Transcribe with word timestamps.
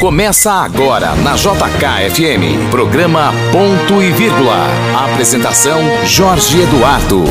Começa 0.00 0.52
agora 0.52 1.14
na 1.16 1.34
JKFM, 1.34 2.70
programa 2.70 3.32
Ponto 3.52 4.00
e 4.02 4.12
Vírgula. 4.12 4.66
Apresentação 5.10 5.80
Jorge 6.06 6.60
Eduardo. 6.62 7.24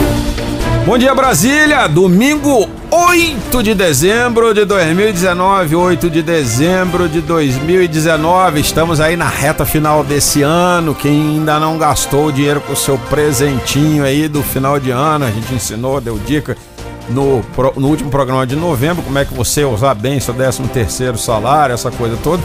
Bom 0.86 0.98
dia 0.98 1.16
Brasília, 1.16 1.88
domingo 1.88 2.70
8 2.92 3.64
de 3.64 3.74
dezembro 3.74 4.54
de 4.54 4.66
2019, 4.66 5.76
8 5.76 6.10
de 6.10 6.22
dezembro 6.22 7.10
de 7.10 7.20
2019. 7.22 8.60
Estamos 8.60 9.00
aí 9.00 9.16
na 9.18 9.28
reta 9.28 9.66
final 9.66 10.04
desse 10.04 10.42
ano. 10.42 10.94
Quem 10.94 11.38
ainda 11.38 11.60
não 11.60 11.78
gastou 11.78 12.28
o 12.28 12.32
dinheiro 12.32 12.62
com 12.62 12.74
o 12.74 12.78
seu 12.78 12.98
presentinho 12.98 14.04
aí 14.04 14.28
do 14.28 14.44
final 14.44 14.80
de 14.80 14.92
ano, 14.92 15.26
a 15.26 15.32
gente 15.32 15.54
ensinou, 15.54 16.00
deu 16.00 16.20
dica 16.20 16.56
no, 17.10 17.44
no 17.76 17.88
último 17.88 18.10
programa 18.10 18.46
de 18.46 18.56
novembro, 18.56 19.04
como 19.04 19.18
é 19.18 19.26
que 19.26 19.34
você 19.34 19.64
usar 19.64 19.94
bem 19.94 20.20
seu 20.20 20.34
13 20.34 20.64
terceiro 20.64 21.18
salário, 21.18 21.74
essa 21.74 21.92
coisa 21.92 22.18
toda. 22.24 22.44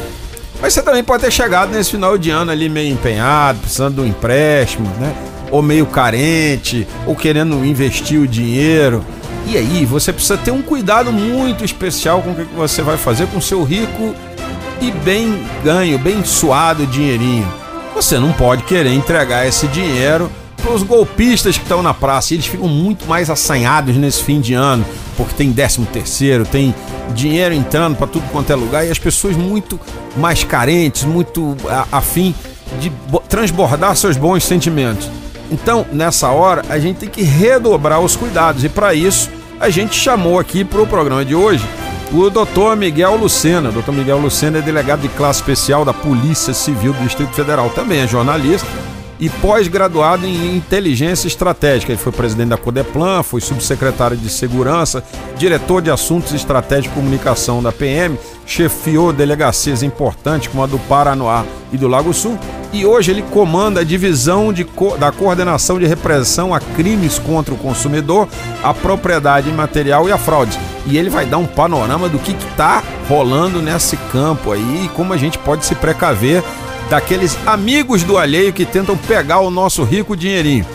Mas 0.61 0.75
você 0.75 0.83
também 0.83 1.03
pode 1.03 1.25
ter 1.25 1.31
chegado 1.31 1.73
nesse 1.73 1.91
final 1.91 2.17
de 2.17 2.31
ano 2.31 2.51
ali 2.51 2.69
meio 2.69 2.93
empenhado, 2.93 3.59
precisando 3.59 3.97
de 3.97 4.01
um 4.03 4.07
empréstimo, 4.07 4.89
né? 5.01 5.13
Ou 5.51 5.61
meio 5.61 5.87
carente, 5.87 6.87
ou 7.07 7.17
querendo 7.17 7.65
investir 7.65 8.21
o 8.21 8.29
dinheiro. 8.29 9.05
E 9.47 9.57
aí, 9.57 9.85
você 9.85 10.13
precisa 10.13 10.37
ter 10.37 10.53
um 10.53 10.63
cuidado 10.63 11.13
muito 11.13 11.65
especial 11.65 12.23
com 12.23 12.31
o 12.31 12.35
que 12.35 12.45
você 12.55 12.81
vai 12.81 12.97
fazer 12.97 13.27
com 13.27 13.41
seu 13.41 13.65
rico 13.65 14.15
e 14.81 14.93
bem 14.93 15.45
ganho, 15.65 15.99
bem 15.99 16.25
suado 16.25 16.87
dinheirinho. 16.87 17.47
Você 17.95 18.19
não 18.19 18.33
pode 18.33 18.63
querer 18.63 18.93
entregar 18.93 19.47
esse 19.47 19.67
dinheiro 19.67 20.31
os 20.71 20.83
golpistas 20.83 21.57
que 21.57 21.63
estão 21.63 21.83
na 21.83 21.95
praça. 21.95 22.35
Eles 22.35 22.47
ficam 22.47 22.69
muito 22.69 23.07
mais 23.07 23.31
assanhados 23.31 23.97
nesse 23.97 24.23
fim 24.23 24.41
de 24.41 24.55
ano, 24.55 24.85
porque 25.17 25.35
tem 25.35 25.53
13 25.53 25.83
terceiro, 25.87 26.45
tem 26.45 26.75
dinheiro 27.15 27.55
entrando 27.55 27.97
para 27.97 28.07
tudo 28.07 28.25
quanto 28.31 28.53
é 28.53 28.55
lugar 28.55 28.87
e 28.87 28.91
as 28.91 28.99
pessoas 28.99 29.37
muito 29.37 29.79
mais 30.17 30.45
carentes, 30.45 31.05
muito 31.05 31.57
afim 31.91 32.35
de 32.81 32.93
transbordar 33.29 33.97
seus 33.97 34.17
bons 34.17 34.45
sentimentos. 34.45 35.11
Então, 35.51 35.85
nessa 35.93 36.29
hora, 36.29 36.65
a 36.69 36.79
gente 36.79 36.97
tem 36.99 37.09
que 37.09 37.23
redobrar 37.23 38.01
os 38.01 38.17
cuidados 38.17 38.65
e 38.65 38.69
para 38.69 38.95
isso 38.95 39.31
a 39.61 39.69
gente 39.69 39.95
chamou 39.95 40.39
aqui 40.39 40.65
para 40.65 40.81
o 40.81 40.87
programa 40.87 41.25
de 41.25 41.35
hoje 41.35 41.65
o 42.13 42.29
doutor 42.29 42.77
Miguel 42.77 43.17
Lucena. 43.17 43.69
O 43.69 43.73
doutor 43.73 43.95
Miguel 43.95 44.19
Lucena 44.19 44.59
é 44.59 44.63
delegado 44.63 45.01
de 45.01 45.09
classe 45.09 45.41
especial 45.41 45.85
da 45.85 45.93
Polícia 45.93 46.55
Civil 46.55 46.93
do 46.93 47.03
Distrito 47.05 47.33
Federal, 47.35 47.71
também 47.71 48.01
é 48.01 48.07
jornalista 48.07 48.67
e 49.23 49.31
pós-graduado 49.31 50.27
em 50.27 50.57
inteligência 50.57 51.29
estratégica. 51.29 51.93
Ele 51.93 52.01
foi 52.01 52.11
presidente 52.11 52.49
da 52.49 52.57
Codeplan, 52.57 53.23
foi 53.23 53.41
subsecretário 53.41 54.17
de 54.17 54.29
segurança, 54.29 55.05
diretor 55.39 55.81
de 55.81 55.93
assuntos 55.93 56.35
estratégicos 56.35 56.93
de 56.93 57.01
comunicação 57.01 57.63
da 57.63 57.71
PM, 57.71 58.19
chefiou 58.45 59.13
delegacias 59.13 59.85
importantes 59.85 60.49
como 60.49 60.65
a 60.65 60.67
do 60.67 60.77
Paranoá 60.77 61.45
e 61.73 61.77
do 61.77 61.87
Lago 61.87 62.13
Sul 62.13 62.37
e 62.73 62.85
hoje 62.85 63.13
ele 63.13 63.23
comanda 63.23 63.81
a 63.81 63.85
divisão 63.85 64.53
de, 64.53 64.67
da 64.99 65.13
coordenação 65.13 65.79
de 65.79 65.87
repressão 65.87 66.53
a 66.53 66.59
crimes 66.59 67.19
contra 67.21 67.55
o 67.55 67.59
consumidor, 67.59 68.27
a 68.61 68.75
propriedade 68.75 69.49
imaterial 69.49 70.09
e 70.09 70.13
a 70.13 70.19
fraude. 70.19 70.59
E 70.85 70.99
ele 70.99 71.11
vai 71.11 71.27
dar 71.27 71.39
um 71.39 71.47
panorama 71.47 72.09
do 72.09 72.19
que 72.19 72.33
está 72.33 72.83
rolando 73.09 73.63
nesse 73.63 73.97
campo 74.11 74.51
aí 74.51 74.87
e 74.87 74.89
como 74.89 75.13
a 75.13 75.17
gente 75.17 75.39
pode 75.39 75.65
se 75.65 75.77
precaver 75.77 76.43
daqueles 76.89 77.37
amigos 77.47 78.03
do 78.03 78.19
alheio 78.19 78.53
que 78.53 78.65
tentam 78.65 78.97
pegar 78.97 79.41
o 79.41 79.51
nosso 79.51 79.83
rico 79.83 80.17
dinheirinho. 80.17 80.67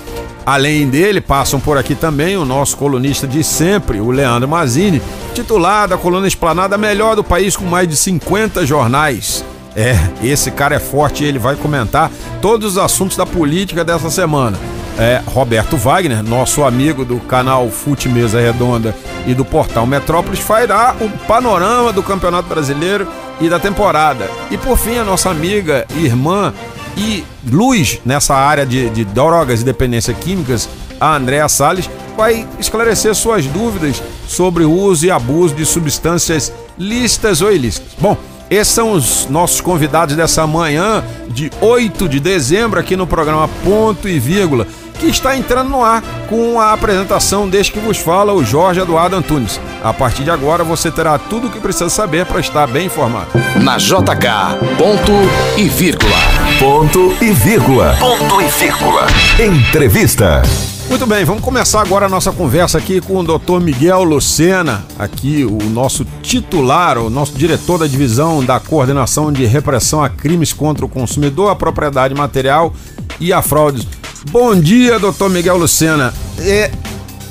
Além 0.46 0.88
dele, 0.88 1.20
passam 1.20 1.60
por 1.60 1.78
aqui 1.78 1.94
também 1.94 2.38
o 2.38 2.46
nosso 2.46 2.78
colunista 2.78 3.28
de 3.28 3.44
sempre, 3.44 4.00
o 4.00 4.12
Leandro 4.12 4.48
Mazini, 4.48 5.02
titular 5.34 5.90
da 5.90 5.98
coluna 5.98 6.26
Esplanada 6.26 6.78
melhor 6.78 7.18
do 7.18 7.24
país 7.24 7.56
com 7.58 7.66
mais 7.66 7.88
de 7.88 7.98
50 7.98 8.66
jornais. 8.66 9.44
É, 9.76 9.96
esse 10.24 10.50
cara 10.50 10.76
é 10.76 10.80
forte 10.80 11.24
e 11.24 11.28
ele 11.28 11.38
vai 11.38 11.56
comentar 11.56 12.10
todos 12.42 12.72
os 12.72 12.78
assuntos 12.78 13.17
da 13.17 13.26
política 13.26 13.84
dessa 13.84 14.10
semana. 14.10 14.58
É, 14.98 15.22
Roberto 15.28 15.78
Wagner, 15.78 16.23
nosso 16.23 16.64
amigo 16.64 17.06
do 17.06 17.20
canal 17.20 17.70
Fute 17.70 18.10
Mesa 18.10 18.40
Redonda 18.40 18.96
e 19.28 19.36
do 19.36 19.46
portal 19.46 19.86
Metrópolis, 19.86 20.40
fará 20.40 20.96
o 21.00 21.10
panorama 21.28 21.94
do 21.94 22.02
Campeonato 22.02 22.50
Brasileiro 22.50 23.08
e 23.39 23.49
da 23.49 23.59
temporada. 23.59 24.30
E 24.49 24.58
por 24.58 24.77
fim, 24.77 24.98
a 24.98 25.03
nossa 25.03 25.30
amiga, 25.30 25.86
irmã 25.95 26.53
e 26.95 27.23
luz 27.49 27.99
nessa 28.05 28.36
área 28.36 28.65
de, 28.65 28.89
de 28.89 29.05
drogas 29.05 29.61
e 29.61 29.65
dependência 29.65 30.14
químicas, 30.14 30.67
a 30.99 31.15
Andréa 31.15 31.48
Salles, 31.48 31.89
vai 32.15 32.48
esclarecer 32.59 33.14
suas 33.14 33.45
dúvidas 33.45 34.02
sobre 34.27 34.64
o 34.64 34.71
uso 34.71 35.05
e 35.05 35.11
abuso 35.11 35.53
de 35.53 35.65
substâncias 35.65 36.52
lícitas 36.77 37.42
ou 37.42 37.52
ilícitas. 37.52 37.93
Bom, 37.99 38.17
esses 38.49 38.73
são 38.73 38.93
os 38.93 39.27
nossos 39.30 39.61
convidados 39.61 40.15
dessa 40.15 40.48
manhã 40.48 41.04
de 41.30 41.52
8 41.61 42.08
de 42.08 42.19
dezembro 42.19 42.80
aqui 42.80 42.95
no 42.95 43.05
programa 43.05 43.48
Ponto 43.64 44.08
e 44.08 44.17
Vírgula 44.19 44.65
que 44.98 45.08
está 45.08 45.38
entrando 45.38 45.70
no 45.70 45.84
ar 45.84 46.02
com 46.28 46.60
a 46.60 46.74
apresentação 46.74 47.48
deste 47.48 47.72
que 47.72 47.80
vos 47.80 47.98
fala, 47.98 48.34
o 48.34 48.44
Jorge 48.44 48.80
Eduardo 48.80 49.16
Antunes. 49.16 49.60
A 49.84 49.94
partir 49.94 50.24
de 50.24 50.32
agora 50.32 50.64
você 50.64 50.92
terá 50.92 51.18
tudo 51.18 51.48
o 51.48 51.50
que 51.50 51.60
precisa 51.60 51.90
saber 51.90 52.26
para 52.26 52.40
estar 52.40 52.68
bem 52.68 52.88
informado. 52.88 53.30
Na 53.62 53.78
JK, 53.78 54.76
ponto 54.78 55.14
e 55.58 55.70
vírgula. 55.70 56.18
Ponto 56.60 57.16
e 57.22 57.32
vírgula. 57.32 57.96
Ponto 58.00 58.42
e 58.42 58.48
vírgula. 58.48 59.08
Entrevista. 59.40 60.42
Muito 60.90 61.06
bem, 61.06 61.26
vamos 61.26 61.44
começar 61.44 61.82
agora 61.82 62.06
a 62.06 62.10
nossa 62.10 62.32
conversa 62.32 62.78
aqui 62.78 63.02
com 63.02 63.18
o 63.18 63.24
Dr. 63.24 63.60
Miguel 63.62 64.04
Lucena, 64.04 64.86
aqui 64.98 65.44
o 65.44 65.70
nosso 65.70 66.06
titular, 66.22 66.98
o 66.98 67.10
nosso 67.10 67.38
diretor 67.38 67.78
da 67.78 67.86
divisão 67.86 68.44
da 68.44 68.58
coordenação 68.58 69.32
de 69.32 69.46
repressão 69.46 70.02
a 70.02 70.10
crimes 70.10 70.54
contra 70.54 70.86
o 70.86 70.90
consumidor, 70.90 71.52
a 71.52 71.56
propriedade 71.56 72.16
material 72.16 72.74
e 73.20 73.34
a 73.34 73.42
fraude. 73.42 73.86
Bom 74.32 74.60
dia, 74.60 74.99
doutor 74.99 75.30
Miguel 75.30 75.58
Lucena. 75.58 76.14
É, 76.39 76.70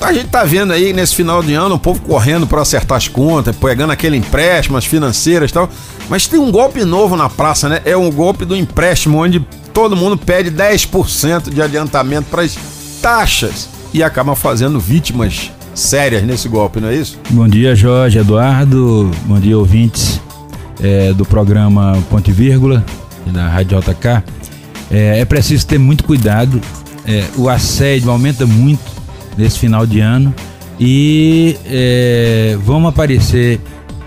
a 0.01 0.13
gente 0.13 0.29
tá 0.29 0.45
vendo 0.45 0.73
aí 0.73 0.95
nesse 0.95 1.15
final 1.15 1.43
de 1.43 1.53
ano 1.53 1.75
o 1.75 1.79
povo 1.79 2.01
correndo 2.01 2.47
para 2.47 2.63
acertar 2.63 2.97
as 2.97 3.07
contas, 3.07 3.55
pegando 3.55 3.93
aquele 3.93 4.17
empréstimo, 4.17 4.79
as 4.79 4.87
financeiras 4.87 5.51
e 5.51 5.55
tal. 5.55 5.69
Mas 6.09 6.27
tem 6.27 6.39
um 6.39 6.51
golpe 6.51 6.85
novo 6.85 7.15
na 7.15 7.29
praça, 7.29 7.69
né? 7.69 7.83
É 7.85 7.97
um 7.97 8.11
golpe 8.11 8.45
do 8.45 8.57
empréstimo 8.57 9.19
onde 9.19 9.41
todo 9.75 9.95
mundo 9.95 10.17
pede 10.17 10.51
10% 10.51 11.51
de 11.53 11.61
adiantamento 11.61 12.29
para 12.31 12.43
as 12.43 12.57
taxas 13.03 13.69
e 13.93 14.03
acaba 14.03 14.35
fazendo 14.35 14.81
vítimas 14.81 15.51
sérias 15.75 16.23
nesse 16.23 16.49
golpe, 16.49 16.81
não 16.81 16.89
é 16.89 16.95
isso? 16.95 17.19
Bom 17.29 17.47
dia, 17.47 17.75
Jorge 17.75 18.19
Eduardo. 18.19 19.11
Bom 19.27 19.39
dia, 19.39 19.59
ouvintes 19.59 20.19
é, 20.83 21.13
do 21.13 21.27
programa 21.27 22.03
Ponte 22.09 22.33
Vírgula, 22.33 22.83
da 23.27 23.49
Rádio 23.49 23.79
JK. 23.81 24.25
É, 24.91 25.21
é 25.21 25.25
preciso 25.27 25.67
ter 25.67 25.79
muito 25.79 26.05
cuidado 26.05 26.61
é, 27.07 27.25
o 27.37 27.49
assédio 27.49 28.11
aumenta 28.11 28.47
muito 28.47 28.83
nesse 29.37 29.59
final 29.59 29.87
de 29.87 30.01
ano 30.01 30.35
e 30.79 31.57
é, 31.67 32.59
vão 32.65 32.87
aparecer 32.87 33.61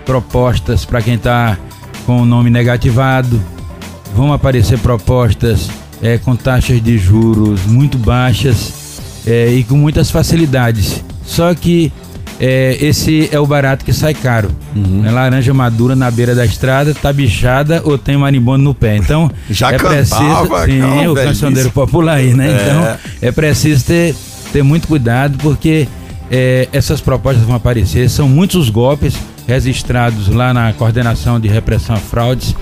propostas 0.04 0.84
para 0.84 1.00
quem 1.02 1.14
está 1.14 1.58
com 2.04 2.22
o 2.22 2.26
nome 2.26 2.50
negativado, 2.50 3.40
vão 4.14 4.32
aparecer 4.32 4.78
propostas 4.78 5.70
é, 6.02 6.18
com 6.18 6.34
taxas 6.34 6.82
de 6.82 6.98
juros 6.98 7.64
muito 7.66 7.98
baixas 7.98 8.72
é, 9.26 9.48
e 9.52 9.64
com 9.64 9.76
muitas 9.76 10.10
facilidades. 10.10 11.02
Só 11.24 11.54
que 11.54 11.92
é, 12.40 12.78
esse 12.80 13.28
é 13.30 13.38
o 13.38 13.46
barato 13.46 13.84
que 13.84 13.92
sai 13.92 14.14
caro. 14.14 14.50
Uhum. 14.74 15.04
É 15.04 15.10
laranja 15.10 15.52
madura 15.52 15.94
na 15.94 16.10
beira 16.10 16.34
da 16.34 16.46
estrada, 16.46 16.94
tá 16.94 17.12
bichada 17.12 17.82
ou 17.84 17.98
tem 17.98 18.16
marimbondo 18.16 18.64
no 18.64 18.74
pé. 18.74 18.96
Então, 18.96 19.30
Já 19.50 19.72
é 19.72 19.76
cantava, 19.76 20.62
preciso. 20.62 20.88
Sim, 20.88 21.06
o 21.06 21.14
cancioneiro 21.14 21.70
popular 21.70 22.16
aí, 22.16 22.32
né? 22.32 22.48
É. 22.48 22.62
Então, 22.62 22.98
é 23.28 23.30
preciso 23.30 23.84
ter, 23.84 24.14
ter 24.54 24.62
muito 24.62 24.88
cuidado, 24.88 25.36
porque 25.42 25.86
é, 26.30 26.66
essas 26.72 27.02
propostas 27.02 27.44
vão 27.44 27.54
aparecer. 27.54 28.08
São 28.08 28.26
muitos 28.26 28.56
os 28.56 28.70
golpes 28.70 29.14
registrados 29.46 30.28
lá 30.28 30.54
na 30.54 30.72
coordenação 30.72 31.38
de 31.38 31.46
repressão 31.46 31.94
a 31.94 31.98
fraudes. 31.98 32.56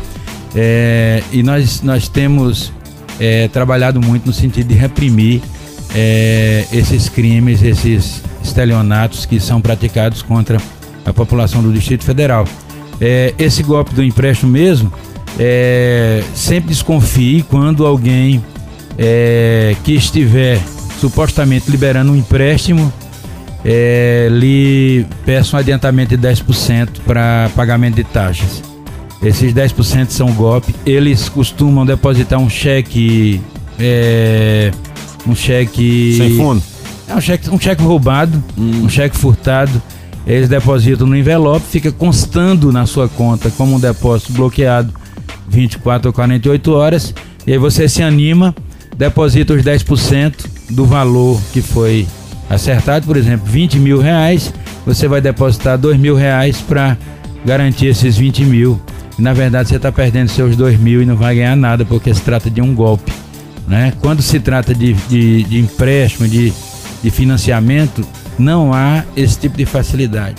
É, 0.57 1.23
e 1.31 1.41
nós, 1.45 1.83
nós 1.83 2.09
temos 2.09 2.73
é, 3.21 3.47
trabalhado 3.47 4.01
muito 4.01 4.27
no 4.27 4.33
sentido 4.33 4.67
de 4.67 4.75
reprimir 4.75 5.41
é, 5.95 6.65
esses 6.73 7.09
crimes, 7.09 7.63
esses 7.63 8.23
estelionatos 8.49 9.25
que 9.25 9.39
são 9.39 9.61
praticados 9.61 10.23
contra 10.23 10.61
a 11.05 11.13
população 11.13 11.63
do 11.63 11.73
Distrito 11.73 12.05
Federal. 12.05 12.47
É, 13.01 13.35
esse 13.39 13.63
golpe 13.63 13.95
do 13.95 14.03
empréstimo 14.03 14.51
mesmo, 14.51 14.93
é, 15.39 16.23
sempre 16.35 16.71
desconfie 16.71 17.45
quando 17.49 17.87
alguém 17.87 18.43
é, 18.99 19.77
que 19.85 19.93
estiver 19.93 20.61
supostamente 21.01 21.71
liberando 21.71 22.13
um 22.13 22.17
empréstimo 22.17 22.93
é, 23.65 24.29
lhe 24.31 25.07
peça 25.25 25.57
um 25.57 25.61
adiantamento 25.61 26.17
de 26.17 26.29
10% 26.29 26.89
para 27.07 27.51
pagamento 27.55 27.97
de 27.97 28.05
taxas. 28.05 28.63
Esses 29.23 29.53
10% 29.53 30.11
são 30.11 30.33
golpe. 30.33 30.75
Eles 30.87 31.29
costumam 31.29 31.85
depositar 31.85 32.39
um 32.39 32.49
cheque. 32.49 33.41
É, 33.79 34.71
um 35.27 35.35
cheque. 35.35 36.15
Sem 36.17 36.37
fundo 36.37 36.78
é 37.09 37.15
um 37.15 37.21
cheque, 37.21 37.51
um 37.51 37.59
cheque 37.59 37.83
roubado, 37.83 38.43
hum. 38.57 38.85
um 38.85 38.89
cheque 38.89 39.17
furtado. 39.17 39.83
Eles 40.27 40.49
depositam 40.49 41.07
no 41.07 41.17
envelope, 41.17 41.65
fica 41.65 41.91
constando 41.91 42.71
na 42.71 42.85
sua 42.85 43.09
conta 43.09 43.51
como 43.51 43.77
um 43.77 43.81
depósito 43.81 44.33
bloqueado 44.35 44.93
24 45.49 46.09
ou 46.09 46.13
48 46.13 46.73
horas. 46.73 47.15
E 47.47 47.53
aí 47.53 47.59
você 47.59 47.89
se 47.89 48.03
anima, 48.03 48.55
deposita 48.97 49.55
os 49.55 49.63
10% 49.63 50.35
do 50.71 50.85
valor 50.85 51.41
que 51.53 51.63
foi 51.63 52.07
acertado, 52.51 53.07
por 53.07 53.17
exemplo, 53.17 53.47
20 53.47 53.79
mil 53.79 54.01
reais, 54.01 54.53
você 54.85 55.07
vai 55.07 55.21
depositar 55.21 55.79
2 55.79 55.99
mil 55.99 56.15
reais 56.15 56.61
para 56.61 56.97
garantir 57.45 57.87
esses 57.87 58.17
20 58.17 58.45
mil. 58.45 58.81
E, 59.19 59.23
na 59.23 59.33
verdade, 59.33 59.69
você 59.69 59.77
está 59.77 59.91
perdendo 59.91 60.29
seus 60.29 60.57
2 60.57 60.79
mil 60.79 61.03
e 61.03 61.07
não 61.07 61.17
vai 61.17 61.35
ganhar 61.35 61.57
nada, 61.57 61.85
porque 61.85 62.13
se 62.13 62.23
trata 62.23 62.51
de 62.51 62.61
um 62.61 62.75
golpe. 62.75 63.13
Né? 63.67 63.93
Quando 64.01 64.23
se 64.23 64.41
trata 64.41 64.75
de, 64.75 64.95
de, 64.95 65.45
de 65.45 65.59
empréstimo, 65.59 66.27
de, 66.27 66.53
de 67.03 67.11
financiamento, 67.11 68.05
não 68.39 68.73
há 68.73 69.05
esse 69.17 69.39
tipo 69.39 69.57
de 69.57 69.67
facilidade. 69.67 70.37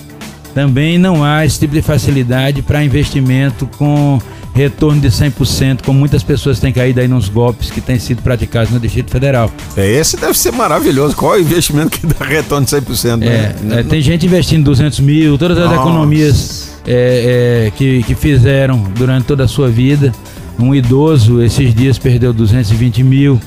Também 0.54 0.98
não 0.98 1.24
há 1.24 1.46
esse 1.46 1.60
tipo 1.60 1.74
de 1.74 1.82
facilidade 1.82 2.62
para 2.62 2.84
investimento 2.84 3.68
com 3.78 4.20
retorno 4.54 5.00
de 5.00 5.08
100%, 5.08 5.84
como 5.86 6.00
muitas 6.00 6.22
pessoas 6.22 6.60
têm 6.60 6.74
caído 6.74 7.00
aí 7.00 7.08
nos 7.08 7.30
golpes 7.30 7.72
que 7.72 7.80
têm 7.80 7.98
sido 7.98 8.22
praticados 8.22 8.72
no 8.72 8.80
Distrito 8.80 9.10
Federal. 9.10 9.50
É, 9.78 9.88
esse 9.88 10.18
deve 10.18 10.38
ser 10.38 10.52
maravilhoso. 10.52 11.16
Qual 11.16 11.36
é 11.36 11.38
o 11.38 11.42
investimento 11.42 11.92
que 11.98 12.06
dá 12.06 12.26
retorno 12.26 12.66
de 12.66 12.72
100%? 12.74 13.18
Né? 13.18 13.56
É, 13.72 13.80
é, 13.80 13.84
tem 13.84 14.02
gente 14.02 14.26
investindo 14.26 14.66
200 14.66 15.00
mil, 15.00 15.38
todas 15.38 15.58
as 15.58 15.66
Nossa. 15.70 15.82
economias 15.82 16.74
é, 16.86 17.68
é, 17.68 17.72
que, 17.72 18.04
que 18.04 18.16
fizeram 18.16 18.84
durante 18.98 19.26
toda 19.26 19.46
a 19.46 19.48
sua 19.48 19.70
vida. 19.70 20.12
Um 20.60 20.76
idoso, 20.76 21.42
esses 21.42 21.74
dias, 21.74 21.98
perdeu 21.98 22.34
220 22.34 23.02
mil. 23.04 23.40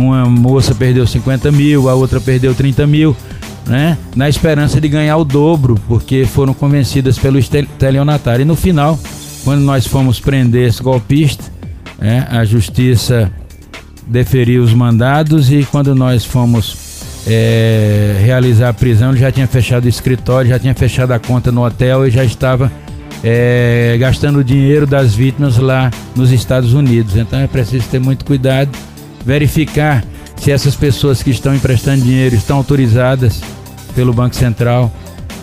Uma 0.00 0.24
moça 0.24 0.74
perdeu 0.74 1.06
50 1.06 1.52
mil, 1.52 1.88
a 1.88 1.94
outra 1.94 2.18
perdeu 2.20 2.54
30 2.54 2.86
mil. 2.86 3.14
Né? 3.66 3.98
Na 4.16 4.28
esperança 4.28 4.80
de 4.80 4.88
ganhar 4.88 5.16
o 5.18 5.24
dobro, 5.24 5.78
porque 5.86 6.24
foram 6.24 6.54
convencidas 6.54 7.18
pelo 7.18 7.38
estelionatário. 7.38 8.42
E 8.42 8.44
no 8.46 8.56
final, 8.56 8.98
quando 9.44 9.60
nós 9.60 9.86
fomos 9.86 10.18
prender 10.18 10.68
esse 10.68 10.82
golpista, 10.82 11.44
é, 12.00 12.26
a 12.30 12.44
justiça 12.46 13.30
deferiu 14.06 14.62
os 14.62 14.72
mandados 14.72 15.52
e 15.52 15.64
quando 15.70 15.94
nós 15.94 16.24
fomos 16.24 16.76
é, 17.26 18.16
realizar 18.24 18.70
a 18.70 18.74
prisão, 18.74 19.10
ele 19.10 19.20
já 19.20 19.30
tinha 19.30 19.46
fechado 19.46 19.84
o 19.84 19.88
escritório, 19.88 20.48
já 20.48 20.58
tinha 20.58 20.74
fechado 20.74 21.12
a 21.12 21.18
conta 21.18 21.52
no 21.52 21.64
hotel 21.64 22.06
e 22.06 22.10
já 22.10 22.24
estava 22.24 22.72
é, 23.22 23.96
gastando 24.00 24.38
o 24.38 24.44
dinheiro 24.44 24.86
das 24.86 25.14
vítimas 25.14 25.58
lá 25.58 25.90
nos 26.16 26.32
Estados 26.32 26.72
Unidos. 26.72 27.16
Então 27.16 27.38
é 27.38 27.46
preciso 27.46 27.86
ter 27.88 28.00
muito 28.00 28.24
cuidado, 28.24 28.70
verificar 29.24 30.04
se 30.36 30.50
essas 30.50 30.74
pessoas 30.74 31.22
que 31.22 31.30
estão 31.30 31.54
emprestando 31.54 32.02
dinheiro 32.02 32.34
estão 32.34 32.56
autorizadas 32.56 33.40
pelo 33.94 34.12
Banco 34.12 34.34
Central 34.34 34.90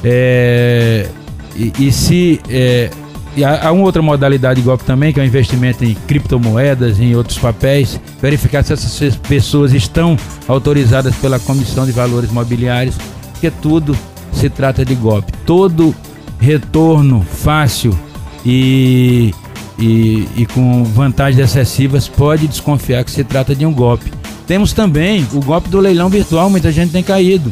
é, 0.03 1.07
e, 1.55 1.73
e, 1.79 1.91
se 1.91 2.39
é, 2.49 2.89
e 3.35 3.43
há, 3.43 3.67
há 3.67 3.71
uma 3.71 3.83
outra 3.83 4.01
modalidade 4.01 4.59
de 4.59 4.65
golpe 4.65 4.83
também, 4.83 5.13
que 5.13 5.19
é 5.19 5.23
o 5.23 5.25
investimento 5.25 5.85
em 5.85 5.93
criptomoedas, 5.93 6.99
em 6.99 7.15
outros 7.15 7.37
papéis. 7.37 7.99
Verificar 8.19 8.63
se 8.63 8.73
essas 8.73 9.15
pessoas 9.15 9.73
estão 9.73 10.17
autorizadas 10.47 11.15
pela 11.17 11.39
Comissão 11.39 11.85
de 11.85 11.91
Valores 11.91 12.31
Mobiliários, 12.31 12.95
porque 13.31 13.51
tudo 13.51 13.95
se 14.31 14.49
trata 14.49 14.83
de 14.83 14.95
golpe. 14.95 15.31
Todo 15.45 15.95
retorno 16.39 17.21
fácil 17.21 17.97
e, 18.43 19.33
e, 19.79 20.27
e 20.35 20.45
com 20.45 20.83
vantagens 20.83 21.39
excessivas 21.39 22.07
pode 22.07 22.47
desconfiar 22.47 23.03
que 23.03 23.11
se 23.11 23.23
trata 23.23 23.55
de 23.55 23.65
um 23.65 23.73
golpe. 23.73 24.11
Temos 24.45 24.73
também 24.73 25.25
o 25.33 25.39
golpe 25.39 25.69
do 25.69 25.79
leilão 25.79 26.09
virtual, 26.09 26.49
muita 26.49 26.71
gente 26.71 26.91
tem 26.91 27.03
caído. 27.03 27.51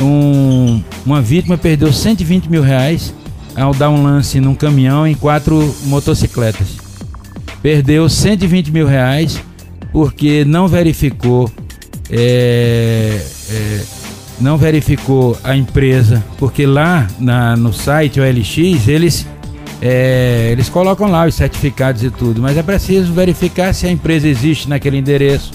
Um, 0.00 0.82
uma 1.06 1.22
vítima 1.22 1.56
perdeu 1.56 1.92
120 1.92 2.50
mil 2.50 2.62
reais 2.62 3.14
ao 3.56 3.72
dar 3.72 3.90
um 3.90 4.02
lance 4.02 4.40
num 4.40 4.54
caminhão 4.54 5.06
em 5.06 5.14
quatro 5.14 5.74
motocicletas. 5.84 6.76
Perdeu 7.62 8.08
120 8.08 8.70
mil 8.70 8.86
reais 8.86 9.40
porque 9.92 10.44
não 10.44 10.68
verificou 10.68 11.50
é, 12.10 13.24
é, 13.50 13.80
não 14.40 14.58
verificou 14.58 15.38
a 15.42 15.56
empresa, 15.56 16.22
porque 16.38 16.66
lá 16.66 17.06
na, 17.18 17.56
no 17.56 17.72
site 17.72 18.20
OLX 18.20 18.88
eles 18.88 19.26
é, 19.80 20.48
eles 20.52 20.68
colocam 20.68 21.10
lá 21.10 21.26
os 21.26 21.34
certificados 21.34 22.02
e 22.02 22.10
tudo, 22.10 22.40
mas 22.40 22.56
é 22.56 22.62
preciso 22.62 23.12
verificar 23.12 23.74
se 23.74 23.86
a 23.86 23.90
empresa 23.90 24.28
existe 24.28 24.68
naquele 24.68 24.98
endereço 24.98 25.52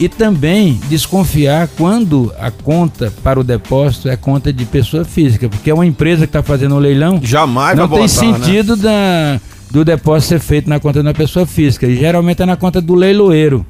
e 0.00 0.08
também 0.08 0.80
desconfiar 0.88 1.68
quando 1.76 2.32
a 2.38 2.50
conta 2.50 3.12
para 3.22 3.38
o 3.38 3.44
depósito 3.44 4.08
é 4.08 4.16
conta 4.16 4.50
de 4.50 4.64
pessoa 4.64 5.04
física, 5.04 5.46
porque 5.46 5.70
é 5.70 5.74
uma 5.74 5.84
empresa 5.84 6.26
que 6.26 6.30
está 6.30 6.42
fazendo 6.42 6.72
o 6.72 6.76
um 6.76 6.80
leilão. 6.80 7.20
Jamais 7.22 7.76
não 7.76 7.86
tem 7.86 7.98
botar, 7.98 8.22
né? 8.22 8.38
sentido 8.38 8.76
né? 8.76 8.82
da, 8.82 9.40
do 9.70 9.84
depósito 9.84 10.30
ser 10.30 10.40
feito 10.40 10.70
na 10.70 10.80
conta 10.80 11.02
de 11.02 11.06
uma 11.06 11.12
pessoa 11.12 11.44
física. 11.44 11.86
E 11.86 11.96
geralmente 11.96 12.42
é 12.42 12.46
na 12.46 12.56
conta 12.56 12.80
do 12.80 12.94
leiloeiro. 12.94 13.64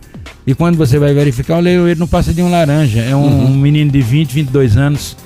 E 0.46 0.54
quando 0.54 0.76
você 0.76 1.00
vai 1.00 1.12
verificar, 1.12 1.58
o 1.58 1.60
leiloeiro 1.60 1.98
não 1.98 2.06
passa 2.06 2.32
de 2.32 2.40
um 2.40 2.50
laranja. 2.50 3.00
É 3.00 3.14
um, 3.14 3.22
uhum. 3.22 3.46
um 3.46 3.56
menino 3.56 3.90
de 3.90 4.00
20, 4.00 4.32
22 4.32 4.76
anos 4.76 5.16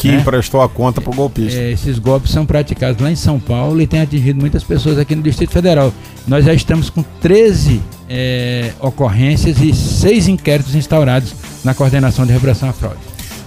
que 0.00 0.08
né? 0.08 0.16
emprestou 0.20 0.62
a 0.62 0.68
conta 0.68 1.00
para 1.00 1.10
o 1.10 1.14
golpista. 1.14 1.60
É, 1.60 1.72
esses 1.72 1.98
golpes 1.98 2.30
são 2.30 2.46
praticados 2.46 3.02
lá 3.02 3.10
em 3.10 3.16
São 3.16 3.38
Paulo 3.38 3.80
e 3.80 3.86
tem 3.86 4.00
atingido 4.00 4.40
muitas 4.40 4.64
pessoas 4.64 4.98
aqui 4.98 5.14
no 5.14 5.22
Distrito 5.22 5.52
Federal. 5.52 5.92
Nós 6.26 6.44
já 6.44 6.54
estamos 6.54 6.88
com 6.88 7.02
13 7.20 7.82
é, 8.08 8.72
ocorrências 8.80 9.60
e 9.60 9.74
seis 9.74 10.26
inquéritos 10.26 10.74
instaurados 10.74 11.34
na 11.62 11.74
coordenação 11.74 12.24
de 12.24 12.32
repressão 12.32 12.70
à 12.70 12.72
fraude. 12.72 12.98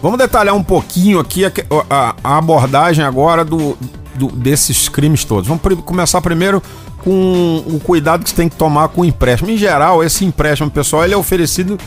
Vamos 0.01 0.19
detalhar 0.19 0.53
um 0.53 0.63
pouquinho 0.63 1.19
aqui 1.19 1.45
a, 1.45 1.51
a, 1.89 2.15
a 2.23 2.37
abordagem 2.37 3.03
agora 3.03 3.43
do, 3.43 3.75
do, 4.15 4.27
desses 4.27 4.87
crimes 4.87 5.23
todos. 5.23 5.47
Vamos 5.47 5.63
pr 5.63 5.75
começar 5.77 6.21
primeiro 6.21 6.61
com 7.03 7.63
o 7.65 7.79
cuidado 7.79 8.23
que 8.23 8.29
você 8.29 8.35
tem 8.35 8.47
que 8.47 8.55
tomar 8.55 8.89
com 8.89 9.01
o 9.01 9.05
empréstimo. 9.05 9.49
Em 9.49 9.57
geral, 9.57 10.03
esse 10.03 10.23
empréstimo 10.23 10.69
pessoal 10.69 11.03
ele 11.03 11.13
é 11.13 11.17
oferecido 11.17 11.79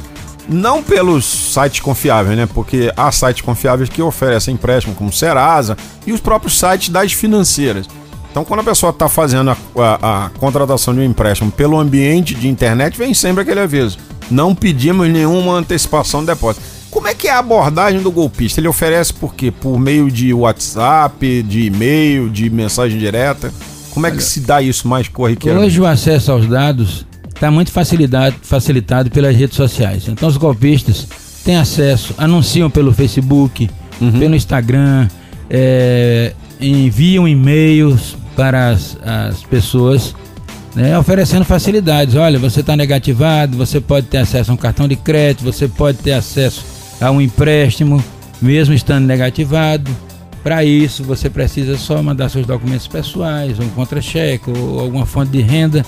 não 0.48 0.82
pelos 0.82 1.24
sites 1.24 1.80
confiáveis, 1.80 2.36
né? 2.36 2.46
Porque 2.46 2.92
há 2.96 3.10
sites 3.10 3.42
confiáveis 3.42 3.88
que 3.88 4.00
oferecem 4.02 4.54
empréstimo, 4.54 4.94
como 4.94 5.12
Serasa 5.12 5.76
e 6.06 6.12
os 6.12 6.20
próprios 6.20 6.58
sites 6.58 6.88
das 6.88 7.12
financeiras. 7.12 7.86
Então, 8.30 8.44
quando 8.44 8.60
a 8.60 8.64
pessoa 8.64 8.90
está 8.90 9.08
fazendo 9.08 9.50
a, 9.50 9.56
a, 9.78 10.26
a, 10.26 10.30
contratação 10.30 10.92
de 10.94 11.00
um 11.00 11.04
empréstimo 11.04 11.50
pelo 11.50 11.78
ambiente 11.78 12.34
de 12.34 12.48
internet, 12.48 12.98
vem 12.98 13.14
sempre 13.14 13.42
aquele 13.42 13.60
aviso: 13.60 13.98
não 14.30 14.54
pedimos 14.54 15.08
nenhuma 15.08 15.54
antecipação 15.54 16.20
de 16.20 16.26
depósito. 16.26 16.64
Como 16.90 17.08
é 17.08 17.14
que 17.14 17.28
é 17.28 17.30
a 17.30 17.38
abordagem 17.38 18.00
do 18.00 18.10
golpista? 18.10 18.60
Ele 18.60 18.68
oferece 18.68 19.12
por 19.12 19.34
quê? 19.34 19.50
Por 19.50 19.78
meio 19.78 20.10
de 20.10 20.32
WhatsApp, 20.32 21.42
de 21.42 21.62
e-mail, 21.66 22.30
de 22.30 22.48
mensagem 22.48 22.98
direta? 22.98 23.52
Como 23.90 24.06
é 24.06 24.10
que 24.10 24.22
se 24.22 24.40
dá 24.40 24.60
isso 24.60 24.86
mais 24.86 25.08
corriqueiro? 25.08 25.58
Hoje 25.58 25.80
o 25.80 25.86
acesso 25.86 26.30
aos 26.30 26.46
dados 26.46 27.06
está 27.36 27.50
muito 27.50 27.70
facilitado, 27.70 28.34
facilitado 28.42 29.10
pelas 29.10 29.36
redes 29.36 29.56
sociais. 29.56 30.08
Então 30.08 30.28
os 30.28 30.36
golpistas 30.36 31.06
têm 31.44 31.56
acesso, 31.56 32.14
anunciam 32.18 32.68
pelo 32.68 32.92
Facebook, 32.92 33.70
uhum. 34.00 34.18
pelo 34.18 34.34
Instagram, 34.34 35.06
é, 35.48 36.32
enviam 36.60 37.28
e-mails 37.28 38.16
para 38.34 38.70
as, 38.70 38.98
as 39.02 39.42
pessoas, 39.42 40.14
né, 40.74 40.98
oferecendo 40.98 41.44
facilidades. 41.44 42.14
Olha, 42.14 42.38
você 42.38 42.60
está 42.60 42.74
negativado, 42.74 43.56
você 43.56 43.80
pode 43.80 44.06
ter 44.06 44.18
acesso 44.18 44.50
a 44.50 44.54
um 44.54 44.56
cartão 44.56 44.88
de 44.88 44.96
crédito, 44.96 45.44
você 45.44 45.68
pode 45.68 45.98
ter 45.98 46.12
acesso 46.12 46.64
a 47.00 47.10
um 47.10 47.20
empréstimo, 47.20 48.02
mesmo 48.40 48.74
estando 48.74 49.04
negativado. 49.04 49.90
Para 50.42 50.64
isso, 50.64 51.04
você 51.04 51.28
precisa 51.28 51.76
só 51.76 52.02
mandar 52.02 52.28
seus 52.28 52.46
documentos 52.46 52.86
pessoais, 52.86 53.58
um 53.58 53.68
contra-cheque 53.70 54.50
ou 54.50 54.80
alguma 54.80 55.04
fonte 55.04 55.32
de 55.32 55.42
renda. 55.42 55.84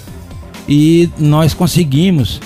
E 0.68 1.08
nós 1.18 1.54
conseguimos 1.54 2.40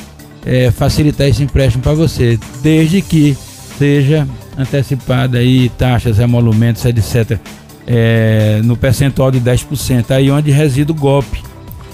é, 0.47 0.71
facilitar 0.71 1.27
esse 1.27 1.43
empréstimo 1.43 1.83
para 1.83 1.95
você, 1.95 2.39
desde 2.63 3.03
que 3.03 3.37
seja 3.79 4.29
antecipada 4.57 5.39
aí 5.39 5.69
taxas, 5.71 6.19
emolumentos, 6.19 6.85
etc 6.85 7.39
é, 7.87 8.61
no 8.65 8.77
percentual 8.77 9.31
de 9.31 9.41
10%, 9.41 10.11
aí 10.11 10.31
onde 10.31 10.51
reside 10.51 10.91
o 10.91 10.95
golpe. 10.95 11.43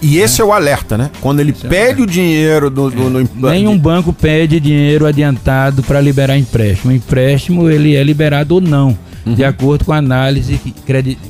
E 0.01 0.19
esse 0.19 0.41
é, 0.41 0.45
é 0.45 0.47
o 0.47 0.53
alerta, 0.53 0.97
né? 0.97 1.11
Quando 1.21 1.41
ele 1.41 1.51
esse 1.51 1.67
é 1.67 1.69
pede 1.69 1.99
é 1.99 2.03
o, 2.03 2.05
o 2.05 2.07
dinheiro 2.07 2.71
do, 2.71 2.91
do, 2.91 3.11
no... 3.11 3.51
Nenhum 3.51 3.77
banco 3.77 4.13
pede 4.13 4.61
dinheiro 4.61 5.07
adiantado 5.07 5.83
para 5.83 6.01
liberar 6.01 6.39
empréstimo. 6.39 6.93
O 6.93 6.95
empréstimo 6.95 7.69
ele 7.69 7.97
é 7.97 8.03
liberado 8.03 8.55
ou 8.55 8.61
não, 8.61 8.97
uhum. 9.27 9.35
de 9.35 9.45
acordo 9.45 9.85
com 9.85 9.93
a 9.93 9.97
análise 9.97 10.61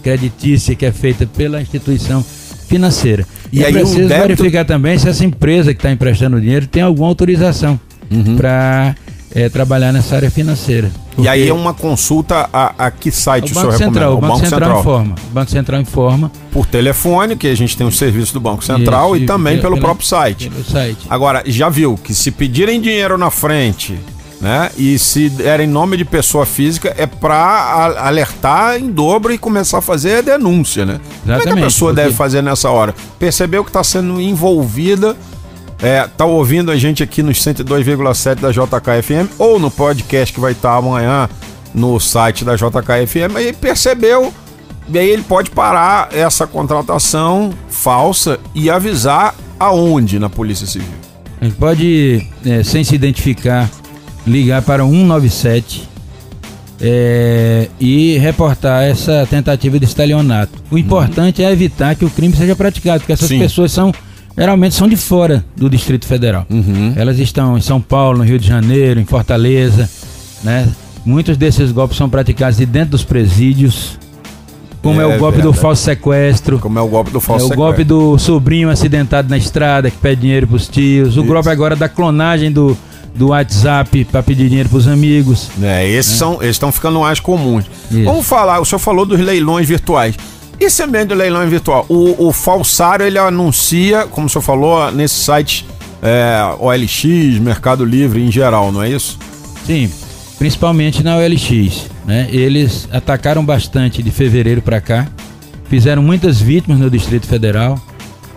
creditícia 0.02 0.74
que 0.74 0.84
é 0.84 0.92
feita 0.92 1.26
pela 1.26 1.62
instituição 1.62 2.24
financeira. 2.68 3.26
E, 3.52 3.60
e 3.60 3.64
aí 3.64 3.72
preciso 3.72 4.06
débito... 4.06 4.28
verificar 4.28 4.64
também 4.64 4.98
se 4.98 5.08
essa 5.08 5.24
empresa 5.24 5.72
que 5.72 5.78
está 5.78 5.90
emprestando 5.90 6.40
dinheiro 6.40 6.66
tem 6.66 6.82
alguma 6.82 7.08
autorização 7.08 7.80
uhum. 8.10 8.36
para 8.36 8.94
é, 9.34 9.48
trabalhar 9.48 9.92
nessa 9.92 10.16
área 10.16 10.30
financeira. 10.30 10.90
E 11.18 11.26
aí 11.26 11.48
é 11.48 11.52
uma 11.52 11.74
consulta 11.74 12.48
a, 12.52 12.86
a 12.86 12.90
que 12.90 13.10
site 13.10 13.50
o, 13.50 13.54
Banco 13.54 13.60
senhor 13.60 13.72
Central, 13.72 14.10
recomenda? 14.10 14.10
O 14.10 14.20
Banco, 14.20 14.32
Banco 14.32 14.38
Central, 14.38 14.60
Central, 14.60 14.80
informa. 14.80 15.14
O 15.14 15.34
Banco 15.34 15.50
Central 15.50 15.80
informa. 15.80 16.32
Por 16.52 16.66
telefone, 16.66 17.36
que 17.36 17.48
a 17.48 17.56
gente 17.56 17.76
tem 17.76 17.86
o 17.86 17.90
serviço 17.90 18.32
do 18.34 18.40
Banco 18.40 18.64
Central, 18.64 19.16
Isso, 19.16 19.24
e 19.24 19.26
também 19.26 19.58
pelo, 19.58 19.74
pelo 19.74 19.80
próprio 19.80 20.06
site. 20.06 20.48
Pelo 20.48 20.64
site. 20.64 21.00
Agora, 21.10 21.42
já 21.46 21.68
viu 21.68 21.96
que 21.96 22.14
se 22.14 22.30
pedirem 22.30 22.80
dinheiro 22.80 23.18
na 23.18 23.30
frente 23.30 23.98
né? 24.40 24.70
E 24.76 24.98
se 24.98 25.32
era 25.42 25.62
em 25.62 25.66
nome 25.66 25.96
de 25.96 26.04
pessoa 26.04 26.46
física, 26.46 26.94
é 26.96 27.06
para 27.06 27.96
alertar 27.98 28.76
em 28.76 28.90
dobro 28.90 29.32
e 29.32 29.38
começar 29.38 29.78
a 29.78 29.82
fazer 29.82 30.16
a 30.16 30.20
denúncia, 30.20 30.86
né? 30.86 31.00
Exatamente, 31.24 31.24
Como 31.24 31.40
é 31.40 31.42
que 31.42 31.58
a 31.60 31.64
pessoa 31.64 31.90
porque... 31.90 32.02
deve 32.02 32.14
fazer 32.14 32.42
nessa 32.42 32.70
hora? 32.70 32.94
Percebeu 33.18 33.64
que 33.64 33.70
está 33.70 33.82
sendo 33.82 34.20
envolvida, 34.20 35.16
é, 35.82 36.06
tá 36.16 36.24
ouvindo 36.24 36.70
a 36.70 36.76
gente 36.76 37.02
aqui 37.02 37.22
nos 37.22 37.38
102,7 37.38 38.36
da 38.36 38.50
JKFM 38.50 39.28
ou 39.38 39.58
no 39.58 39.70
podcast 39.70 40.32
que 40.32 40.40
vai 40.40 40.52
estar 40.52 40.72
tá 40.72 40.76
amanhã 40.76 41.28
no 41.74 41.98
site 42.00 42.44
da 42.44 42.56
JKFM, 42.56 43.36
aí 43.36 43.52
percebeu, 43.52 44.32
e 44.88 44.98
aí 44.98 45.08
ele 45.08 45.22
pode 45.22 45.50
parar 45.50 46.08
essa 46.12 46.46
contratação 46.46 47.52
falsa 47.68 48.38
e 48.54 48.70
avisar 48.70 49.34
aonde 49.58 50.18
na 50.18 50.30
Polícia 50.30 50.66
Civil. 50.66 50.88
Ele 51.40 51.52
pode, 51.52 52.26
é, 52.44 52.62
sem 52.64 52.82
se 52.82 52.94
identificar, 52.94 53.70
ligar 54.28 54.62
para 54.62 54.84
197 54.84 55.88
é, 56.80 57.68
e 57.80 58.18
reportar 58.18 58.84
essa 58.84 59.26
tentativa 59.28 59.78
de 59.78 59.84
estalionato. 59.84 60.52
O 60.70 60.78
importante 60.78 61.42
uhum. 61.42 61.48
é 61.48 61.52
evitar 61.52 61.94
que 61.94 62.04
o 62.04 62.10
crime 62.10 62.36
seja 62.36 62.54
praticado, 62.54 63.00
porque 63.00 63.12
essas 63.12 63.28
Sim. 63.28 63.38
pessoas 63.38 63.72
são 63.72 63.92
geralmente 64.36 64.76
são 64.76 64.86
de 64.86 64.96
fora 64.96 65.44
do 65.56 65.68
Distrito 65.68 66.06
Federal. 66.06 66.46
Uhum. 66.48 66.92
Elas 66.94 67.18
estão 67.18 67.58
em 67.58 67.60
São 67.60 67.80
Paulo, 67.80 68.18
no 68.18 68.24
Rio 68.24 68.38
de 68.38 68.46
Janeiro, 68.46 69.00
em 69.00 69.04
Fortaleza, 69.04 69.90
né? 70.44 70.68
Muitos 71.04 71.36
desses 71.36 71.72
golpes 71.72 71.96
são 71.96 72.08
praticados 72.08 72.58
de 72.58 72.66
dentro 72.66 72.90
dos 72.90 73.02
presídios. 73.02 73.98
Como 74.80 75.00
é, 75.00 75.04
é 75.04 75.06
o 75.06 75.18
golpe 75.18 75.38
verdade. 75.38 75.42
do 75.42 75.52
falso 75.52 75.82
sequestro. 75.82 76.58
Como 76.60 76.78
é 76.78 76.82
o 76.82 76.86
golpe 76.86 77.10
do 77.10 77.20
falso 77.20 77.46
é 77.46 77.48
sequestro. 77.48 77.60
O 77.60 77.66
golpe 77.66 77.82
do 77.82 78.16
sobrinho 78.18 78.70
acidentado 78.70 79.28
na 79.28 79.36
estrada 79.36 79.90
que 79.90 79.96
pede 79.96 80.20
dinheiro 80.20 80.46
para 80.46 80.56
os 80.56 80.68
tios. 80.68 81.16
O 81.16 81.20
Isso. 81.20 81.24
golpe 81.24 81.48
agora 81.48 81.74
da 81.74 81.88
clonagem 81.88 82.52
do, 82.52 82.76
do 83.18 83.28
WhatsApp 83.28 84.04
para 84.06 84.22
pedir 84.22 84.48
dinheiro 84.48 84.68
para 84.68 84.78
os 84.78 84.88
amigos. 84.88 85.50
É, 85.60 85.86
esses 85.86 86.12
né? 86.12 86.18
são, 86.18 86.42
estão 86.42 86.72
ficando 86.72 87.00
mais 87.00 87.20
comuns. 87.20 87.64
Isso. 87.90 88.04
Vamos 88.04 88.26
falar, 88.26 88.60
o 88.60 88.64
senhor 88.64 88.78
falou 88.78 89.04
dos 89.04 89.20
leilões 89.20 89.66
virtuais. 89.68 90.14
Esse 90.58 90.82
ambiente 90.82 91.08
de 91.08 91.14
leilão 91.14 91.46
virtual, 91.48 91.84
o, 91.88 92.28
o 92.28 92.32
falsário 92.32 93.04
ele 93.04 93.18
anuncia, 93.18 94.06
como 94.06 94.26
o 94.26 94.30
senhor 94.30 94.42
falou, 94.42 94.90
nesse 94.90 95.16
site 95.16 95.66
é, 96.02 96.40
OLX, 96.58 97.38
Mercado 97.40 97.84
Livre 97.84 98.22
em 98.22 98.30
geral, 98.30 98.72
não 98.72 98.82
é 98.82 98.88
isso? 98.88 99.18
Sim, 99.66 99.90
principalmente 100.38 101.02
na 101.02 101.16
OLX. 101.16 101.86
Né? 102.06 102.28
Eles 102.30 102.88
atacaram 102.90 103.44
bastante 103.44 104.02
de 104.02 104.10
fevereiro 104.10 104.62
para 104.62 104.80
cá, 104.80 105.06
fizeram 105.68 106.02
muitas 106.02 106.40
vítimas 106.40 106.78
no 106.78 106.90
Distrito 106.90 107.26
Federal. 107.26 107.80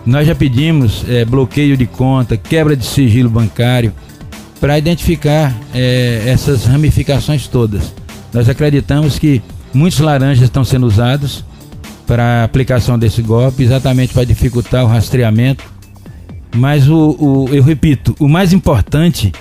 Nós 0.04 0.26
já 0.26 0.34
pedimos 0.34 1.04
é, 1.08 1.24
bloqueio 1.24 1.76
de 1.76 1.86
conta, 1.86 2.36
quebra 2.36 2.76
de 2.76 2.84
sigilo 2.84 3.30
bancário, 3.30 3.92
para 4.62 4.78
identificar 4.78 5.52
é, 5.74 6.22
essas 6.24 6.66
ramificações 6.66 7.48
todas. 7.48 7.92
Nós 8.32 8.48
acreditamos 8.48 9.18
que 9.18 9.42
muitos 9.74 9.98
laranjas 9.98 10.44
estão 10.44 10.64
sendo 10.64 10.86
usados 10.86 11.44
para 12.06 12.44
aplicação 12.44 12.96
desse 12.96 13.22
golpe, 13.22 13.64
exatamente 13.64 14.14
para 14.14 14.22
dificultar 14.22 14.84
o 14.84 14.86
rastreamento. 14.86 15.64
Mas 16.54 16.88
o, 16.88 17.16
o, 17.18 17.48
eu 17.52 17.60
repito, 17.60 18.14
o 18.20 18.28
mais 18.28 18.52
importante 18.52 19.32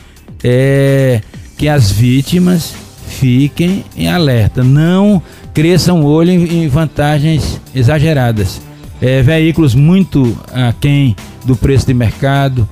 é 0.43 1.21
que 1.55 1.69
as 1.69 1.91
vítimas 1.91 2.73
fiquem 3.05 3.85
em 3.95 4.07
alerta, 4.07 4.63
não 4.63 5.21
cresçam 5.53 6.01
o 6.01 6.05
olho 6.05 6.31
em, 6.31 6.63
em 6.63 6.67
vantagens 6.67 7.61
exageradas. 7.75 8.59
É, 8.99 9.21
veículos 9.21 9.75
muito 9.75 10.35
aquém 10.51 11.15
do 11.45 11.55
preço 11.55 11.85
de 11.85 11.93
mercado, 11.93 12.67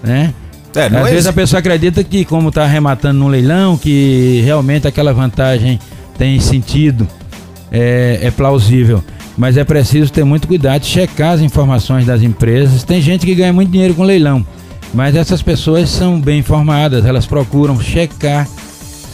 né? 0.00 0.32
É, 0.78 0.86
Às 0.96 1.10
vezes 1.10 1.26
a 1.26 1.32
pessoa 1.32 1.58
acredita 1.58 2.04
que, 2.04 2.24
como 2.24 2.50
está 2.50 2.62
arrematando 2.62 3.18
no 3.18 3.28
leilão, 3.28 3.76
que 3.76 4.40
realmente 4.44 4.86
aquela 4.86 5.12
vantagem 5.12 5.78
tem 6.16 6.38
sentido, 6.40 7.06
é, 7.70 8.20
é, 8.22 8.30
plausível. 8.30 9.02
Mas 9.36 9.56
é 9.56 9.64
preciso 9.64 10.12
ter 10.12 10.24
muito 10.24 10.48
cuidado, 10.48 10.84
checar 10.84 11.32
as 11.32 11.40
informações 11.40 12.06
das 12.06 12.22
empresas. 12.22 12.82
Tem 12.82 13.00
gente 13.00 13.24
que 13.26 13.34
ganha 13.34 13.52
muito 13.52 13.70
dinheiro 13.70 13.94
com 13.94 14.02
leilão, 14.02 14.44
mas 14.94 15.14
essas 15.14 15.42
pessoas 15.42 15.88
são 15.88 16.20
bem 16.20 16.40
informadas, 16.40 17.04
elas 17.04 17.26
procuram 17.26 17.80
checar 17.80 18.48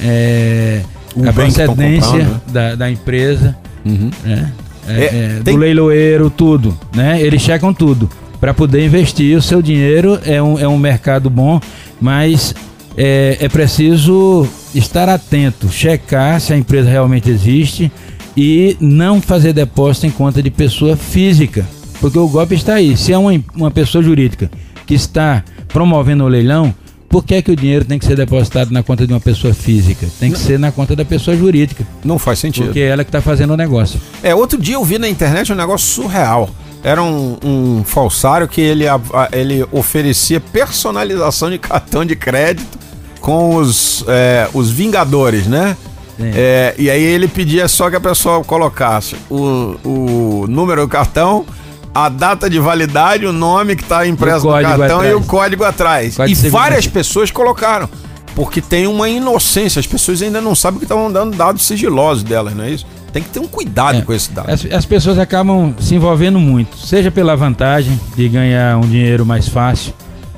é, 0.01 0.81
a 1.27 1.33
procedência 1.33 2.19
né? 2.19 2.41
da, 2.49 2.75
da, 2.75 2.91
empresa, 2.91 3.57
uhum. 3.85 4.11
né? 4.25 4.53
É, 4.87 4.93
é, 4.93 5.05
é 5.05 5.41
tem... 5.43 5.55
do 5.55 5.61
leiloeiro, 5.61 6.31
tudo. 6.31 6.77
Né? 6.95 7.21
Eles 7.21 7.41
checam 7.41 7.73
tudo 7.73 8.09
para 8.45 8.53
poder 8.53 8.85
investir 8.85 9.39
o 9.39 9.41
seu 9.41 9.63
dinheiro. 9.63 10.21
É 10.23 10.43
um, 10.43 10.59
é 10.59 10.69
um 10.69 10.77
mercado 10.77 11.31
bom, 11.31 11.59
mas 11.99 12.55
é, 12.95 13.39
é 13.41 13.49
preciso 13.49 14.47
estar 14.75 15.09
atento, 15.09 15.71
checar 15.71 16.39
se 16.43 16.53
a 16.53 16.57
empresa 16.59 16.91
realmente 16.91 17.31
existe 17.31 17.91
e 18.37 18.77
não 18.79 19.19
fazer 19.19 19.55
depósito 19.55 20.07
em 20.07 20.11
conta 20.11 20.43
de 20.43 20.51
pessoa 20.51 20.95
física, 20.95 21.67
porque 22.03 22.19
o 22.19 22.29
golpe 22.29 22.55
está 22.55 22.75
aí. 22.75 22.99
Se 22.99 23.15
é 23.15 23.17
uma, 23.17 23.33
uma 23.57 23.71
pessoa 23.71 24.05
jurídica 24.05 24.51
que 24.87 24.93
está 24.93 25.43
promovendo 25.69 26.25
o 26.25 26.29
leilão, 26.29 26.75
por 27.09 27.25
que, 27.25 27.37
é 27.37 27.41
que 27.41 27.51
o 27.51 27.57
dinheiro 27.57 27.87
tem 27.87 27.99
que 27.99 28.05
ser 28.05 28.15
depositado 28.15 28.71
na 28.73 28.83
conta 28.83 29.07
de 29.07 29.13
uma 29.15 29.21
pessoa 29.21 29.55
física? 29.55 30.07
Tem 30.21 30.31
que 30.31 30.39
não. 30.39 30.45
ser 30.45 30.59
na 30.59 30.71
conta 30.71 30.95
da 30.95 31.05
pessoa 31.07 31.35
jurídica. 31.35 31.87
Não 32.05 32.19
faz 32.19 32.41
sentido. 32.41 32.67
Porque 32.67 32.81
é 32.81 32.89
ela 32.89 33.05
que 33.05 33.09
está 33.09 33.23
fazendo 33.23 33.55
o 33.55 33.57
negócio. 33.57 33.99
É, 34.23 34.35
outro 34.35 34.61
dia 34.61 34.75
eu 34.75 34.85
vi 34.85 34.99
na 34.99 35.09
internet 35.09 35.51
um 35.51 35.57
negócio 35.57 35.87
surreal 36.03 36.51
era 36.85 37.03
um, 37.03 37.39
um 37.43 37.83
falsário 37.83 38.47
que 38.47 38.61
ele, 38.61 38.85
ele 39.33 39.67
oferecia 39.73 40.39
personalização 40.39 41.51
de 41.51 41.59
cartão 41.59 42.05
de 42.05 42.15
crédito 42.15 42.79
com 43.21 43.57
os, 43.57 44.05
é, 44.07 44.49
os 44.53 44.71
Vingadores, 44.71 45.47
né? 45.47 45.77
É, 46.21 46.75
e 46.79 46.89
aí 46.89 47.03
ele 47.03 47.27
pedia 47.27 47.67
só 47.67 47.91
que 47.91 47.97
a 47.97 48.01
pessoa 48.01 48.45
colocasse 48.45 49.17
o, 49.29 49.77
o 49.85 50.47
número 50.47 50.83
do 50.83 50.89
cartão, 50.89 51.45
a 51.93 52.09
data 52.09 52.49
de 52.49 52.61
validade, 52.61 53.27
o 53.27 53.33
nome 53.33 53.75
que 53.75 53.83
está 53.83 54.07
impresso 54.07 54.47
no 54.47 54.53
cartão 54.53 54.99
atrás. 54.99 55.11
e 55.11 55.15
o 55.15 55.23
código 55.23 55.65
atrás. 55.65 56.17
e 56.19 56.35
várias 56.49 56.87
pessoas 56.87 57.31
colocaram. 57.31 57.89
Porque 58.35 58.61
tem 58.61 58.87
uma 58.87 59.09
inocência, 59.09 59.81
as 59.81 59.87
pessoas 59.87 60.21
ainda 60.21 60.41
não 60.41 60.55
sabem 60.55 60.79
que 60.79 60.85
estão 60.85 61.11
dando 61.11 61.37
dados 61.37 61.65
sigilosos 61.65 62.25
delas, 62.25 62.55
não 62.55 62.65
é 62.65 62.71
isso? 62.71 62.87
Tem 63.15 63.23
que 63.23 63.29
ter 63.29 63.39
um 63.39 63.47
cuidado 63.47 63.99
é, 63.99 64.03
com 64.03 64.13
esse 64.13 64.33
dado. 64.33 64.51
As, 64.51 64.67
as, 64.67 64.85
pessoas 64.85 65.21
acabam 65.21 65.73
se 65.79 65.95
envolvendo 65.95 66.41
muito, 66.41 66.77
seja 66.77 67.13
pela 67.13 67.37
vantagem 67.37 67.99
de 68.17 68.29
ganhar 68.29 68.77
um 68.77 68.89
dinheiro 68.89 69.25
mais 69.25 69.49
fácil, 69.49 69.95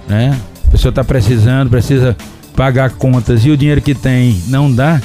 né? 0.07 0.39
A 0.69 0.71
pessoa 0.73 0.91
está 0.91 1.03
precisando, 1.03 1.71
precisa 1.71 2.15
pagar 2.55 2.91
contas 2.91 3.47
e 3.47 3.51
o 3.51 3.57
dinheiro 3.57 3.81
que 3.81 3.95
tem 3.95 4.43
não 4.49 4.71
dá. 4.71 5.01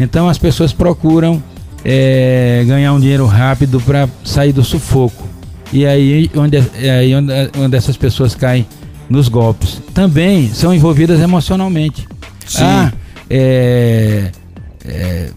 Então 0.00 0.26
as 0.26 0.38
pessoas 0.38 0.72
procuram 0.72 1.42
é, 1.84 2.64
ganhar 2.66 2.94
um 2.94 2.98
dinheiro 2.98 3.26
rápido 3.26 3.78
para 3.78 4.08
sair 4.24 4.54
do 4.54 4.64
sufoco. 4.64 5.28
E 5.70 5.84
aí 5.84 6.30
onde, 6.34 6.56
é 6.80 6.90
aí 6.90 7.14
onde, 7.14 7.30
onde 7.58 7.76
essas 7.76 7.98
pessoas 7.98 8.34
caem 8.34 8.66
nos 9.06 9.28
golpes. 9.28 9.82
Também 9.92 10.48
são 10.54 10.72
envolvidas 10.72 11.20
emocionalmente. 11.20 12.08
Sim. 12.46 12.64
Ah, 12.64 12.92
é, 13.28 14.30
é, 14.82 15.30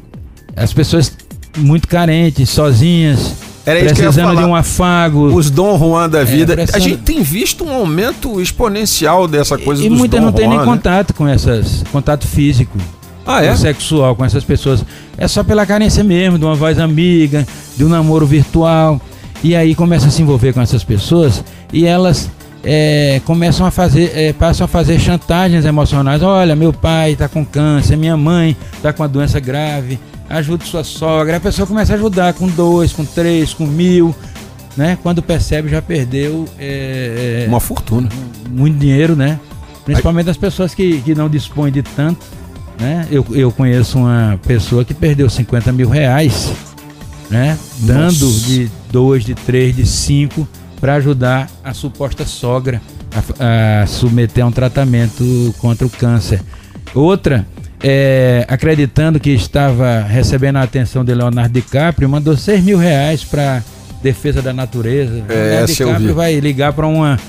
as 0.56 0.72
pessoas 0.72 1.19
muito 1.58 1.88
carentes, 1.88 2.50
sozinhas. 2.50 3.36
Era 3.66 3.80
precisando 3.82 4.36
de 4.36 4.44
um 4.44 4.56
afago. 4.56 5.26
Os 5.26 5.52
Dom 5.52 5.78
Juan 5.78 6.10
da 6.10 6.22
é, 6.22 6.26
vida. 6.26 6.54
É, 6.54 6.56
precisando... 6.56 6.82
A 6.82 6.84
gente 6.88 7.02
tem 7.02 7.22
visto 7.22 7.64
um 7.64 7.72
aumento 7.72 8.42
exponencial 8.42 9.28
dessa 9.28 9.58
coisa 9.58 9.84
e, 9.84 9.90
dos 9.90 9.98
E 9.98 10.00
muitas 10.00 10.22
não 10.22 10.32
tem 10.32 10.48
nem 10.48 10.58
né? 10.58 10.66
contato 10.66 11.14
com 11.14 11.28
essas, 11.28 11.84
contato 11.92 12.26
físico. 12.26 12.78
Ah, 13.26 13.44
é? 13.44 13.56
Sexual 13.56 14.16
com 14.16 14.26
essas 14.26 14.44
pessoas. 14.44 14.84
É 15.18 15.28
só 15.28 15.44
pela 15.44 15.66
carência 15.66 16.04
mesmo, 16.04 16.40
de 16.40 16.46
uma 16.46 16.56
voz 16.56 16.80
amiga, 16.80 17.46
de 17.78 17.86
um 17.86 17.90
namoro 17.90 18.26
virtual. 18.26 19.00
E 19.44 19.56
aí 19.56 19.76
começa 19.76 20.08
a 20.08 20.10
se 20.10 20.22
envolver 20.22 20.52
com 20.52 20.62
essas 20.62 20.84
pessoas 20.84 21.44
e 21.72 21.86
elas 21.86 22.30
é, 22.64 23.22
começam 23.24 23.66
a 23.66 23.72
fazer, 23.72 24.12
é, 24.16 24.34
passam 24.34 24.66
a 24.66 24.68
fazer 24.68 25.00
chantagens 25.00 25.64
emocionais. 25.64 26.22
Olha, 26.24 26.56
meu 26.56 26.74
pai 26.74 27.12
está 27.12 27.28
com 27.28 27.46
câncer, 27.46 27.96
minha 27.96 28.18
mãe 28.18 28.58
está 28.74 28.92
com 28.92 29.04
uma 29.04 29.10
doença 29.10 29.40
grave, 29.40 30.00
ajude 30.30 30.66
sua 30.66 30.84
sogra. 30.84 31.38
A 31.38 31.40
pessoa 31.40 31.66
começa 31.66 31.94
a 31.94 31.96
ajudar 31.96 32.34
com 32.34 32.48
dois, 32.48 32.94
com 32.94 33.04
três, 33.04 33.54
com 33.54 33.66
mil. 33.66 34.16
Né? 34.78 34.98
Quando 35.02 35.22
percebe, 35.22 35.68
já 35.68 35.82
perdeu 35.82 36.46
é, 36.58 37.44
é 37.46 37.50
uma 37.50 37.60
fortuna. 37.60 38.08
Muito 38.50 38.78
dinheiro, 38.78 39.16
né? 39.16 39.40
Principalmente 39.84 40.30
as 40.30 40.38
pessoas 40.38 40.74
que, 40.74 41.02
que 41.02 41.16
não 41.16 41.28
dispõem 41.28 41.72
de 41.72 41.82
tanto. 41.82 42.26
Né? 42.80 43.08
Eu, 43.12 43.26
eu 43.32 43.52
conheço 43.52 43.98
uma 43.98 44.40
pessoa 44.46 44.86
que 44.86 44.94
perdeu 44.94 45.30
50 45.30 45.72
mil 45.74 45.90
reais, 45.90 46.54
né? 47.30 47.58
Dando 47.80 48.26
Nossa. 48.26 48.48
de 48.48 48.72
dois, 48.90 49.26
de 49.26 49.36
três, 49.36 49.76
de 49.76 49.86
cinco 49.86 50.48
para 50.80 50.96
ajudar 50.96 51.50
a 51.62 51.74
suposta 51.74 52.26
sogra 52.26 52.82
a, 53.38 53.82
a 53.82 53.88
submeter 53.88 54.46
a 54.46 54.48
um 54.48 54.52
tratamento 54.52 55.54
contra 55.58 55.86
o 55.86 55.90
câncer. 55.90 56.42
Outra 56.94 57.46
é, 57.82 58.46
acreditando 58.48 59.20
que 59.20 59.30
estava 59.30 60.02
recebendo 60.02 60.58
a 60.58 60.64
atenção 60.64 61.04
de 61.04 61.14
Leonardo 61.14 61.54
DiCaprio, 61.54 62.10
mandou 62.10 62.36
6 62.36 62.64
mil 62.64 62.78
reais 62.78 63.24
para 63.24 63.64
defesa 64.02 64.42
da 64.42 64.54
natureza. 64.54 65.24
É, 65.30 65.34
Leonardo 65.34 65.68
DiCaprio 65.68 66.16
vai 66.16 66.40
ligar 66.40 66.74
para 66.74 66.88
uma 66.88 67.20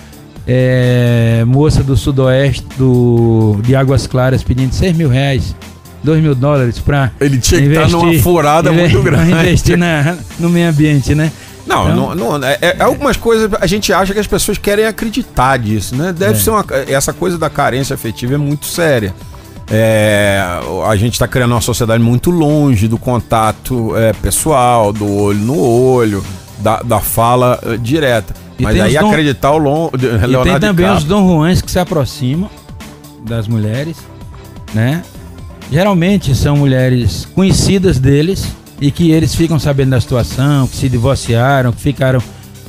é, 0.47 1.45
moça 1.47 1.83
do 1.83 1.97
sudoeste 1.97 2.67
do, 2.77 3.59
de 3.63 3.77
Águas 3.77 4.07
Claras 4.07 4.43
pedindo 4.43 4.75
6 4.75 4.97
mil 4.97 5.09
reais 5.09 5.55
2 6.03 6.23
mil 6.23 6.35
dólares 6.35 6.79
para 6.79 7.13
Ele 7.21 7.39
tinha 7.39 7.61
investir, 7.61 7.83
que 7.83 7.97
estar 7.97 8.07
numa 8.07 8.23
furada 8.23 8.73
muito 8.73 9.01
grande. 9.03 9.33
investir 9.33 9.77
na, 9.77 10.17
no 10.39 10.49
meio 10.49 10.69
ambiente, 10.69 11.15
né? 11.15 11.31
Não, 11.67 11.85
então, 11.85 12.15
não, 12.15 12.39
não 12.39 12.47
é, 12.49 12.59
é, 12.63 12.83
algumas 12.83 13.17
coisas 13.17 13.51
a 13.61 13.67
gente 13.67 13.93
acha 13.93 14.13
que 14.13 14.19
as 14.19 14.27
pessoas 14.27 14.59
querem 14.59 14.87
acreditar 14.87 15.59
disso, 15.59 15.95
né? 15.95 16.13
Deve 16.13 16.33
é. 16.33 16.37
ser 16.37 16.51
uma. 16.51 16.65
Essa 16.89 17.13
coisa 17.13 17.39
da 17.39 17.51
carência 17.51 17.95
afetiva 17.95 18.35
é 18.35 18.39
muito 18.39 18.67
séria. 18.67 19.15
É, 19.71 20.43
a 20.87 20.97
gente 20.97 21.13
está 21.13 21.29
criando 21.29 21.53
uma 21.53 21.61
sociedade 21.61 22.03
muito 22.03 22.31
longe 22.31 22.89
do 22.89 22.99
contato 22.99 23.97
é, 23.97 24.13
pessoal, 24.13 24.93
do 24.93 25.09
olho 25.09 25.39
no 25.39 25.59
olho, 25.59 26.25
da, 26.59 26.83
da 26.83 27.01
fala 27.01 27.59
uh, 27.65 27.79
direta. 27.79 28.35
E 28.59 28.63
Mas 28.65 28.81
aí 28.81 28.99
Dom... 28.99 29.09
acreditar 29.09 29.53
o 29.53 29.59
longo. 29.59 29.93
E 29.97 30.45
tem 30.45 30.59
também 30.59 30.91
os 30.91 31.05
Dom 31.05 31.27
Juans 31.27 31.63
que 31.63 31.71
se 31.71 31.79
aproximam 31.79 32.51
das 33.25 33.47
mulheres, 33.47 33.97
né? 34.75 35.03
Geralmente 35.71 36.35
são 36.35 36.57
mulheres 36.57 37.29
conhecidas 37.35 37.99
deles 37.99 38.45
e 38.81 38.91
que 38.91 39.13
eles 39.13 39.35
ficam 39.35 39.59
sabendo 39.59 39.91
da 39.91 40.01
situação, 40.01 40.67
que 40.67 40.77
se 40.77 40.89
divorciaram, 40.89 41.71
que 41.71 41.81
ficaram 41.81 42.21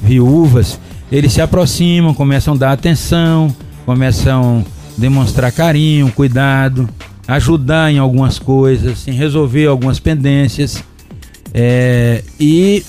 viúvas. 0.02 0.80
Eles 1.12 1.34
se 1.34 1.42
aproximam, 1.42 2.14
começam 2.14 2.54
a 2.54 2.58
dar 2.58 2.72
atenção, 2.72 3.54
começam 3.86 4.64
a 4.64 4.81
demonstrar 4.98 5.52
carinho, 5.52 6.12
cuidado, 6.12 6.90
ajudar 7.28 7.92
em 7.92 7.98
algumas 7.98 8.38
coisas, 8.40 9.08
em 9.08 9.14
resolver 9.14 9.68
algumas 9.68 10.00
pendências. 10.00 10.84
É, 11.54 12.24
e 12.40 12.84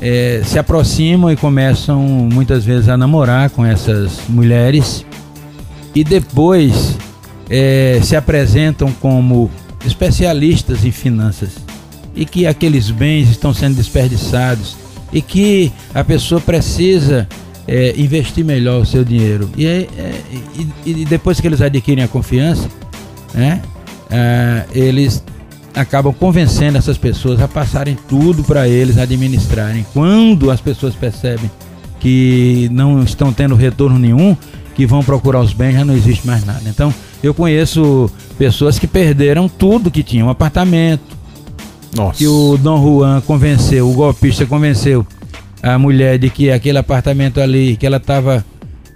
é, 0.00 0.42
se 0.44 0.58
aproximam 0.58 1.30
e 1.30 1.36
começam 1.36 2.00
muitas 2.00 2.64
vezes 2.64 2.88
a 2.88 2.96
namorar 2.96 3.50
com 3.50 3.64
essas 3.64 4.20
mulheres 4.28 5.04
e 5.94 6.02
depois 6.02 6.96
é, 7.48 8.00
se 8.02 8.16
apresentam 8.16 8.90
como 9.00 9.50
especialistas 9.86 10.84
em 10.84 10.90
finanças 10.90 11.50
e 12.16 12.24
que 12.24 12.46
aqueles 12.46 12.90
bens 12.90 13.30
estão 13.30 13.52
sendo 13.52 13.76
desperdiçados 13.76 14.76
e 15.12 15.20
que 15.20 15.72
a 15.94 16.02
pessoa 16.02 16.40
precisa 16.40 17.28
é, 17.66 17.94
investir 17.96 18.44
melhor 18.44 18.82
o 18.82 18.86
seu 18.86 19.04
dinheiro. 19.04 19.50
E, 19.56 19.66
é, 19.66 19.88
e, 20.86 20.90
e, 20.90 21.04
depois 21.04 21.40
que 21.40 21.46
eles 21.46 21.60
adquirem 21.60 22.04
a 22.04 22.08
confiança, 22.08 22.68
né, 23.32 23.62
é, 24.10 24.64
eles 24.72 25.22
acabam 25.74 26.12
convencendo 26.12 26.78
essas 26.78 26.96
pessoas 26.96 27.40
a 27.40 27.48
passarem 27.48 27.98
tudo 28.08 28.44
para 28.44 28.68
eles 28.68 28.96
administrarem. 28.96 29.84
Quando 29.92 30.50
as 30.50 30.60
pessoas 30.60 30.94
percebem 30.94 31.50
que 31.98 32.68
não 32.70 33.02
estão 33.02 33.32
tendo 33.32 33.54
retorno 33.54 33.98
nenhum, 33.98 34.36
que 34.74 34.86
vão 34.86 35.02
procurar 35.02 35.40
os 35.40 35.52
bens, 35.52 35.74
já 35.74 35.84
não 35.84 35.94
existe 35.94 36.26
mais 36.26 36.44
nada. 36.44 36.62
Então, 36.66 36.92
eu 37.22 37.32
conheço 37.32 38.10
pessoas 38.36 38.78
que 38.78 38.86
perderam 38.86 39.48
tudo 39.48 39.90
que 39.90 40.02
tinham, 40.02 40.28
um 40.28 40.30
apartamento. 40.30 41.02
Nossa. 41.96 42.18
Que 42.18 42.26
o 42.26 42.56
Dom 42.56 42.82
Juan 42.82 43.20
convenceu, 43.20 43.88
o 43.88 43.94
golpista 43.94 44.44
convenceu 44.44 45.06
a 45.64 45.78
mulher 45.78 46.18
de 46.18 46.28
que 46.28 46.50
aquele 46.50 46.76
apartamento 46.76 47.40
ali, 47.40 47.74
que 47.76 47.86
ela 47.86 47.96
estava 47.96 48.44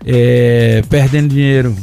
é, 0.04 0.82
perdendo 0.90 1.30
dinheiro 1.30 1.74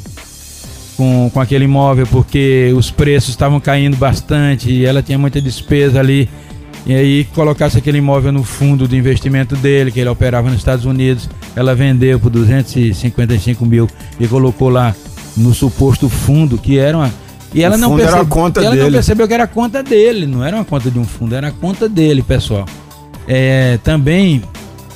com, 0.96 1.30
com 1.34 1.42
aquele 1.42 1.66
imóvel 1.66 2.06
porque 2.06 2.72
os 2.78 2.92
preços 2.92 3.30
estavam 3.30 3.60
caindo 3.60 3.98
bastante 3.98 4.72
e 4.72 4.86
ela 4.86 5.02
tinha 5.02 5.18
muita 5.18 5.42
despesa 5.42 6.00
ali. 6.00 6.30
E 6.86 6.94
aí 6.94 7.24
colocasse 7.34 7.80
aquele 7.80 7.98
imóvel 7.98 8.32
no 8.32 8.44
fundo 8.44 8.88
do 8.88 8.96
investimento 8.96 9.56
dele, 9.56 9.92
que 9.92 10.00
ele 10.00 10.10
operava 10.10 10.50
nos 10.50 10.60
Estados 10.60 10.86
Unidos, 10.86 11.28
ela 11.56 11.74
vendeu 11.74 12.20
por 12.20 12.30
255 12.30 13.66
mil 13.66 13.90
e 14.20 14.28
colocou 14.28 14.70
lá 14.70 14.96
no 15.36 15.52
suposto 15.52 16.08
fundo, 16.08 16.60
que 16.60 16.78
era 16.78 16.96
uma. 16.96 17.12
E 17.56 17.64
ela, 17.64 17.76
não, 17.76 17.96
percebe, 17.96 18.18
era 18.18 18.26
conta 18.26 18.60
ela 18.60 18.70
dele. 18.70 18.84
não 18.84 18.92
percebeu 18.92 19.28
que 19.28 19.34
era 19.34 19.44
a 19.46 19.48
conta 19.48 19.82
dele, 19.82 20.28
não 20.28 20.46
era 20.46 20.58
uma 20.58 20.66
conta 20.66 20.92
de 20.92 21.00
um 21.00 21.06
fundo, 21.06 21.34
era 21.34 21.48
a 21.48 21.52
conta 21.52 21.90
dele, 21.90 22.22
pessoal. 22.22 22.66
É, 23.28 23.80
também 23.84 24.44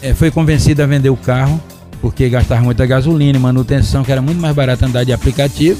é, 0.02 0.14
foi 0.14 0.32
convencido 0.32 0.82
a 0.82 0.86
vender 0.86 1.10
o 1.10 1.18
carro, 1.18 1.62
porque 2.02 2.30
gastava 2.30 2.62
muita 2.62 2.86
gasolina 2.86 3.38
e 3.38 3.42
manutenção, 3.42 4.04
que 4.04 4.12
era 4.12 4.22
muito 4.22 4.40
mais 4.40 4.56
barato 4.56 4.86
andar 4.86 5.04
de 5.04 5.14
aplicativo, 5.14 5.80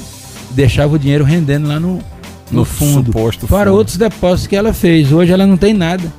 deixava 0.50 0.94
o 0.94 0.98
dinheiro 0.98 1.24
rendendo 1.24 1.68
lá 1.68 1.80
no, 1.80 1.94
no, 1.94 2.02
no 2.50 2.64
fundo. 2.64 3.06
Suposto 3.06 3.46
para 3.46 3.70
fundo. 3.70 3.78
outros 3.78 3.96
depósitos 3.96 4.46
que 4.46 4.56
ela 4.56 4.72
fez. 4.72 5.12
Hoje 5.12 5.32
ela 5.32 5.46
não 5.46 5.56
tem 5.56 5.72
nada. 5.72 6.12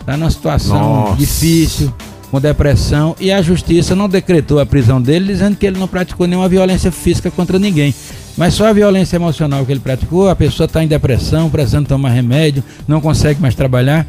Está 0.00 0.16
numa 0.16 0.30
situação 0.30 0.78
Nossa. 0.78 1.16
difícil 1.16 1.92
com 2.30 2.40
depressão 2.40 3.16
e 3.18 3.32
a 3.32 3.42
justiça 3.42 3.94
não 3.94 4.08
decretou 4.08 4.60
a 4.60 4.66
prisão 4.66 5.00
dele, 5.00 5.26
dizendo 5.26 5.56
que 5.56 5.66
ele 5.66 5.78
não 5.78 5.88
praticou 5.88 6.26
nenhuma 6.26 6.48
violência 6.48 6.92
física 6.92 7.30
contra 7.30 7.58
ninguém. 7.58 7.94
Mas 8.36 8.54
só 8.54 8.68
a 8.68 8.72
violência 8.72 9.16
emocional 9.16 9.66
que 9.66 9.72
ele 9.72 9.80
praticou, 9.80 10.28
a 10.28 10.36
pessoa 10.36 10.64
está 10.64 10.82
em 10.82 10.88
depressão, 10.88 11.50
precisando 11.50 11.88
tomar 11.88 12.10
remédio, 12.10 12.64
não 12.86 13.00
consegue 13.00 13.40
mais 13.40 13.54
trabalhar. 13.54 14.06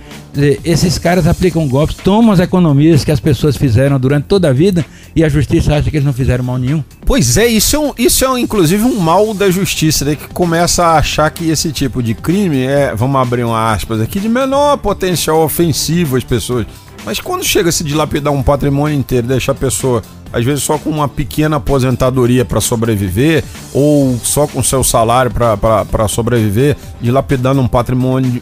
Esses 0.64 0.98
caras 0.98 1.28
aplicam 1.28 1.68
golpes, 1.68 1.98
tomam 1.98 2.32
as 2.32 2.40
economias 2.40 3.04
que 3.04 3.12
as 3.12 3.20
pessoas 3.20 3.58
fizeram 3.58 4.00
durante 4.00 4.26
toda 4.26 4.50
a 4.50 4.54
vida 4.54 4.86
e 5.16 5.24
a 5.24 5.30
justiça 5.30 5.76
acha 5.76 5.90
que 5.90 5.98
eles 5.98 6.06
não 6.06 6.14
fizeram 6.14 6.44
mal 6.44 6.58
nenhum. 6.58 6.84
Pois 7.06 7.36
é, 7.36 7.48
isso 7.48 7.76
é, 7.76 7.80
um, 7.80 7.94
isso 7.98 8.24
é 8.24 8.40
inclusive 8.40 8.84
um 8.84 9.00
mal 9.00 9.34
da 9.34 9.50
justiça, 9.52 10.06
né, 10.06 10.16
que 10.16 10.28
começa 10.30 10.86
a 10.86 10.98
achar 10.98 11.30
que 11.30 11.50
esse 11.50 11.72
tipo 11.72 12.02
de 12.02 12.14
crime 12.14 12.64
é, 12.64 12.96
vamos 12.96 13.20
abrir 13.20 13.44
uma 13.44 13.74
aspas 13.74 14.00
aqui, 14.00 14.20
de 14.20 14.30
menor 14.30 14.78
potencial 14.78 15.44
ofensivo 15.44 16.16
às 16.16 16.24
pessoas. 16.24 16.66
Mas 17.04 17.20
quando 17.20 17.44
chega 17.44 17.70
a 17.70 17.72
se 17.72 17.84
dilapidar 17.84 18.32
um 18.32 18.44
patrimônio 18.44 18.98
inteiro, 18.98 19.28
deixar 19.28 19.54
a 19.54 19.56
pessoa, 19.56 20.04
às 20.32 20.44
vezes, 20.46 20.64
só 20.64 20.78
com 20.78 20.90
uma 20.90 21.08
pequena 21.08 21.58
aposentadoria 21.58 22.46
para 22.46 22.62
sobreviver, 22.62 23.44
ou 23.74 24.18
só 24.24 24.48
com 24.48 24.64
seu 24.64 24.84
salário 24.84 25.32
para 25.32 26.08
sobreviver, 26.08 26.78
dilapidando 27.02 27.62
um 27.62 27.68
patrimônio, 27.68 28.42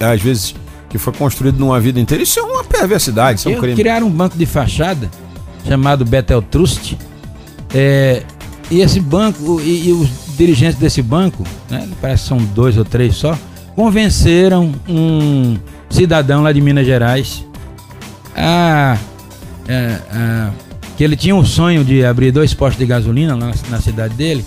às 0.00 0.20
vezes, 0.20 0.54
que 0.88 0.98
foi 0.98 1.12
construído 1.12 1.58
numa 1.58 1.80
vida 1.80 1.98
inteira, 1.98 2.22
isso 2.22 2.38
é 2.38 2.42
uma 2.42 2.62
perversidade, 2.62 3.40
isso 3.40 3.48
é 3.48 3.56
um 3.56 3.60
crime. 3.60 3.76
Criaram 3.76 4.06
um 4.06 4.10
banco 4.10 4.38
de 4.38 4.46
fachada 4.46 5.10
chamado 5.66 6.04
Betel 6.04 6.42
Trust. 6.42 6.96
É, 7.74 8.22
e 8.70 8.80
esse 8.80 9.00
banco, 9.00 9.60
e, 9.60 9.88
e, 9.88 9.92
os 9.92 10.08
dirigentes 10.36 10.78
desse 10.78 11.02
banco, 11.02 11.44
né, 11.68 11.88
parece 12.00 12.22
que 12.22 12.28
são 12.28 12.38
dois 12.38 12.78
ou 12.78 12.84
três 12.84 13.16
só, 13.16 13.36
convenceram 13.74 14.72
um 14.88 15.56
cidadão 15.90 16.42
lá 16.42 16.52
de 16.52 16.60
Minas 16.60 16.86
Gerais 16.86 17.44
a, 18.36 18.96
a, 19.68 20.16
a, 20.16 20.50
que 20.96 21.04
ele 21.04 21.16
tinha 21.16 21.34
um 21.34 21.44
sonho 21.44 21.84
de 21.84 22.04
abrir 22.04 22.30
dois 22.30 22.54
postos 22.54 22.78
de 22.78 22.86
gasolina 22.86 23.34
lá 23.34 23.46
na, 23.48 23.54
na 23.70 23.80
cidade 23.80 24.14
dele. 24.14 24.44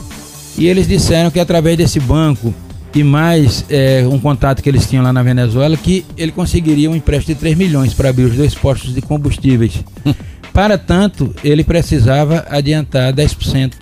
E 0.58 0.68
eles 0.68 0.88
disseram 0.88 1.30
que 1.30 1.40
através 1.40 1.78
desse 1.78 2.00
banco 2.00 2.54
e 2.96 3.04
mais 3.04 3.64
é, 3.70 4.08
um 4.10 4.18
contato 4.18 4.64
que 4.64 4.68
eles 4.68 4.90
tinham 4.90 5.04
lá 5.04 5.14
na 5.14 5.22
Venezuela, 5.22 5.78
que 5.78 6.04
ele 6.18 6.32
conseguiria 6.32 6.90
um 6.90 6.96
empréstimo 6.96 7.36
de 7.36 7.40
3 7.40 7.56
milhões 7.56 7.94
para 7.94 8.10
abrir 8.10 8.24
os 8.24 8.36
dois 8.36 8.56
postos 8.56 8.94
de 8.94 9.02
combustíveis. 9.02 9.84
para 10.52 10.78
tanto, 10.78 11.34
ele 11.44 11.64
precisava 11.64 12.46
adiantar 12.50 13.14
10%. 13.14 13.74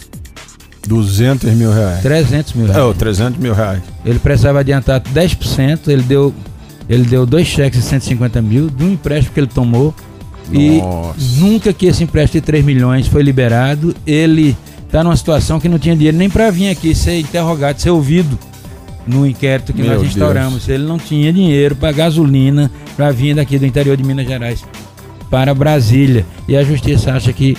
200 0.86 1.50
mil 1.54 1.72
reais. 1.72 2.02
300 2.02 2.54
mil 2.54 2.68
reais. 2.68 2.90
É, 2.90 2.94
300 2.94 3.40
mil 3.40 3.54
reais. 3.54 3.82
Ele 4.06 4.20
precisava 4.20 4.60
adiantar 4.60 5.00
10%, 5.00 5.88
ele 5.88 6.04
deu 6.04 6.34
ele 6.88 7.04
deu 7.04 7.26
dois 7.26 7.48
cheques 7.48 7.80
de 7.80 7.86
150 7.86 8.42
mil 8.44 8.70
de 8.70 8.84
um 8.84 8.92
empréstimo 8.92 9.34
que 9.34 9.40
ele 9.40 9.48
tomou. 9.48 9.94
E 10.52 10.82
nunca 11.38 11.74
que 11.74 11.88
esse 11.88 12.04
empréstimo 12.04 12.42
de 12.42 12.46
3 12.46 12.64
milhões 12.64 13.08
foi 13.08 13.24
liberado, 13.24 13.96
ele 14.06 14.56
está 14.86 15.04
numa 15.04 15.16
situação 15.16 15.60
que 15.60 15.68
não 15.68 15.80
tinha 15.80 15.96
dinheiro 15.96 16.18
nem 16.18 16.30
para 16.30 16.52
vir 16.52 16.70
aqui 16.70 16.94
ser 16.94 17.20
interrogado, 17.20 17.82
ser 17.82 17.90
ouvido 17.90 18.38
no 19.08 19.26
inquérito 19.26 19.74
que 19.74 19.82
Meu 19.82 19.94
nós 19.94 20.04
instauramos. 20.04 20.66
Deus. 20.66 20.70
Ele 20.70 20.84
não 20.84 20.98
tinha 20.98 21.32
dinheiro 21.34 21.76
para 21.76 21.92
gasolina 21.92 22.72
para 22.96 23.12
vir 23.12 23.36
daqui 23.36 23.58
do 23.58 23.66
interior 23.66 23.98
de 23.98 24.04
Minas 24.04 24.28
Gerais 24.28 24.64
para 25.30 25.54
Brasília. 25.54 26.26
E 26.48 26.56
a 26.56 26.64
justiça 26.64 27.12
acha 27.12 27.34
que 27.34 27.58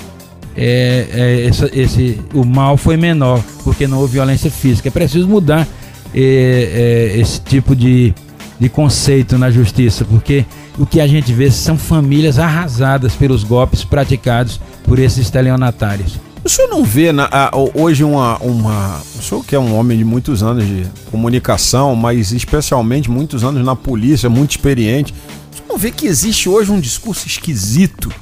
é, 0.56 1.06
é, 1.12 1.46
essa, 1.46 1.70
esse, 1.72 2.20
o 2.32 2.44
mal 2.44 2.76
foi 2.76 2.96
menor, 2.96 3.42
porque 3.62 3.86
não 3.86 3.98
houve 3.98 4.14
violência 4.14 4.50
física. 4.50 4.88
É 4.88 4.90
preciso 4.90 5.28
mudar 5.28 5.66
é, 6.14 7.12
é 7.14 7.20
esse 7.20 7.40
tipo 7.40 7.76
de 7.76 8.14
de 8.58 8.68
conceito 8.68 9.36
na 9.38 9.50
justiça, 9.50 10.04
porque 10.04 10.44
o 10.78 10.86
que 10.86 11.00
a 11.00 11.06
gente 11.06 11.32
vê 11.32 11.50
são 11.50 11.78
famílias 11.78 12.38
arrasadas 12.38 13.14
pelos 13.14 13.42
golpes 13.42 13.84
praticados 13.84 14.60
por 14.84 14.98
esses 14.98 15.18
estelionatários. 15.18 16.18
O 16.44 16.48
senhor 16.48 16.68
não 16.68 16.84
vê 16.84 17.10
na, 17.10 17.28
a, 17.32 17.50
hoje 17.74 18.04
uma, 18.04 18.38
uma. 18.38 19.02
O 19.18 19.22
senhor 19.22 19.44
que 19.44 19.56
é 19.56 19.58
um 19.58 19.76
homem 19.76 19.98
de 19.98 20.04
muitos 20.04 20.44
anos 20.44 20.64
de 20.64 20.86
comunicação, 21.10 21.96
mas 21.96 22.30
especialmente 22.30 23.10
muitos 23.10 23.42
anos 23.42 23.64
na 23.64 23.74
polícia, 23.74 24.30
muito 24.30 24.52
experiente. 24.52 25.12
O 25.52 25.56
senhor 25.56 25.68
não 25.68 25.76
vê 25.76 25.90
que 25.90 26.06
existe 26.06 26.48
hoje 26.48 26.70
um 26.70 26.78
discurso 26.78 27.26
esquisito 27.26 28.12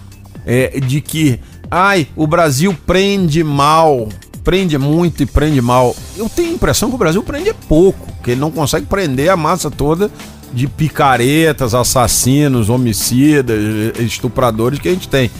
é, 0.46 0.80
de 0.80 1.02
que, 1.02 1.38
ai, 1.70 2.06
o 2.16 2.26
Brasil 2.26 2.74
prende 2.86 3.44
mal, 3.44 4.08
prende 4.42 4.78
muito 4.78 5.22
e 5.22 5.26
prende 5.26 5.60
mal. 5.60 5.94
Eu 6.16 6.26
tenho 6.26 6.48
a 6.48 6.54
impressão 6.54 6.88
que 6.88 6.94
o 6.94 6.98
Brasil 6.98 7.22
prende 7.22 7.52
pouco, 7.68 8.10
que 8.22 8.30
ele 8.30 8.40
não 8.40 8.50
consegue 8.50 8.86
prender 8.86 9.28
a 9.28 9.36
massa 9.36 9.70
toda 9.70 10.10
de 10.54 10.68
picaretas, 10.68 11.74
assassinos, 11.74 12.70
homicidas, 12.70 13.58
estupradores 13.98 14.78
que 14.78 14.88
a 14.88 14.92
gente 14.92 15.08
tem. 15.08 15.30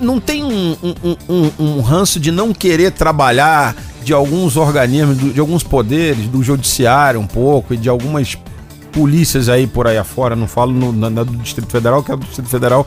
não 0.00 0.20
tem 0.20 0.44
um, 0.44 0.76
um, 0.82 1.16
um, 1.28 1.50
um 1.58 1.80
ranço 1.80 2.20
de 2.20 2.30
não 2.30 2.52
querer 2.52 2.92
trabalhar 2.92 3.74
de 4.04 4.12
alguns 4.12 4.56
organismos, 4.56 5.34
de 5.34 5.40
alguns 5.40 5.62
poderes, 5.62 6.26
do 6.28 6.42
judiciário 6.42 7.18
um 7.18 7.26
pouco 7.26 7.74
e 7.74 7.76
de 7.76 7.88
algumas 7.88 8.36
polícias 8.92 9.48
aí 9.48 9.66
por 9.66 9.86
aí 9.86 9.96
afora, 9.96 10.36
não 10.36 10.46
falo 10.46 10.72
no, 10.72 10.92
na, 10.92 11.10
na, 11.10 11.24
do 11.24 11.36
Distrito 11.36 11.70
Federal, 11.70 12.02
que 12.02 12.12
a 12.12 12.16
do 12.16 12.24
Distrito 12.24 12.48
Federal 12.48 12.86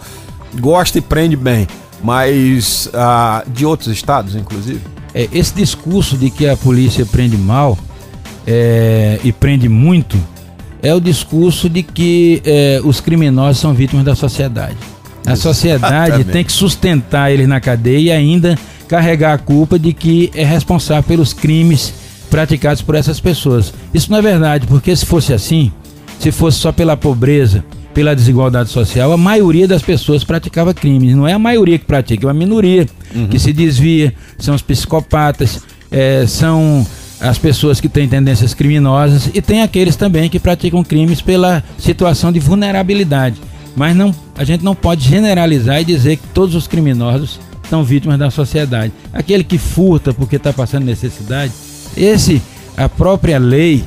gosta 0.60 0.98
e 0.98 1.02
prende 1.02 1.36
bem, 1.36 1.68
mas 2.04 2.90
ah, 2.94 3.44
de 3.48 3.66
outros 3.66 3.90
estados, 3.90 4.36
inclusive. 4.36 4.82
É, 5.14 5.28
esse 5.32 5.54
discurso 5.54 6.18
de 6.18 6.30
que 6.30 6.48
a 6.48 6.56
polícia 6.56 7.06
prende 7.06 7.38
mal 7.38 7.78
é, 8.46 9.20
e 9.24 9.32
prende 9.32 9.68
muito 9.68 10.18
é 10.82 10.94
o 10.94 11.00
discurso 11.00 11.70
de 11.70 11.84
que 11.84 12.42
é, 12.46 12.82
os 12.84 13.00
criminosos 13.00 13.62
são 13.62 13.74
vítimas 13.74 14.04
da 14.04 14.16
sociedade. 14.16 14.78
A 15.26 15.36
sociedade 15.36 16.24
tem 16.24 16.44
que 16.44 16.52
sustentar 16.52 17.32
eles 17.32 17.48
na 17.48 17.60
cadeia 17.60 18.00
e 18.00 18.12
ainda 18.12 18.58
carregar 18.88 19.34
a 19.34 19.38
culpa 19.38 19.78
de 19.78 19.94
que 19.94 20.32
é 20.34 20.44
responsável 20.44 21.04
pelos 21.04 21.32
crimes 21.32 21.94
praticados 22.30 22.82
por 22.82 22.96
essas 22.96 23.20
pessoas. 23.20 23.74
Isso 23.94 24.10
não 24.12 24.18
é 24.18 24.22
verdade, 24.22 24.66
porque 24.66 24.96
se 24.96 25.06
fosse 25.06 25.34
assim, 25.34 25.72
se 26.20 26.32
fosse 26.32 26.58
só 26.58 26.72
pela 26.72 26.98
pobreza, 26.98 27.64
pela 27.94 28.16
desigualdade 28.16 28.70
social, 28.70 29.12
a 29.12 29.18
maioria 29.18 29.68
das 29.68 29.82
pessoas 29.82 30.24
praticava 30.24 30.74
crimes. 30.74 31.16
Não 31.16 31.28
é 31.28 31.34
a 31.34 31.40
maioria 31.40 31.78
que 31.78 31.86
pratica, 31.86 32.26
é 32.26 32.28
uma 32.28 32.34
minoria 32.34 32.88
uhum. 33.14 33.28
que 33.28 33.38
se 33.38 33.54
desvia, 33.54 34.14
são 34.40 34.56
os 34.56 34.62
psicopatas, 34.62 35.62
é, 35.92 36.26
são 36.26 36.86
as 37.22 37.38
pessoas 37.38 37.80
que 37.80 37.88
têm 37.88 38.08
tendências 38.08 38.54
criminosas 38.54 39.30
e 39.34 39.42
tem 39.42 39.62
aqueles 39.62 39.96
também 39.96 40.30
que 40.30 40.40
praticam 40.40 40.84
crimes 40.84 41.22
pela 41.22 41.64
situação 41.78 42.32
de 42.32 42.40
vulnerabilidade. 42.40 43.40
Mas 43.76 43.96
não, 43.96 44.14
a 44.36 44.44
gente 44.44 44.64
não 44.64 44.76
pode 44.76 45.08
generalizar 45.08 45.80
e 45.80 45.86
dizer 45.86 46.18
que 46.18 46.28
todos 46.34 46.56
os 46.56 46.68
criminosos 46.68 47.40
são 47.70 47.84
vítimas 47.84 48.18
da 48.18 48.32
sociedade. 48.32 48.92
Aquele 49.14 49.44
que 49.44 49.58
furta 49.58 50.14
porque 50.14 50.36
está 50.36 50.52
passando 50.52 50.84
necessidade, 50.84 51.54
esse, 51.96 52.42
a 52.76 52.90
própria 52.90 53.38
lei 53.38 53.86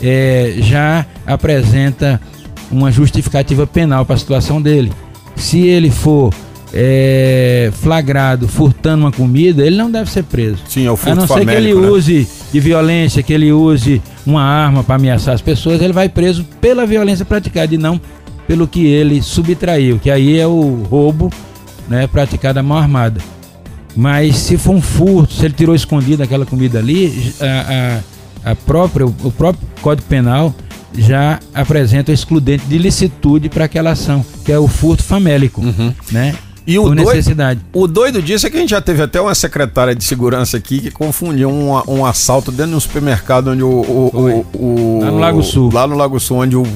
é, 0.00 0.56
já 0.58 1.06
apresenta 1.26 2.20
uma 2.70 2.92
justificativa 2.92 3.66
penal 3.66 4.04
para 4.04 4.16
a 4.16 4.18
situação 4.18 4.60
dele. 4.60 4.92
Se 5.34 5.66
ele 5.66 5.90
for 5.90 6.32
é, 6.72 7.70
flagrado 7.80 8.48
furtando 8.48 9.04
uma 9.04 9.12
comida, 9.12 9.64
ele 9.64 9.76
não 9.76 9.90
deve 9.90 10.10
ser 10.10 10.24
preso. 10.24 10.58
Sim, 10.68 10.86
é 10.86 10.90
o 10.90 10.96
furto 10.96 11.12
A 11.12 11.14
não 11.14 11.26
ser 11.26 11.46
que 11.46 11.52
ele 11.52 11.74
né? 11.74 11.88
use 11.88 12.28
de 12.52 12.60
violência, 12.60 13.22
que 13.22 13.32
ele 13.32 13.52
use 13.52 14.02
uma 14.24 14.42
arma 14.42 14.82
para 14.82 14.96
ameaçar 14.96 15.34
as 15.34 15.40
pessoas, 15.40 15.80
ele 15.80 15.92
vai 15.92 16.08
preso 16.08 16.44
pela 16.60 16.86
violência 16.86 17.24
praticada 17.24 17.74
e 17.74 17.78
não 17.78 18.00
pelo 18.46 18.68
que 18.68 18.86
ele 18.86 19.22
subtraiu, 19.22 19.98
que 19.98 20.10
aí 20.10 20.38
é 20.38 20.46
o 20.46 20.84
roubo 20.88 21.32
né, 21.88 22.06
praticado 22.06 22.58
à 22.58 22.62
mão 22.62 22.78
armada. 22.78 23.20
Mas 23.94 24.36
se 24.36 24.58
for 24.58 24.74
um 24.74 24.80
furto, 24.80 25.34
se 25.34 25.44
ele 25.44 25.54
tirou 25.54 25.74
escondido 25.74 26.22
aquela 26.22 26.44
comida 26.44 26.78
ali, 26.78 27.34
a, 27.40 28.02
a, 28.44 28.50
a 28.52 28.54
própria, 28.54 29.06
o 29.06 29.32
próprio 29.32 29.66
Código 29.80 30.06
Penal 30.06 30.54
já 30.96 31.40
apresenta 31.54 32.10
o 32.10 32.14
excludente 32.14 32.66
de 32.66 32.78
licitude 32.78 33.48
para 33.48 33.64
aquela 33.64 33.90
ação, 33.90 34.24
que 34.44 34.52
é 34.52 34.58
o 34.58 34.68
furto 34.68 35.02
famélico, 35.02 35.60
uhum. 35.60 35.92
né? 36.12 36.34
E 36.66 36.78
o 36.78 36.92
necessidade. 36.92 37.60
Doido, 37.72 37.84
o 37.84 37.86
doido 37.86 38.22
disso 38.22 38.46
é 38.46 38.50
que 38.50 38.56
a 38.56 38.60
gente 38.60 38.70
já 38.70 38.80
teve 38.80 39.00
até 39.00 39.20
uma 39.20 39.34
secretária 39.34 39.94
de 39.94 40.02
segurança 40.02 40.56
aqui 40.56 40.80
que 40.80 40.90
confundiu 40.90 41.48
um, 41.48 41.80
um 41.86 42.04
assalto 42.04 42.50
dentro 42.50 42.72
de 42.72 42.76
um 42.76 42.80
supermercado 42.80 43.50
onde 43.50 43.62
o, 43.62 43.68
o, 43.68 44.46
o, 44.52 44.98
o 44.98 45.00
Lá 45.00 45.10
no 45.10 45.18
Lago 45.18 45.42
Sul. 45.42 45.70
Lá 45.72 45.86
no 45.86 45.96
Lago 45.96 46.18
Sul, 46.18 46.38
onde 46.38 46.56
o, 46.56 46.66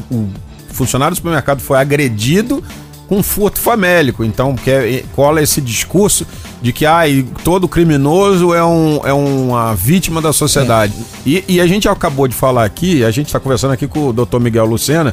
funcionário 0.68 1.14
do 1.14 1.16
supermercado 1.16 1.60
foi 1.60 1.78
agredido 1.78 2.62
com 3.08 3.22
furto 3.24 3.58
famélico. 3.58 4.22
Então, 4.22 4.54
que 4.54 4.70
é, 4.70 5.04
cola 5.12 5.42
esse 5.42 5.60
discurso 5.60 6.24
de 6.62 6.72
que 6.72 6.86
ah, 6.86 7.02
todo 7.42 7.66
criminoso 7.66 8.54
é, 8.54 8.64
um, 8.64 9.00
é 9.04 9.12
uma 9.12 9.74
vítima 9.74 10.22
da 10.22 10.32
sociedade. 10.32 10.94
É. 11.26 11.28
E, 11.28 11.44
e, 11.48 11.60
a 11.60 11.66
gente 11.66 11.88
acabou 11.88 12.28
de 12.28 12.34
falar 12.34 12.64
aqui, 12.64 13.04
a 13.04 13.10
gente 13.10 13.26
está 13.26 13.40
conversando 13.40 13.72
aqui 13.72 13.88
com 13.88 14.08
o 14.08 14.12
doutor 14.12 14.38
Miguel 14.40 14.64
Lucena, 14.64 15.12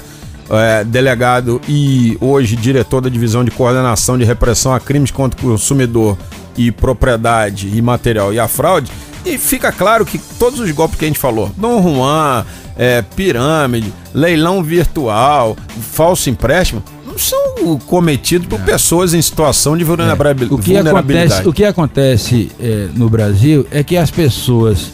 é, 0.50 0.84
delegado 0.84 1.62
e 1.68 2.18
hoje 2.22 2.56
diretor 2.56 3.02
da 3.02 3.10
Divisão 3.10 3.44
de 3.44 3.52
Coordenação 3.52 4.18
de 4.18 4.24
Repressão 4.24 4.74
a 4.74 4.80
Crimes 4.80 5.12
contra 5.12 5.40
o 5.40 5.44
Consumidor 5.52 6.18
e 6.58 6.72
Propriedade 6.72 7.72
e 7.74 7.82
Material 7.82 8.34
e 8.34 8.40
a 8.40 8.48
Fraude. 8.48 8.92
E 9.26 9.38
fica 9.38 9.72
claro 9.72 10.06
que 10.06 10.18
todos 10.40 10.60
os 10.60 10.72
golpes 10.72 10.98
que 10.98 11.06
a 11.06 11.08
gente 11.08 11.20
falou, 11.20 11.52
Dom 11.58 11.82
Juan, 11.82 12.46
é, 12.78 13.02
pirâmide, 13.02 13.94
leilão 14.14 14.64
virtual, 14.64 15.58
falso 15.92 16.30
empréstimo, 16.30 16.82
não 17.06 17.18
são 17.18 17.78
cometidos 17.80 18.48
por 18.48 18.60
é. 18.60 18.64
pessoas 18.64 19.14
em 19.14 19.22
situação 19.22 19.78
de 19.78 19.84
vulnerabilidade. 19.84 20.52
É. 20.52 20.54
O, 20.54 20.60
que 20.60 20.78
Acontece, 20.78 21.48
o 21.50 21.54
que 21.54 21.66
acontece 21.66 22.52
é, 22.60 22.88
no 22.94 23.10
Brasil 23.10 23.68
é 23.72 23.84
que 23.84 23.98
as 23.98 24.10
pessoas 24.10 24.92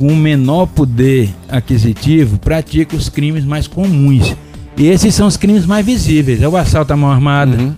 com 0.00 0.16
menor 0.16 0.64
poder 0.64 1.28
aquisitivo 1.46 2.38
pratica 2.38 2.96
os 2.96 3.10
crimes 3.10 3.44
mais 3.44 3.66
comuns. 3.66 4.34
E 4.74 4.88
esses 4.88 5.14
são 5.14 5.26
os 5.26 5.36
crimes 5.36 5.66
mais 5.66 5.84
visíveis. 5.84 6.40
É 6.40 6.48
o 6.48 6.56
assalto 6.56 6.90
à 6.94 6.96
mão 6.96 7.12
armada, 7.12 7.54
uhum. 7.54 7.74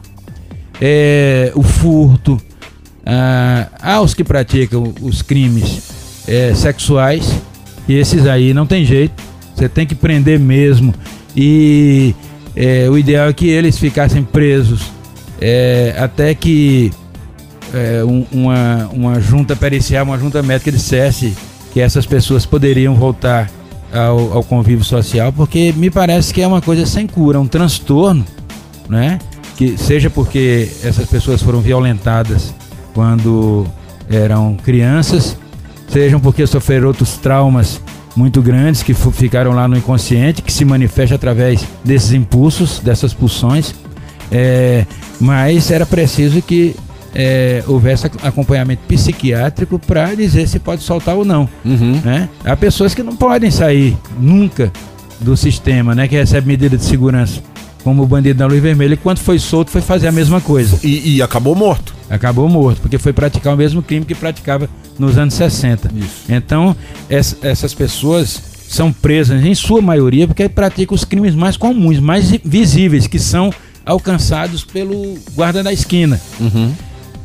é 0.81 1.51
o 1.57 1.65
furto. 1.65 2.41
Ah, 3.05 3.67
há 3.83 4.01
os 4.01 4.15
que 4.15 4.23
praticam 4.23 4.95
os 5.03 5.21
crimes 5.21 6.23
é, 6.29 6.55
sexuais. 6.55 7.29
E 7.89 7.95
esses 7.95 8.25
aí 8.25 8.55
não 8.55 8.67
tem 8.67 8.85
jeito. 8.85 9.21
Você 9.53 9.69
tem 9.69 9.85
que 9.85 9.97
prender 9.97 10.39
mesmo. 10.39 10.95
E 11.37 12.15
é, 12.55 12.89
o 12.89 12.97
ideal 12.97 13.31
é 13.31 13.33
que 13.33 13.49
eles 13.49 13.77
ficassem 13.77 14.23
presos 14.23 14.93
é, 15.41 15.97
até 15.99 16.37
que 16.37 16.93
é, 17.75 18.05
um, 18.05 18.25
uma, 18.31 18.89
uma 18.93 19.21
junta 19.21 19.57
pericial, 19.57 20.05
uma 20.05 20.19
junta 20.21 20.41
médica 20.41 20.71
dissesse 20.71 21.35
que 21.73 21.81
essas 21.81 22.07
pessoas 22.07 22.45
poderiam 22.45 22.95
voltar 22.95 23.51
ao, 23.93 24.33
ao, 24.35 24.45
convívio 24.45 24.85
social, 24.85 25.33
porque 25.33 25.73
me 25.77 25.91
parece 25.91 26.33
que 26.33 26.41
é 26.41 26.47
uma 26.47 26.61
coisa 26.61 26.87
sem 26.87 27.07
cura, 27.07 27.41
um 27.41 27.47
transtorno, 27.47 28.25
né? 28.89 29.19
Que 29.57 29.77
seja 29.77 30.09
porque 30.09 30.71
essas 30.83 31.07
pessoas 31.09 31.43
foram 31.43 31.61
violentadas 31.61 32.55
quando 32.95 33.67
eram 34.11 34.57
crianças, 34.57 35.37
sejam 35.89 36.21
porque 36.21 36.47
sofreram 36.47 36.89
outros 36.89 37.17
traumas 37.19 37.81
muito 38.15 38.43
grandes 38.43 38.83
que 38.83 38.95
ficaram 38.95 39.53
lá 39.53 39.67
no 39.67 39.77
inconsciente, 39.77 40.43
que 40.43 40.53
se 40.53 40.65
manifesta 40.65 41.15
através 41.15 41.67
desses 41.85 42.13
impulsos, 42.13 42.81
dessas 42.81 43.15
pulsões. 43.15 43.75
É, 44.31 44.87
mas 45.21 45.71
era 45.71 45.85
preciso 45.85 46.41
que 46.41 46.75
é, 47.15 47.63
houvesse 47.67 48.07
acompanhamento 48.23 48.83
psiquiátrico 48.89 49.79
para 49.79 50.15
dizer 50.15 50.49
se 50.49 50.59
pode 50.59 50.83
soltar 50.83 51.15
ou 51.15 51.25
não. 51.25 51.49
Uhum. 51.65 52.01
Né? 52.05 52.29
Há 52.45 52.57
pessoas 52.57 52.95
que 52.95 53.03
não 53.03 53.17
podem 53.17 53.51
sair 53.51 53.97
nunca 54.19 54.73
do 55.21 55.37
sistema, 55.37 55.95
né? 55.95 56.09
Que 56.09 56.17
recebe 56.17 56.49
medida 56.49 56.77
de 56.77 56.85
segurança, 56.85 57.41
como 57.85 58.03
o 58.03 58.07
bandido 58.07 58.39
da 58.39 58.47
luz 58.47 58.61
vermelha, 58.61 58.95
e 58.95 58.97
quando 58.97 59.19
foi 59.19 59.39
solto 59.39 59.71
foi 59.71 59.81
fazer 59.81 60.09
a 60.09 60.13
mesma 60.13 60.41
coisa. 60.41 60.79
E, 60.83 61.17
e 61.17 61.23
acabou 61.23 61.55
morto. 61.55 61.95
Acabou 62.11 62.49
morto, 62.49 62.81
porque 62.81 62.99
foi 62.99 63.13
praticar 63.13 63.55
o 63.55 63.57
mesmo 63.57 63.83
crime 63.83 64.05
que 64.05 64.15
praticava 64.15 64.69
nos 64.99 65.17
anos 65.17 65.35
60. 65.35 65.91
Isso. 65.97 66.25
Então, 66.29 66.77
essa, 67.09 67.37
essas 67.43 67.73
pessoas 67.73 68.43
são 68.69 68.93
presas, 68.93 69.45
em 69.45 69.55
sua 69.55 69.81
maioria, 69.81 70.27
porque 70.27 70.49
praticam 70.49 70.95
os 70.95 71.05
crimes 71.05 71.35
mais 71.35 71.57
comuns, 71.57 72.01
mais 72.01 72.31
visíveis, 72.45 73.07
que 73.07 73.19
são 73.19 73.53
alcançados 73.85 74.65
pelo 74.65 75.19
guarda 75.35 75.63
da 75.63 75.73
esquina. 75.73 76.21
Uhum. 76.41 76.73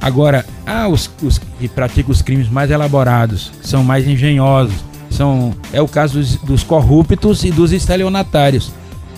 Agora, 0.02 0.46
há 0.66 0.88
os, 0.88 1.10
os, 1.22 1.40
que 1.60 1.68
praticam 1.68 2.12
os 2.12 2.22
crimes 2.22 2.50
mais 2.50 2.70
elaborados, 2.70 3.52
são 3.62 3.84
mais 3.84 4.08
engenhosos, 4.08 4.76
são, 5.10 5.54
é 5.74 5.82
o 5.82 5.88
caso 5.88 6.20
dos, 6.20 6.36
dos 6.36 6.64
corruptos 6.64 7.44
e 7.44 7.52
dos 7.52 7.72
estelionatários. 7.72 8.72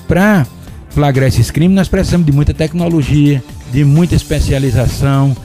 Para 0.08 0.48
flagrar 0.90 1.28
esses 1.28 1.52
crimes, 1.52 1.76
nós 1.76 1.88
precisamos 1.88 2.26
de 2.26 2.32
muita 2.32 2.54
tecnologia, 2.54 3.44
de 3.72 3.84
muita 3.84 4.16
especialização, 4.16 5.36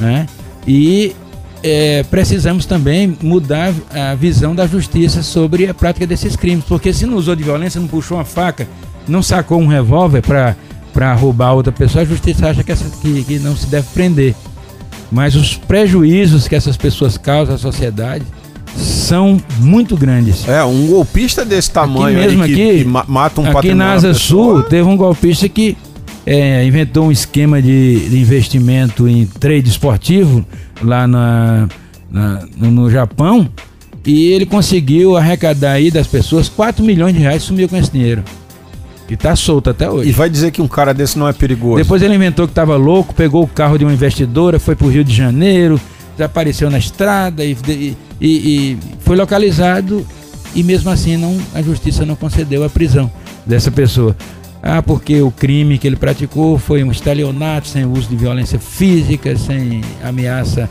né? 0.00 0.26
E 0.66 1.14
é, 1.62 2.02
precisamos 2.04 2.66
também 2.66 3.16
mudar 3.22 3.72
a 3.90 4.14
visão 4.14 4.54
da 4.54 4.66
justiça 4.66 5.22
sobre 5.22 5.68
a 5.68 5.74
prática 5.74 6.06
desses 6.06 6.36
crimes, 6.36 6.64
porque 6.64 6.92
se 6.92 7.06
não 7.06 7.16
usou 7.16 7.34
de 7.34 7.44
violência, 7.44 7.80
não 7.80 7.88
puxou 7.88 8.16
uma 8.16 8.24
faca, 8.24 8.66
não 9.06 9.22
sacou 9.22 9.60
um 9.60 9.66
revólver 9.66 10.22
para 10.22 11.14
roubar 11.14 11.54
outra 11.54 11.72
pessoa, 11.72 12.02
a 12.02 12.06
justiça 12.06 12.48
acha 12.48 12.62
que, 12.62 12.72
essa, 12.72 12.84
que, 13.00 13.24
que 13.24 13.38
não 13.38 13.56
se 13.56 13.66
deve 13.66 13.86
prender. 13.94 14.34
Mas 15.10 15.34
os 15.34 15.54
prejuízos 15.54 16.46
que 16.46 16.54
essas 16.54 16.76
pessoas 16.76 17.16
causam 17.16 17.54
à 17.54 17.58
sociedade 17.58 18.24
são 18.76 19.40
muito 19.58 19.96
grandes. 19.96 20.46
É, 20.48 20.62
um 20.64 20.86
golpista 20.86 21.44
desse 21.44 21.70
tamanho 21.70 22.18
aqui 22.18 22.26
mesmo 22.26 22.44
que, 22.44 22.52
aqui, 22.52 22.78
que 22.78 22.84
mata 22.84 23.40
um 23.40 23.56
Aqui 23.56 23.74
na 23.74 23.92
Asa 23.92 24.14
Sul 24.14 24.62
teve 24.62 24.82
um 24.82 24.96
golpista 24.96 25.48
que 25.48 25.76
é, 26.26 26.64
inventou 26.64 27.06
um 27.06 27.12
esquema 27.12 27.60
de, 27.62 28.08
de, 28.08 28.20
investimento 28.20 29.08
em 29.08 29.24
trade 29.24 29.68
esportivo 29.68 30.44
lá 30.82 31.06
na, 31.06 31.68
na, 32.10 32.46
no 32.56 32.90
Japão 32.90 33.48
e 34.04 34.32
ele 34.32 34.46
conseguiu 34.46 35.16
arrecadar 35.16 35.72
aí 35.72 35.90
das 35.90 36.06
pessoas 36.06 36.48
4 36.48 36.84
milhões 36.84 37.14
de 37.14 37.20
reais 37.20 37.42
sumiu 37.42 37.68
com 37.68 37.76
esse 37.76 37.90
dinheiro. 37.90 38.22
E 39.08 39.16
tá 39.16 39.34
solto 39.34 39.70
até 39.70 39.90
hoje. 39.90 40.10
E 40.10 40.12
vai 40.12 40.28
dizer 40.28 40.50
que 40.50 40.60
um 40.60 40.68
cara 40.68 40.92
desse 40.92 41.18
não 41.18 41.26
é 41.26 41.32
perigoso. 41.32 41.76
Depois 41.76 42.02
ele 42.02 42.14
inventou 42.14 42.46
que 42.46 42.54
tava 42.54 42.76
louco, 42.76 43.14
pegou 43.14 43.42
o 43.42 43.46
carro 43.46 43.78
de 43.78 43.84
uma 43.84 43.92
investidora, 43.92 44.58
foi 44.58 44.76
pro 44.76 44.88
Rio 44.88 45.02
de 45.02 45.14
Janeiro, 45.14 45.80
desapareceu 46.16 46.70
na 46.70 46.78
estrada 46.78 47.44
e, 47.44 47.56
e, 47.68 47.96
e 48.20 48.78
foi 49.00 49.16
localizado 49.16 50.06
e 50.54 50.62
mesmo 50.62 50.90
assim 50.90 51.16
não, 51.16 51.38
a 51.54 51.62
justiça 51.62 52.04
não 52.04 52.16
concedeu 52.16 52.64
a 52.64 52.68
prisão 52.68 53.10
dessa 53.46 53.70
pessoa. 53.70 54.16
Ah, 54.62 54.82
porque 54.82 55.22
o 55.22 55.30
crime 55.30 55.78
que 55.78 55.86
ele 55.86 55.96
praticou 55.96 56.58
foi 56.58 56.82
um 56.82 56.90
estelionato 56.90 57.68
sem 57.68 57.84
uso 57.84 58.08
de 58.08 58.16
violência 58.16 58.58
física, 58.58 59.36
sem 59.36 59.82
ameaça 60.02 60.68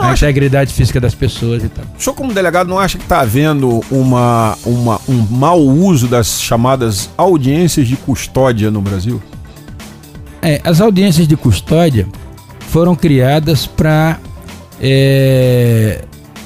à 0.00 0.10
acha... 0.10 0.26
integridade 0.26 0.72
física 0.72 1.00
das 1.00 1.14
pessoas 1.14 1.64
e 1.64 1.68
tal. 1.68 1.84
O 1.98 2.02
senhor, 2.02 2.14
como 2.14 2.32
delegado, 2.32 2.68
não 2.68 2.78
acha 2.78 2.98
que 2.98 3.04
está 3.04 3.20
havendo 3.20 3.82
uma, 3.90 4.56
uma, 4.64 5.00
um 5.08 5.26
mau 5.30 5.60
uso 5.60 6.06
das 6.06 6.40
chamadas 6.40 7.10
audiências 7.16 7.88
de 7.88 7.96
custódia 7.96 8.70
no 8.70 8.80
Brasil? 8.80 9.22
É, 10.42 10.60
as 10.64 10.80
audiências 10.80 11.26
de 11.28 11.36
custódia 11.36 12.06
foram 12.68 12.94
criadas 12.94 13.66
para 13.66 14.18
é, 14.80 16.02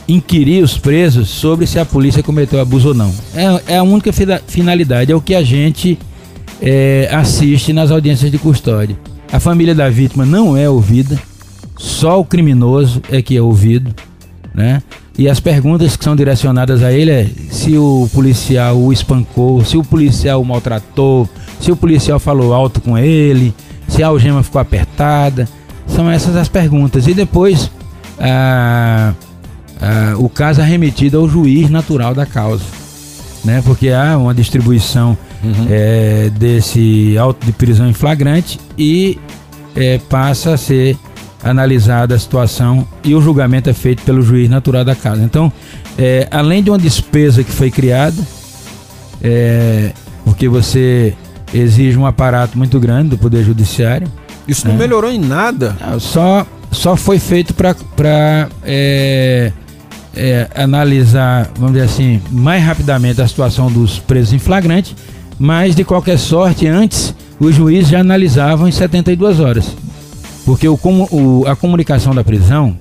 inquirir 0.09 0.63
os 0.63 0.77
presos 0.77 1.29
sobre 1.29 1.67
se 1.67 1.79
a 1.79 1.85
polícia 1.85 2.23
cometeu 2.23 2.61
abuso 2.61 2.89
ou 2.89 2.95
não. 2.95 3.15
É, 3.35 3.75
é 3.75 3.77
a 3.79 3.83
única 3.83 4.11
finalidade, 4.47 5.13
é 5.13 5.15
o 5.15 5.21
que 5.21 5.35
a 5.35 5.43
gente 5.43 5.99
é, 6.61 7.09
assiste 7.13 7.73
nas 7.73 7.91
audiências 7.91 8.31
de 8.31 8.39
custódia. 8.39 8.97
A 9.33 9.41
família 9.41 9.75
da 9.75 9.89
vítima 9.89 10.25
não 10.25 10.57
é 10.57 10.69
ouvida, 10.69 11.19
só 11.85 12.19
o 12.19 12.25
criminoso 12.25 13.03
é 13.11 13.21
que 13.21 13.37
é 13.37 13.43
ouvido, 13.43 13.95
né? 14.55 14.83
E 15.19 15.29
as 15.29 15.39
perguntas 15.39 15.99
que 15.99 16.03
são 16.03 16.17
direcionadas 16.17 16.83
a 16.83 16.91
ele 16.91 17.11
é 17.11 17.29
se 17.51 17.77
o 17.77 18.09
policial 18.15 18.79
o 18.79 18.91
espancou, 18.91 19.63
se 19.63 19.77
o 19.77 19.85
policial 19.85 20.41
o 20.41 20.45
maltratou, 20.47 21.29
se 21.61 21.71
o 21.71 21.77
policial 21.77 22.19
falou 22.19 22.55
alto 22.55 22.81
com 22.81 22.97
ele, 22.97 23.55
se 23.87 24.03
a 24.03 24.07
algema 24.07 24.43
ficou 24.43 24.63
apertada. 24.63 25.47
São 25.87 26.11
essas 26.11 26.35
as 26.37 26.49
perguntas. 26.49 27.07
E 27.07 27.13
depois 27.13 27.71
ah, 28.19 29.13
ah, 29.79 30.15
o 30.17 30.31
caso 30.31 30.63
é 30.63 30.65
remetido 30.65 31.19
ao 31.19 31.29
juiz 31.29 31.69
natural 31.69 32.15
da 32.15 32.25
causa. 32.25 32.65
Né? 33.45 33.63
Porque 33.63 33.91
há 33.91 34.17
uma 34.17 34.33
distribuição 34.33 35.19
uhum. 35.45 35.67
é, 35.69 36.31
desse 36.31 37.17
auto 37.19 37.45
de 37.45 37.53
prisão 37.53 37.91
em 37.91 37.93
flagrante 37.93 38.59
e 38.79 39.19
é, 39.77 39.99
passa 40.09 40.55
a 40.55 40.57
ser 40.57 40.97
analisada 41.45 42.15
a 42.15 42.19
situação 42.19 42.89
e 43.05 43.15
o 43.15 43.21
julgamento 43.21 43.69
é 43.69 43.75
feito 43.75 44.03
pelo 44.03 44.23
juiz 44.23 44.49
natural 44.49 44.85
da 44.85 44.95
casa. 44.95 45.23
Então, 45.23 45.53
é, 45.99 46.27
além 46.31 46.63
de 46.63 46.71
uma 46.71 46.79
despesa 46.79 47.45
que 47.45 47.53
foi 47.53 47.71
criada, 47.71 48.17
é, 49.23 49.93
porque 50.25 50.49
você 50.49 51.15
exige 51.53 51.99
um 51.99 52.07
aparato 52.07 52.57
muito 52.57 52.81
grande 52.81 53.11
do 53.11 53.19
Poder 53.19 53.45
Judiciário. 53.45 54.09
Isso 54.49 54.67
não 54.67 54.75
né? 54.75 54.81
melhorou 54.81 55.11
em 55.11 55.19
nada. 55.19 55.77
Só, 56.01 56.47
só 56.73 56.97
foi 56.97 57.19
feito 57.19 57.55
para 57.55 58.49
é, 58.65 59.53
é, 60.17 60.49
analisar, 60.55 61.51
vamos 61.57 61.75
dizer 61.75 61.85
assim, 61.85 62.23
mais 62.31 62.63
rapidamente 62.65 63.21
a 63.21 63.29
situação 63.29 63.71
dos 63.71 63.99
presos 63.99 64.33
em 64.33 64.39
flagrante, 64.39 64.97
mas 65.39 65.75
de 65.75 65.85
qualquer 65.85 66.19
sorte, 66.19 66.67
antes 66.67 67.15
os 67.39 67.55
juízes 67.55 67.89
já 67.89 68.01
analisavam 68.01 68.67
em 68.67 68.73
72 68.73 69.41
horas. 69.41 69.84
Porque 70.45 70.69
o, 70.69 70.79
o, 70.83 71.47
a 71.47 71.57
comunicação 71.57 72.15
da 72.15 72.23
prisão, 72.23 72.77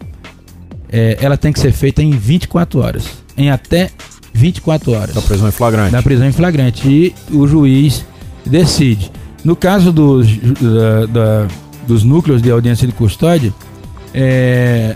é, 0.92 1.18
ela 1.22 1.38
tem 1.38 1.54
que 1.54 1.60
ser 1.60 1.72
feita 1.72 2.02
em 2.04 2.12
24 2.12 2.80
horas. 2.80 3.06
Em 3.38 3.50
até 3.50 3.90
24 4.34 4.92
horas. 4.92 5.16
Da 5.16 5.22
prisão 5.22 5.48
em 5.48 5.52
flagrante. 5.52 5.92
Da 5.92 6.02
prisão 6.02 6.28
em 6.28 6.32
flagrante. 6.32 6.88
E 6.88 7.16
o 7.32 7.48
juiz 7.48 8.06
decide. 8.46 9.12
No 9.44 9.56
caso 9.56 9.92
dos, 9.92 10.28
da, 10.28 11.06
da, 11.06 11.48
dos 11.88 12.04
núcleos 12.04 12.42
de 12.42 12.52
audiência 12.52 12.88
de 12.88 12.94
custódia, 12.94 13.54
é, 14.14 14.96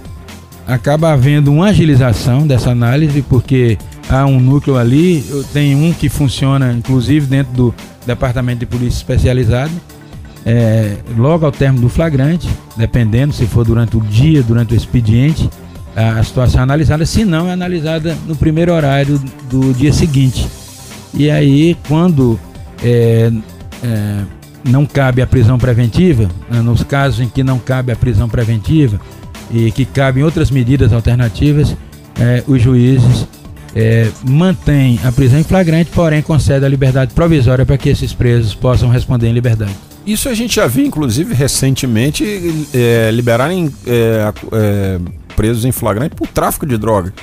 acaba 0.65 1.11
havendo 1.13 1.51
uma 1.51 1.67
agilização 1.67 2.45
dessa 2.45 2.71
análise, 2.71 3.21
porque 3.21 3.77
há 4.09 4.25
um 4.25 4.39
núcleo 4.39 4.77
ali, 4.77 5.23
tem 5.53 5.75
um 5.75 5.93
que 5.93 6.09
funciona, 6.09 6.73
inclusive, 6.73 7.25
dentro 7.25 7.53
do 7.53 7.75
Departamento 8.05 8.59
de 8.59 8.65
Polícia 8.65 8.97
Especializada, 8.97 9.71
é, 10.49 10.95
logo 11.17 11.45
ao 11.45 11.51
término 11.51 11.81
do 11.81 11.89
flagrante, 11.89 12.47
dependendo 12.77 13.33
se 13.33 13.45
for 13.45 13.65
durante 13.65 13.97
o 13.97 13.99
dia, 13.99 14.41
durante 14.41 14.73
o 14.73 14.77
expediente, 14.77 15.49
a, 15.93 16.19
a 16.19 16.23
situação 16.23 16.61
é 16.61 16.63
analisada, 16.63 17.05
se 17.05 17.25
não 17.25 17.49
é 17.49 17.51
analisada 17.51 18.17
no 18.25 18.33
primeiro 18.33 18.71
horário 18.71 19.21
do 19.49 19.73
dia 19.73 19.91
seguinte. 19.91 20.47
E 21.13 21.29
aí, 21.29 21.75
quando 21.89 22.39
é, 22.81 23.29
é, 23.83 24.21
não 24.63 24.85
cabe 24.85 25.21
a 25.21 25.27
prisão 25.27 25.57
preventiva, 25.57 26.29
né, 26.49 26.61
nos 26.61 26.81
casos 26.81 27.19
em 27.19 27.27
que 27.27 27.43
não 27.43 27.59
cabe 27.59 27.91
a 27.91 27.95
prisão 27.97 28.29
preventiva, 28.29 29.01
e 29.51 29.69
que 29.71 29.83
cabem 29.83 30.23
outras 30.23 30.49
medidas 30.49 30.93
alternativas, 30.93 31.75
é, 32.17 32.41
os 32.47 32.61
juízes 32.61 33.27
é, 33.75 34.09
mantêm 34.27 34.99
a 35.03 35.11
prisão 35.11 35.39
em 35.39 35.43
flagrante, 35.43 35.91
porém 35.93 36.21
concedem 36.21 36.65
a 36.65 36.69
liberdade 36.69 37.13
provisória 37.13 37.65
para 37.65 37.77
que 37.77 37.89
esses 37.89 38.13
presos 38.13 38.53
possam 38.53 38.89
responder 38.89 39.27
em 39.27 39.33
liberdade. 39.33 39.75
Isso 40.05 40.29
a 40.29 40.33
gente 40.33 40.55
já 40.55 40.67
viu, 40.67 40.85
inclusive, 40.85 41.33
recentemente, 41.33 42.23
é, 42.73 43.11
liberarem 43.11 43.71
é, 43.85 44.33
é, 44.53 44.99
presos 45.35 45.65
em 45.65 45.71
flagrante 45.71 46.15
por 46.15 46.27
tráfico 46.27 46.65
de 46.65 46.77
droga. 46.77 47.13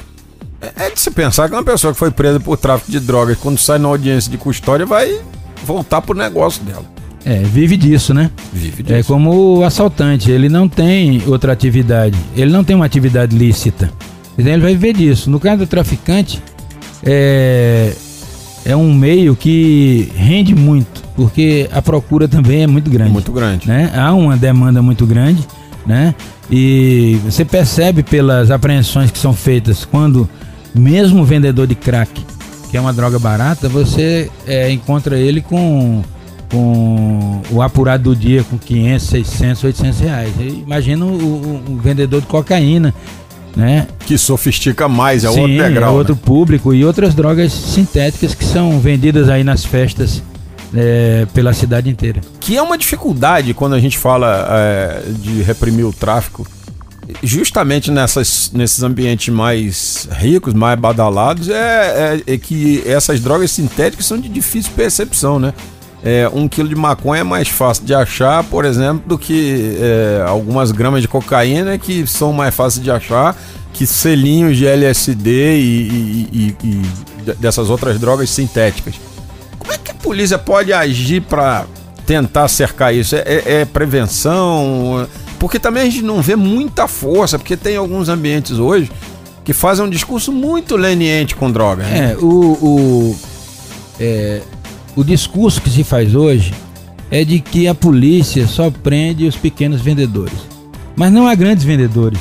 É, 0.60 0.86
é 0.86 0.90
de 0.90 1.00
se 1.00 1.10
pensar 1.10 1.48
que 1.48 1.54
uma 1.54 1.64
pessoa 1.64 1.92
que 1.92 1.98
foi 1.98 2.10
presa 2.10 2.38
por 2.38 2.58
tráfico 2.58 2.90
de 2.90 3.00
drogas, 3.00 3.38
quando 3.38 3.58
sai 3.58 3.78
na 3.78 3.88
audiência 3.88 4.30
de 4.30 4.36
custódia, 4.36 4.84
vai 4.84 5.18
voltar 5.64 6.02
pro 6.02 6.14
negócio 6.14 6.62
dela. 6.62 6.84
É, 7.24 7.38
vive 7.38 7.76
disso, 7.78 8.12
né? 8.12 8.30
Vive 8.52 8.82
é 8.82 8.82
disso. 8.82 8.94
É 8.94 9.02
como 9.02 9.58
o 9.58 9.64
assaltante, 9.64 10.30
ele 10.30 10.50
não 10.50 10.68
tem 10.68 11.22
outra 11.26 11.52
atividade, 11.52 12.18
ele 12.36 12.52
não 12.52 12.62
tem 12.62 12.76
uma 12.76 12.84
atividade 12.84 13.34
lícita. 13.34 13.90
Então 14.38 14.52
ele 14.52 14.62
vai 14.62 14.72
viver 14.72 14.94
disso. 14.94 15.30
No 15.30 15.38
caso 15.38 15.58
do 15.58 15.66
traficante, 15.66 16.42
é, 17.04 17.92
é 18.64 18.76
um 18.76 18.92
meio 18.94 19.36
que 19.36 20.10
rende 20.16 20.54
muito, 20.54 21.02
porque 21.14 21.68
a 21.72 21.80
procura 21.80 22.26
também 22.26 22.62
é 22.62 22.66
muito 22.66 22.90
grande. 22.90 23.12
Muito 23.12 23.32
grande. 23.32 23.68
Né? 23.68 23.92
Há 23.94 24.12
uma 24.12 24.36
demanda 24.36 24.82
muito 24.82 25.06
grande, 25.06 25.46
né? 25.86 26.14
E 26.50 27.18
você 27.24 27.44
percebe 27.44 28.02
pelas 28.02 28.50
apreensões 28.50 29.10
que 29.10 29.18
são 29.18 29.32
feitas 29.32 29.84
quando 29.84 30.28
mesmo 30.74 31.22
o 31.22 31.24
vendedor 31.24 31.66
de 31.66 31.74
crack, 31.74 32.20
que 32.70 32.76
é 32.76 32.80
uma 32.80 32.92
droga 32.92 33.18
barata, 33.18 33.68
você 33.68 34.30
é, 34.46 34.70
encontra 34.70 35.16
ele 35.16 35.40
com 35.40 36.02
com 36.50 37.42
o 37.50 37.60
apurado 37.60 38.04
do 38.04 38.14
dia 38.14 38.44
com 38.44 38.56
500, 38.56 39.06
600, 39.08 39.64
800 39.64 40.00
reais. 40.00 40.32
Imagina 40.38 41.04
o, 41.04 41.08
o, 41.08 41.64
o 41.70 41.76
vendedor 41.78 42.20
de 42.20 42.28
cocaína, 42.28 42.94
né? 43.56 43.86
Que 44.06 44.18
sofistica 44.18 44.88
mais, 44.88 45.24
é 45.24 45.30
Sim, 45.30 45.40
outro 45.40 45.56
degrau. 45.56 45.94
É 45.94 45.98
outro 45.98 46.14
né? 46.14 46.20
público 46.24 46.74
e 46.74 46.84
outras 46.84 47.14
drogas 47.14 47.52
sintéticas 47.52 48.34
que 48.34 48.44
são 48.44 48.78
vendidas 48.80 49.28
aí 49.28 49.44
nas 49.44 49.64
festas 49.64 50.22
é, 50.74 51.26
pela 51.32 51.52
cidade 51.52 51.88
inteira. 51.88 52.20
Que 52.40 52.56
é 52.56 52.62
uma 52.62 52.76
dificuldade 52.76 53.54
quando 53.54 53.74
a 53.74 53.80
gente 53.80 53.96
fala 53.96 54.46
é, 54.50 55.02
de 55.20 55.42
reprimir 55.42 55.84
o 55.84 55.92
tráfico. 55.92 56.46
Justamente 57.22 57.90
nessas, 57.90 58.50
nesses 58.54 58.82
ambientes 58.82 59.32
mais 59.32 60.08
ricos, 60.10 60.54
mais 60.54 60.78
badalados, 60.80 61.50
é, 61.50 62.22
é, 62.26 62.34
é 62.34 62.38
que 62.38 62.82
essas 62.86 63.20
drogas 63.20 63.50
sintéticas 63.50 64.06
são 64.06 64.18
de 64.18 64.28
difícil 64.28 64.72
percepção, 64.74 65.38
né? 65.38 65.52
É, 66.04 66.30
um 66.32 66.46
quilo 66.46 66.68
de 66.68 66.74
maconha 66.74 67.22
é 67.22 67.24
mais 67.24 67.48
fácil 67.48 67.86
de 67.86 67.94
achar, 67.94 68.44
por 68.44 68.66
exemplo, 68.66 69.02
do 69.06 69.16
que 69.16 69.78
é, 69.80 70.22
algumas 70.26 70.70
gramas 70.70 71.00
de 71.00 71.08
cocaína 71.08 71.78
que 71.78 72.06
são 72.06 72.30
mais 72.30 72.54
fáceis 72.54 72.84
de 72.84 72.90
achar 72.90 73.34
que 73.72 73.86
selinhos 73.86 74.56
de 74.58 74.66
LSD 74.66 75.30
e, 75.30 76.28
e, 76.30 76.56
e, 76.62 76.66
e 76.68 77.32
dessas 77.32 77.70
outras 77.70 77.98
drogas 77.98 78.28
sintéticas. 78.28 78.94
Como 79.58 79.72
é 79.72 79.78
que 79.78 79.90
a 79.90 79.94
polícia 79.94 80.38
pode 80.38 80.74
agir 80.74 81.22
para 81.22 81.64
tentar 82.06 82.48
cercar 82.48 82.94
isso? 82.94 83.16
É, 83.16 83.22
é, 83.24 83.42
é, 83.60 83.64
prevenção? 83.64 85.08
Porque 85.38 85.58
também 85.58 85.84
a 85.84 85.86
gente 85.86 86.02
não 86.02 86.20
vê 86.20 86.36
muita 86.36 86.86
força, 86.86 87.38
porque 87.38 87.56
tem 87.56 87.76
alguns 87.76 88.10
ambientes 88.10 88.58
hoje 88.58 88.92
que 89.42 89.54
fazem 89.54 89.84
um 89.84 89.90
discurso 89.90 90.30
muito 90.30 90.76
leniente 90.76 91.34
com 91.34 91.50
drogas. 91.50 91.86
Né? 91.86 92.12
É, 92.12 92.16
o, 92.16 92.28
o 92.28 93.16
é, 93.98 94.42
o 94.96 95.04
discurso 95.04 95.60
que 95.60 95.70
se 95.70 95.84
faz 95.84 96.14
hoje 96.14 96.52
é 97.10 97.24
de 97.24 97.40
que 97.40 97.68
a 97.68 97.74
polícia 97.74 98.46
só 98.46 98.70
prende 98.70 99.26
os 99.26 99.36
pequenos 99.36 99.80
vendedores. 99.80 100.38
Mas 100.96 101.12
não 101.12 101.26
há 101.26 101.34
grandes 101.34 101.64
vendedores. 101.64 102.20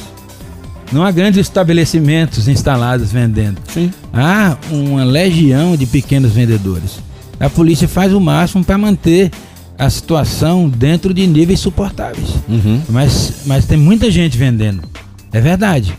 Não 0.91 1.03
há 1.03 1.11
grandes 1.11 1.39
estabelecimentos 1.39 2.47
instalados 2.47 3.11
vendendo. 3.11 3.59
Sim. 3.67 3.91
Há 4.13 4.57
uma 4.69 5.03
legião 5.03 5.75
de 5.75 5.85
pequenos 5.85 6.31
vendedores. 6.31 6.99
A 7.39 7.49
polícia 7.49 7.87
faz 7.87 8.13
o 8.13 8.19
máximo 8.19 8.63
para 8.63 8.77
manter 8.77 9.31
a 9.77 9.89
situação 9.89 10.69
dentro 10.69 11.13
de 11.13 11.25
níveis 11.25 11.59
suportáveis. 11.59 12.29
Uhum. 12.47 12.81
Mas, 12.89 13.41
mas 13.45 13.65
tem 13.65 13.77
muita 13.77 14.11
gente 14.11 14.37
vendendo. 14.37 14.83
É 15.31 15.41
verdade. 15.41 15.97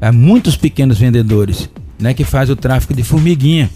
Há 0.00 0.12
muitos 0.12 0.56
pequenos 0.56 0.98
vendedores 0.98 1.68
né, 1.98 2.14
que 2.14 2.24
faz 2.24 2.48
o 2.50 2.56
tráfico 2.56 2.94
de 2.94 3.02
formiguinha. 3.02 3.68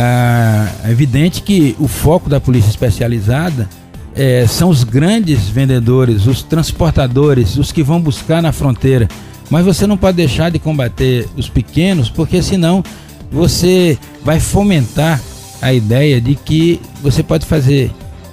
Ah, 0.00 0.70
é 0.84 0.92
evidente 0.92 1.42
que 1.42 1.74
o 1.80 1.88
foco 1.88 2.30
da 2.30 2.40
polícia 2.40 2.70
especializada 2.70 3.68
é, 4.14 4.46
são 4.46 4.68
os 4.68 4.84
grandes 4.84 5.48
vendedores, 5.48 6.24
os 6.26 6.40
transportadores, 6.40 7.56
os 7.56 7.72
que 7.72 7.82
vão 7.82 8.00
buscar 8.00 8.40
na 8.40 8.52
fronteira. 8.52 9.08
Mas 9.50 9.64
você 9.64 9.88
não 9.88 9.96
pode 9.96 10.16
deixar 10.16 10.50
de 10.50 10.58
combater 10.60 11.26
os 11.36 11.48
pequenos, 11.48 12.08
porque 12.08 12.40
senão 12.42 12.84
você 13.30 13.98
vai 14.24 14.38
fomentar 14.38 15.20
a 15.60 15.72
ideia 15.72 16.20
de 16.20 16.36
que 16.36 16.80
você 17.02 17.22
pode 17.24 17.44
fazer 17.44 17.90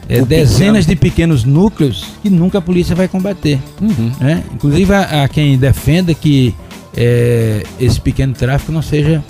é, 0.08 0.22
dezenas 0.22 0.86
pequeno. 0.86 0.88
de 0.88 0.96
pequenos 0.96 1.44
núcleos 1.44 2.06
que 2.22 2.30
nunca 2.30 2.60
a 2.60 2.62
polícia 2.62 2.96
vai 2.96 3.08
combater. 3.08 3.60
Uhum. 3.82 4.12
Né? 4.20 4.44
Inclusive 4.54 4.94
há, 4.94 5.28
quem 5.28 5.58
defenda 5.58 6.14
que 6.14 6.54
é, 6.96 7.64
esse 7.80 8.00
pequeno 8.00 8.34
tráfico 8.34 8.72
não 8.72 8.84
seja 8.84 9.24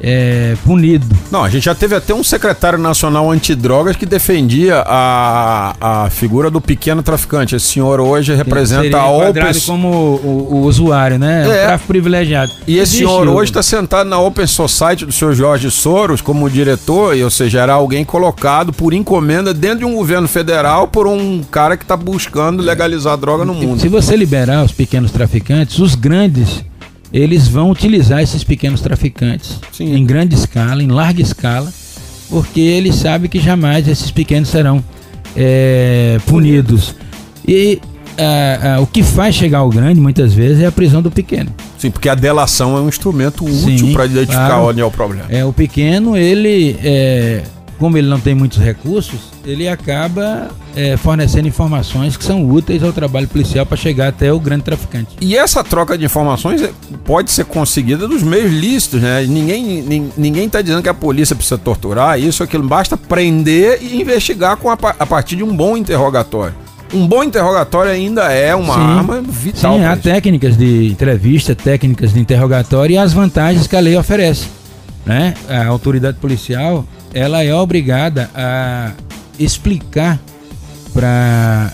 é, 0.00 0.56
punido. 0.64 1.06
Não, 1.30 1.44
a 1.44 1.48
gente 1.48 1.64
já 1.64 1.74
teve 1.74 1.94
até 1.94 2.14
um 2.14 2.22
secretário 2.22 2.78
nacional 2.78 3.30
antidrogas 3.30 3.96
que 3.96 4.06
defendia 4.06 4.82
a, 4.86 6.04
a 6.04 6.10
figura 6.10 6.50
do 6.50 6.60
pequeno 6.60 7.02
traficante. 7.02 7.56
Esse 7.56 7.66
senhor 7.66 8.00
hoje 8.00 8.34
representa 8.34 8.98
a 8.98 9.08
Open... 9.08 9.42
como 9.66 9.88
o, 9.88 10.48
o, 10.52 10.62
usuário, 10.62 11.18
né? 11.18 11.44
É. 11.44 11.48
O 11.48 11.66
tráfico 11.66 11.88
privilegiado. 11.88 12.52
E 12.66 12.78
esse 12.78 12.98
senhor 12.98 13.28
hoje 13.28 13.50
está 13.50 13.62
sentado 13.62 14.08
na 14.08 14.18
Open 14.18 14.46
Society 14.46 15.06
do 15.06 15.12
senhor 15.12 15.34
Jorge 15.34 15.70
Soros 15.70 16.20
como 16.20 16.48
diretor, 16.50 17.16
ou 17.16 17.30
seja, 17.30 17.60
era 17.60 17.74
alguém 17.74 18.04
colocado 18.04 18.72
por 18.72 18.92
encomenda 18.92 19.54
dentro 19.54 19.80
de 19.80 19.84
um 19.84 19.94
governo 19.94 20.28
federal 20.28 20.88
por 20.88 21.06
um 21.06 21.42
cara 21.50 21.76
que 21.76 21.84
está 21.84 21.96
buscando 21.96 22.62
legalizar 22.62 23.16
droga 23.16 23.44
no 23.44 23.54
mundo. 23.54 23.80
Se 23.80 23.88
você 23.88 24.16
liberar 24.16 24.64
os 24.64 24.72
pequenos 24.72 25.10
traficantes, 25.10 25.78
os 25.78 25.94
grandes 25.94 26.64
eles 27.14 27.46
vão 27.46 27.70
utilizar 27.70 28.20
esses 28.20 28.42
pequenos 28.42 28.80
traficantes 28.80 29.60
Sim. 29.70 29.94
em 29.94 30.04
grande 30.04 30.34
escala, 30.34 30.82
em 30.82 30.88
larga 30.88 31.22
escala, 31.22 31.72
porque 32.28 32.58
eles 32.58 32.96
sabem 32.96 33.30
que 33.30 33.38
jamais 33.38 33.86
esses 33.86 34.10
pequenos 34.10 34.48
serão 34.48 34.82
é, 35.36 36.18
punidos. 36.26 36.92
E 37.46 37.80
o 38.80 38.86
que 38.86 39.02
faz 39.04 39.34
chegar 39.34 39.58
ao 39.58 39.68
grande, 39.68 40.00
muitas 40.00 40.34
vezes, 40.34 40.60
é 40.60 40.66
a 40.66 40.72
prisão 40.72 41.00
do 41.00 41.10
pequeno. 41.10 41.54
Sim, 41.78 41.90
porque 41.90 42.08
a 42.08 42.14
delação 42.16 42.76
é 42.76 42.80
um 42.80 42.88
instrumento 42.88 43.44
útil 43.44 43.92
para 43.92 44.06
identificar 44.06 44.48
claro, 44.48 44.68
onde 44.68 44.80
é 44.80 44.84
o 44.84 44.90
problema. 44.90 45.26
É, 45.28 45.44
o 45.44 45.52
pequeno, 45.52 46.16
ele 46.16 46.76
é, 46.82 47.42
como 47.78 47.96
ele 47.96 48.08
não 48.08 48.18
tem 48.18 48.34
muitos 48.34 48.58
recursos, 48.58 49.20
ele 49.44 49.68
acaba 49.68 50.48
é, 50.74 50.96
fornecendo 50.96 51.48
informações 51.48 52.16
que 52.16 52.24
são 52.24 52.48
úteis 52.48 52.82
ao 52.82 52.92
trabalho 52.92 53.28
policial 53.28 53.64
para 53.64 53.76
chegar 53.76 54.08
até 54.08 54.32
o 54.32 54.40
grande 54.40 54.64
traficante. 54.64 55.16
E 55.20 55.36
essa 55.36 55.62
troca 55.62 55.96
de 55.96 56.04
informações 56.04 56.62
é, 56.62 56.70
pode 57.04 57.30
ser 57.30 57.44
conseguida 57.44 58.08
dos 58.08 58.22
meios 58.22 58.52
lícitos, 58.52 59.00
né? 59.00 59.24
Ninguém 59.24 60.10
ninguém 60.16 60.46
está 60.46 60.60
dizendo 60.60 60.82
que 60.82 60.88
a 60.88 60.94
polícia 60.94 61.34
precisa 61.34 61.58
torturar 61.58 62.18
isso, 62.18 62.42
aquilo 62.42 62.66
basta 62.66 62.96
prender 62.96 63.78
e 63.82 64.00
investigar 64.00 64.56
com 64.56 64.70
a, 64.70 64.78
a 64.98 65.06
partir 65.06 65.36
de 65.36 65.42
um 65.42 65.54
bom 65.54 65.76
interrogatório. 65.76 66.54
Um 66.92 67.08
bom 67.08 67.24
interrogatório 67.24 67.90
ainda 67.90 68.32
é 68.32 68.54
uma 68.54 68.74
Sim. 68.74 68.80
arma 68.80 69.20
vital. 69.20 69.74
Sim, 69.74 69.84
há 69.84 69.96
técnicas 69.96 70.56
de 70.56 70.92
entrevista, 70.92 71.54
técnicas 71.54 72.12
de 72.12 72.20
interrogatório 72.20 72.94
e 72.94 72.98
as 72.98 73.12
vantagens 73.12 73.66
que 73.66 73.74
a 73.74 73.80
lei 73.80 73.96
oferece. 73.96 74.46
Né? 75.04 75.34
A 75.48 75.66
autoridade 75.66 76.18
policial 76.18 76.84
ela 77.12 77.42
é 77.42 77.54
obrigada 77.54 78.30
a 78.34 78.92
explicar 79.38 80.20
para 80.94 81.72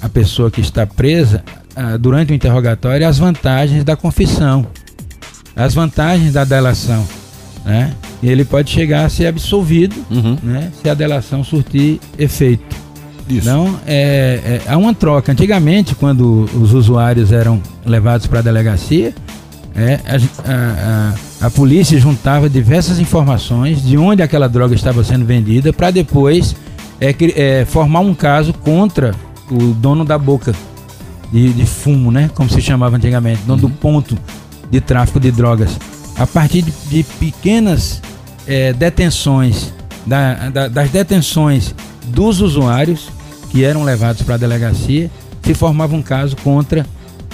a 0.00 0.08
pessoa 0.08 0.50
que 0.50 0.60
está 0.60 0.86
presa 0.86 1.44
uh, 1.76 1.98
durante 1.98 2.32
o 2.32 2.34
interrogatório 2.34 3.06
as 3.06 3.18
vantagens 3.18 3.84
da 3.84 3.96
confissão, 3.96 4.66
as 5.54 5.74
vantagens 5.74 6.32
da 6.32 6.44
delação, 6.44 7.06
né? 7.64 7.92
E 8.22 8.28
ele 8.28 8.44
pode 8.44 8.70
chegar 8.70 9.04
a 9.04 9.08
ser 9.08 9.26
absolvido, 9.26 9.96
uhum. 10.08 10.38
né? 10.42 10.70
Se 10.80 10.88
a 10.88 10.94
delação 10.94 11.42
surtir 11.42 11.98
efeito. 12.16 12.82
Isso. 13.28 13.48
Então, 13.48 13.78
é, 13.86 14.60
é, 14.66 14.70
há 14.70 14.76
uma 14.76 14.94
troca. 14.94 15.32
Antigamente, 15.32 15.94
quando 15.94 16.48
os 16.54 16.72
usuários 16.72 17.32
eram 17.32 17.60
levados 17.84 18.26
para 18.26 18.38
a 18.38 18.42
delegacia, 18.42 19.14
é, 19.74 20.00
a, 20.44 20.50
a, 21.42 21.46
a, 21.46 21.50
polícia 21.50 21.98
juntava 21.98 22.48
diversas 22.48 22.98
informações 22.98 23.82
de 23.82 23.96
onde 23.96 24.22
aquela 24.22 24.48
droga 24.48 24.74
estava 24.74 25.02
sendo 25.02 25.24
vendida 25.24 25.72
para 25.72 25.90
depois 25.90 26.54
é, 27.02 27.14
é, 27.34 27.64
formar 27.64 27.98
um 27.98 28.14
caso 28.14 28.52
contra 28.52 29.12
o 29.50 29.74
dono 29.74 30.04
da 30.04 30.16
boca 30.16 30.54
de, 31.32 31.52
de 31.52 31.66
fumo, 31.66 32.12
né? 32.12 32.30
Como 32.32 32.48
se 32.48 32.62
chamava 32.62 32.96
antigamente, 32.96 33.42
dono 33.42 33.64
uhum. 33.64 33.68
do 33.68 33.74
ponto 33.74 34.16
de 34.70 34.80
tráfico 34.80 35.18
de 35.18 35.32
drogas. 35.32 35.76
A 36.16 36.26
partir 36.26 36.62
de, 36.62 36.70
de 36.88 37.02
pequenas 37.02 38.00
é, 38.46 38.72
detenções, 38.72 39.72
da, 40.06 40.48
da, 40.48 40.68
das 40.68 40.90
detenções 40.90 41.74
dos 42.06 42.40
usuários 42.40 43.08
que 43.50 43.64
eram 43.64 43.82
levados 43.82 44.22
para 44.22 44.36
a 44.36 44.38
delegacia, 44.38 45.10
se 45.42 45.54
formava 45.54 45.96
um 45.96 46.02
caso 46.02 46.36
contra 46.36 46.86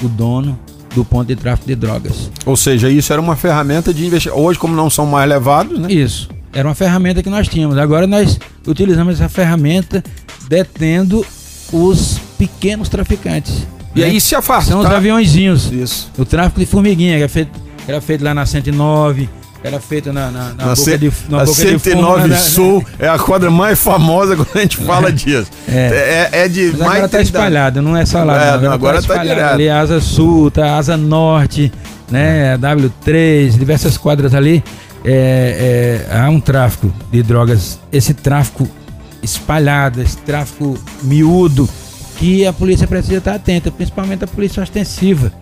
o 0.02 0.08
dono 0.08 0.58
do 0.94 1.04
ponto 1.04 1.28
de 1.28 1.36
tráfico 1.36 1.66
de 1.66 1.74
drogas. 1.74 2.30
Ou 2.46 2.56
seja, 2.56 2.88
isso 2.88 3.12
era 3.12 3.20
uma 3.20 3.36
ferramenta 3.36 3.92
de 3.92 4.06
investigação. 4.06 4.42
Hoje, 4.42 4.58
como 4.58 4.74
não 4.74 4.88
são 4.88 5.04
mais 5.04 5.28
levados, 5.28 5.78
né? 5.78 5.92
Isso. 5.92 6.28
Era 6.52 6.68
uma 6.68 6.74
ferramenta 6.74 7.22
que 7.22 7.30
nós 7.30 7.48
tínhamos. 7.48 7.76
Agora 7.78 8.06
nós 8.06 8.38
utilizamos 8.66 9.20
essa 9.20 9.28
ferramenta 9.28 10.02
detendo 10.48 11.24
os 11.72 12.18
pequenos 12.38 12.88
traficantes. 12.88 13.66
E 13.94 14.00
né? 14.00 14.06
aí 14.06 14.20
se 14.20 14.34
afasta. 14.34 14.70
São 14.70 14.80
os 14.80 14.86
aviãozinhos. 14.86 15.70
Isso. 15.70 16.10
O 16.16 16.24
tráfico 16.24 16.60
de 16.60 16.66
formiguinha, 16.66 17.16
que 17.16 17.22
era 17.22 17.28
feito, 17.28 17.50
era 17.86 18.00
feito 18.00 18.24
lá 18.24 18.32
na 18.32 18.46
109, 18.46 19.28
era 19.62 19.80
feito 19.80 20.12
na, 20.12 20.30
na, 20.30 20.52
na, 20.52 20.66
na 20.66 20.74
boca 20.74 20.98
de 20.98 21.12
na 21.28 21.42
a 21.42 21.44
boca 21.44 21.54
109 21.54 22.28
de 22.28 22.36
fumo, 22.36 22.36
Sul 22.36 22.86
é 22.98 23.08
a 23.08 23.18
quadra 23.18 23.50
mais 23.50 23.78
famosa 23.78 24.36
quando 24.36 24.56
a 24.56 24.60
gente 24.60 24.76
fala 24.76 25.10
disso. 25.12 25.50
É, 25.68 26.30
é, 26.32 26.40
é 26.44 26.48
de 26.48 26.68
Mas 26.70 26.78
mais 26.78 26.92
agora 26.92 27.08
tá 27.08 27.20
espalhado, 27.20 27.82
não 27.82 27.96
é 27.96 28.06
só 28.06 28.22
lá. 28.22 28.36
É, 28.36 28.50
agora, 28.50 28.74
agora 28.74 29.02
tá, 29.02 29.14
tá 29.14 29.22
direto. 29.22 29.52
Ali 29.54 29.68
Asa 29.68 30.00
Sul, 30.00 30.50
tá 30.50 30.76
Asa 30.76 30.96
Norte, 30.96 31.72
né, 32.08 32.56
W3, 32.58 33.58
diversas 33.58 33.98
quadras 33.98 34.32
ali. 34.32 34.62
É, 35.10 36.04
é, 36.10 36.18
há 36.18 36.28
um 36.28 36.38
tráfico 36.38 36.92
de 37.10 37.22
drogas, 37.22 37.80
esse 37.90 38.12
tráfico 38.12 38.68
espalhado, 39.22 40.02
esse 40.02 40.18
tráfico 40.18 40.78
miúdo, 41.02 41.66
que 42.18 42.46
a 42.46 42.52
polícia 42.52 42.86
precisa 42.86 43.16
estar 43.16 43.34
atenta, 43.34 43.70
principalmente 43.70 44.24
a 44.24 44.26
polícia 44.26 44.62
ostensiva, 44.62 45.32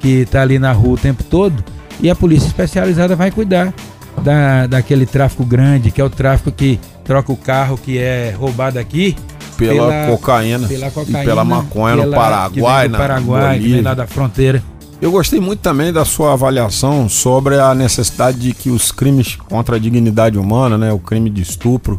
que 0.00 0.22
está 0.22 0.40
ali 0.40 0.58
na 0.58 0.72
rua 0.72 0.94
o 0.94 0.96
tempo 0.96 1.22
todo 1.22 1.62
e 2.00 2.08
a 2.08 2.14
polícia 2.14 2.46
especializada 2.46 3.14
vai 3.14 3.30
cuidar 3.30 3.74
da, 4.22 4.66
daquele 4.66 5.04
tráfico 5.04 5.44
grande, 5.44 5.90
que 5.90 6.00
é 6.00 6.04
o 6.04 6.08
tráfico 6.08 6.50
que 6.50 6.80
troca 7.04 7.30
o 7.30 7.36
carro 7.36 7.76
que 7.76 7.98
é 7.98 8.34
roubado 8.36 8.78
aqui 8.78 9.14
pela, 9.58 9.88
pela 9.88 10.06
cocaína, 10.06 10.66
pela 10.66 10.90
cocaína 10.90 11.20
e 11.20 11.24
pela 11.26 11.44
maconha 11.44 11.96
pela, 11.96 12.06
no 12.06 12.12
Paraguai, 12.12 12.88
no 12.88 12.96
Paraguai, 12.96 13.58
que 13.58 13.68
vem 13.68 13.82
lá 13.82 13.92
da 13.92 14.06
fronteira. 14.06 14.62
Eu 15.00 15.10
gostei 15.10 15.40
muito 15.40 15.60
também 15.60 15.90
da 15.90 16.04
sua 16.04 16.34
avaliação 16.34 17.08
sobre 17.08 17.58
a 17.58 17.74
necessidade 17.74 18.38
de 18.38 18.52
que 18.52 18.68
os 18.68 18.92
crimes 18.92 19.34
contra 19.48 19.76
a 19.76 19.78
dignidade 19.78 20.38
humana, 20.38 20.76
né, 20.76 20.92
o 20.92 20.98
crime 20.98 21.30
de 21.30 21.40
estupro, 21.40 21.98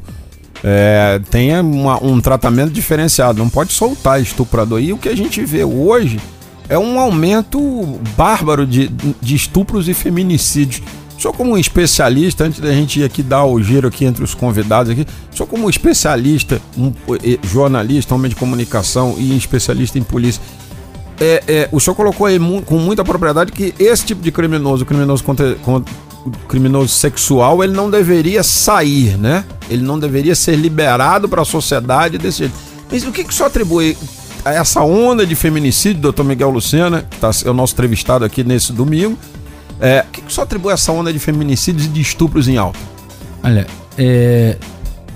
é, 0.64 1.20
tenha 1.32 1.62
uma, 1.62 2.04
um 2.04 2.22
tratamento 2.22 2.72
diferenciado. 2.72 3.40
Não 3.40 3.50
pode 3.50 3.74
soltar 3.74 4.22
estuprador. 4.22 4.80
E 4.80 4.94
o 4.94 4.98
que 4.98 5.10
a 5.10 5.18
gente 5.18 5.44
vê 5.44 5.64
hoje 5.64 6.20
é 6.70 6.78
um 6.78 7.00
aumento 7.00 7.60
bárbaro 8.16 8.68
de, 8.68 8.88
de 9.20 9.36
estupros 9.36 9.90
e 9.90 9.96
feminicídios. 9.96 10.84
Só 11.18 11.32
como 11.32 11.54
um 11.54 11.58
especialista, 11.58 12.46
antes 12.46 12.60
da 12.60 12.72
gente 12.72 13.00
ir 13.00 13.04
aqui 13.04 13.24
dar 13.24 13.46
o 13.46 13.62
giro 13.62 13.88
aqui 13.88 14.06
entre 14.06 14.24
os 14.24 14.36
convidados 14.36 14.92
aqui, 14.92 15.08
só 15.32 15.46
como 15.46 15.66
um 15.66 15.70
especialista, 15.70 16.62
um 16.78 16.94
jornalista, 17.44 18.14
homem 18.14 18.30
de 18.30 18.36
comunicação 18.36 19.16
e 19.18 19.36
especialista 19.36 20.00
em 20.00 20.04
polícia, 20.04 20.42
é, 21.22 21.44
é, 21.48 21.70
o 21.72 21.80
senhor 21.80 21.96
colocou 21.96 22.26
aí 22.26 22.40
mu 22.40 22.64
com 22.64 22.80
muita 22.80 23.04
propriedade 23.04 23.52
que 23.52 23.76
esse 23.78 24.04
tipo 24.04 24.24
de 24.24 24.32
criminoso, 24.32 24.84
criminoso 24.84 25.24
contra, 25.24 25.54
contra, 25.56 25.94
criminoso 26.50 26.90
sexual, 26.90 27.64
ele 27.64 27.74
não 27.74 27.92
deveria 27.92 28.42
sair, 28.42 29.18
né? 29.20 29.46
Ele 29.70 29.84
não 29.84 30.00
deveria 30.00 30.34
ser 30.34 30.56
liberado 30.56 31.30
para 31.30 31.44
a 31.44 31.46
sociedade 31.46 32.18
desse 32.18 32.40
jeito. 32.40 32.56
Mas 32.92 33.04
o 33.04 33.12
que, 33.12 33.24
que 33.24 33.30
o 33.30 33.34
senhor 33.34 33.48
atribui 33.48 33.96
essa 34.44 34.82
onda 34.82 35.24
de 35.24 35.36
feminicídio, 35.36 36.02
doutor 36.02 36.24
Miguel 36.24 36.50
Lucena, 36.50 37.04
que 37.08 37.18
tá, 37.18 37.30
é 37.46 37.50
o 37.50 37.54
nosso 37.54 37.74
entrevistado 37.74 38.26
aqui 38.26 38.44
nesse 38.44 38.74
domingo, 38.74 39.16
é, 39.80 40.04
o 40.08 40.12
que, 40.12 40.22
que 40.24 40.34
só 40.34 40.42
atribui 40.42 40.74
essa 40.74 40.92
onda 40.92 41.14
de 41.14 41.20
feminicídios 41.20 41.86
e 41.86 41.90
de 41.90 42.02
estupros 42.02 42.48
em 42.48 42.58
alta? 42.58 42.80
Olha, 43.44 43.68
é, 43.96 44.58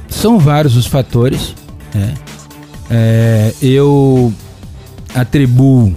são 0.07 0.37
vários 0.37 0.77
os 0.77 0.85
fatores. 0.85 1.55
Né? 1.93 2.13
É, 2.91 3.53
eu 3.59 4.31
atribuo 5.15 5.95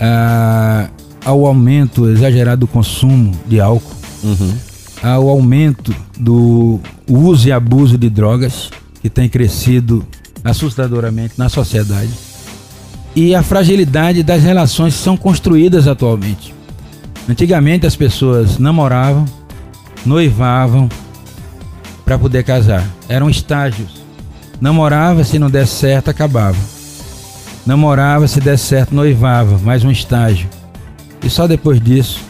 a, 0.00 0.88
ao 1.24 1.44
aumento 1.44 2.08
exagerado 2.08 2.60
do 2.60 2.66
consumo 2.66 3.32
de 3.46 3.60
álcool, 3.60 3.94
uhum. 4.22 4.54
ao 5.02 5.28
aumento 5.28 5.94
do 6.18 6.80
uso 7.06 7.48
e 7.48 7.52
abuso 7.52 7.98
de 7.98 8.08
drogas, 8.08 8.70
que 9.02 9.10
tem 9.10 9.28
crescido 9.28 10.06
assustadoramente 10.44 11.34
na 11.36 11.48
sociedade 11.48 12.12
e 13.14 13.34
a 13.34 13.42
fragilidade 13.42 14.22
das 14.22 14.42
relações 14.42 14.94
que 14.94 15.02
são 15.02 15.16
construídas 15.16 15.88
atualmente. 15.88 16.54
Antigamente 17.28 17.86
as 17.86 17.96
pessoas 17.96 18.58
namoravam, 18.58 19.24
noivavam, 20.04 20.88
para 22.04 22.18
poder 22.18 22.44
casar. 22.44 22.86
Eram 23.08 23.28
estágios. 23.28 24.04
Namorava, 24.60 25.24
se 25.24 25.38
não 25.38 25.50
desse 25.50 25.74
certo, 25.74 26.08
acabava. 26.08 26.75
Namorava, 27.66 28.28
se 28.28 28.40
desse 28.40 28.64
certo, 28.64 28.94
noivava, 28.94 29.58
mais 29.58 29.84
um 29.84 29.90
estágio. 29.90 30.48
E 31.22 31.28
só 31.28 31.48
depois 31.48 31.80
disso 31.80 32.20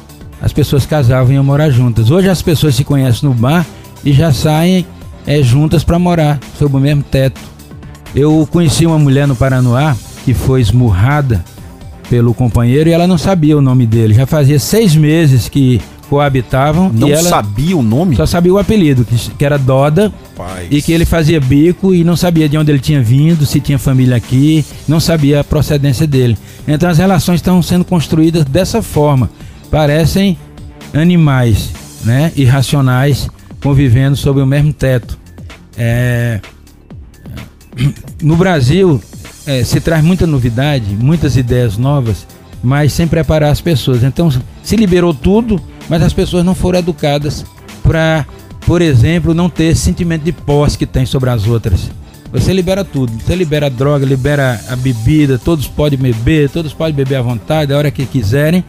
as 0.40 0.52
pessoas 0.52 0.86
casavam 0.86 1.30
e 1.32 1.34
iam 1.34 1.44
morar 1.44 1.68
juntas. 1.70 2.10
Hoje 2.10 2.28
as 2.28 2.40
pessoas 2.40 2.74
se 2.74 2.84
conhecem 2.84 3.28
no 3.28 3.34
bar 3.34 3.66
e 4.02 4.12
já 4.12 4.32
saem 4.32 4.86
é, 5.26 5.42
juntas 5.42 5.84
para 5.84 5.98
morar 5.98 6.38
sob 6.58 6.76
o 6.76 6.80
mesmo 6.80 7.02
teto. 7.02 7.40
Eu 8.14 8.48
conheci 8.50 8.86
uma 8.86 8.98
mulher 8.98 9.26
no 9.26 9.36
Paranoá 9.36 9.94
que 10.24 10.32
foi 10.32 10.62
esmurrada 10.62 11.44
pelo 12.08 12.34
companheiro 12.34 12.88
e 12.88 12.92
ela 12.92 13.06
não 13.06 13.18
sabia 13.18 13.56
o 13.56 13.60
nome 13.60 13.86
dele. 13.86 14.14
Já 14.14 14.26
fazia 14.26 14.58
seis 14.58 14.94
meses 14.94 15.48
que 15.48 15.80
coabitavam. 16.08 16.90
Não 16.92 17.08
e 17.08 17.12
ela 17.12 17.28
sabia 17.28 17.76
o 17.76 17.82
nome? 17.82 18.16
Só 18.16 18.26
sabia 18.26 18.52
o 18.52 18.58
apelido, 18.58 19.04
que, 19.04 19.16
que 19.16 19.44
era 19.44 19.58
Doda. 19.58 20.12
Paz. 20.36 20.68
E 20.70 20.80
que 20.80 20.92
ele 20.92 21.04
fazia 21.04 21.40
bico 21.40 21.94
e 21.94 22.04
não 22.04 22.16
sabia 22.16 22.48
de 22.48 22.56
onde 22.56 22.70
ele 22.70 22.78
tinha 22.78 23.02
vindo, 23.02 23.44
se 23.44 23.60
tinha 23.60 23.78
família 23.78 24.16
aqui, 24.16 24.64
não 24.86 25.00
sabia 25.00 25.40
a 25.40 25.44
procedência 25.44 26.06
dele. 26.06 26.36
Então 26.66 26.88
as 26.88 26.98
relações 26.98 27.36
estão 27.36 27.60
sendo 27.62 27.84
construídas 27.84 28.44
dessa 28.44 28.82
forma. 28.82 29.30
Parecem 29.70 30.38
animais, 30.94 31.70
né? 32.04 32.32
Irracionais 32.36 33.28
convivendo 33.60 34.16
sob 34.16 34.40
o 34.40 34.46
mesmo 34.46 34.72
teto. 34.72 35.18
É... 35.76 36.40
No 38.22 38.34
Brasil 38.34 38.98
é, 39.46 39.62
se 39.64 39.80
traz 39.80 40.02
muita 40.02 40.26
novidade, 40.26 40.96
muitas 40.96 41.36
ideias 41.36 41.78
novas, 41.78 42.26
mas 42.62 42.92
sem 42.92 43.06
preparar 43.06 43.50
as 43.50 43.60
pessoas. 43.60 44.02
Então 44.02 44.30
se 44.62 44.76
liberou 44.76 45.14
tudo, 45.14 45.60
mas 45.88 46.02
as 46.02 46.12
pessoas 46.12 46.44
não 46.44 46.54
foram 46.54 46.80
educadas 46.80 47.44
para, 47.82 48.26
por 48.66 48.82
exemplo, 48.82 49.32
não 49.32 49.48
ter 49.48 49.64
esse 49.64 49.82
sentimento 49.82 50.22
de 50.22 50.32
posse 50.32 50.76
que 50.76 50.86
tem 50.86 51.06
sobre 51.06 51.30
as 51.30 51.46
outras. 51.46 51.90
Você 52.32 52.52
libera 52.52 52.84
tudo. 52.84 53.12
Você 53.12 53.34
libera 53.36 53.66
a 53.66 53.68
droga, 53.68 54.04
libera 54.04 54.60
a 54.68 54.76
bebida, 54.76 55.38
todos 55.38 55.68
podem 55.68 55.98
beber, 55.98 56.50
todos 56.50 56.72
podem 56.72 56.94
beber 56.94 57.16
à 57.16 57.22
vontade, 57.22 57.72
a 57.72 57.78
hora 57.78 57.90
que 57.90 58.04
quiserem. 58.04 58.64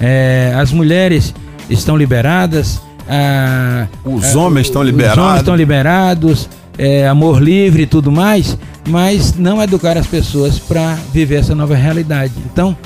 É, 0.00 0.52
as 0.56 0.72
mulheres 0.72 1.34
estão 1.68 1.96
liberadas, 1.96 2.80
ah, 3.08 3.86
os 4.04 4.34
homens 4.34 4.66
estão 4.66 4.82
liberados. 4.82 5.18
Os 5.18 5.24
homens 5.24 5.40
estão 5.40 5.56
liberados, 5.56 6.48
é, 6.78 7.06
amor 7.06 7.42
livre 7.42 7.82
e 7.82 7.86
tudo 7.86 8.10
mais, 8.10 8.56
mas 8.88 9.34
não 9.36 9.62
educar 9.62 9.96
as 9.96 10.06
pessoas 10.06 10.58
para 10.58 10.94
viver 11.12 11.36
essa 11.36 11.54
nova 11.54 11.74
realidade. 11.74 12.32
Então, 12.52 12.76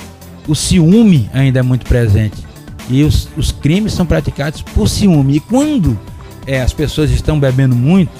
o 0.46 0.54
ciúme 0.54 1.28
ainda 1.32 1.60
é 1.60 1.62
muito 1.62 1.86
presente. 1.86 2.46
E 2.90 3.02
os, 3.02 3.28
os 3.36 3.52
crimes 3.52 3.92
são 3.92 4.06
praticados 4.06 4.62
por 4.62 4.88
ciúme. 4.88 5.36
E 5.36 5.40
quando 5.40 5.98
é, 6.46 6.60
as 6.60 6.72
pessoas 6.72 7.10
estão 7.10 7.38
bebendo 7.38 7.74
muito, 7.74 8.10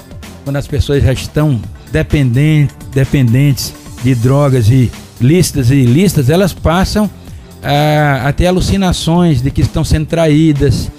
quando 0.43 0.57
as 0.57 0.67
pessoas 0.67 1.03
já 1.03 1.13
estão 1.13 1.59
dependentes, 1.91 2.75
dependentes 2.93 3.73
de 4.03 4.13
drogas 4.13 4.69
e 4.69 4.91
listas 5.19 5.71
e 5.71 5.75
ilícitas, 5.75 6.29
elas 6.29 6.53
passam 6.53 7.09
a, 7.63 8.27
a 8.27 8.33
ter 8.33 8.47
alucinações 8.47 9.41
de 9.41 9.51
que 9.51 9.61
estão 9.61 9.83
sendo 9.83 10.05
traídas, 10.05 10.89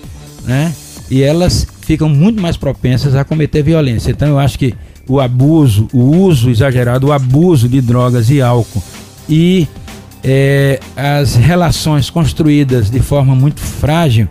né? 0.44 0.74
e 1.10 1.22
elas 1.22 1.66
ficam 1.90 2.08
muito 2.08 2.40
mais 2.40 2.56
propensas 2.56 3.16
a 3.16 3.24
cometer 3.24 3.64
violência. 3.64 4.12
Então 4.12 4.28
eu 4.28 4.38
acho 4.38 4.56
que 4.56 4.72
o 5.08 5.18
abuso, 5.18 5.88
o 5.92 6.18
uso 6.18 6.48
exagerado, 6.48 7.08
o 7.08 7.12
abuso 7.12 7.68
de 7.68 7.80
drogas 7.80 8.30
e 8.30 8.40
álcool 8.40 8.80
e 9.28 9.66
é, 10.22 10.78
as 10.96 11.34
relações 11.34 12.08
construídas 12.08 12.90
de 12.90 13.00
forma 13.00 13.34
muito 13.34 13.60
frágil, 13.60 14.28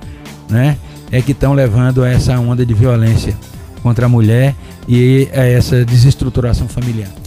né, 0.50 0.78
é 1.12 1.22
que 1.22 1.34
estão 1.34 1.52
levando 1.54 2.02
a 2.02 2.10
essa 2.10 2.40
onda 2.40 2.66
de 2.66 2.74
violência 2.74 3.36
contra 3.84 4.06
a 4.06 4.10
mulher 4.10 4.56
e 4.88 5.28
a 5.34 5.44
essa 5.44 5.84
desestruturação 5.84 6.66
familiar. 6.66 7.19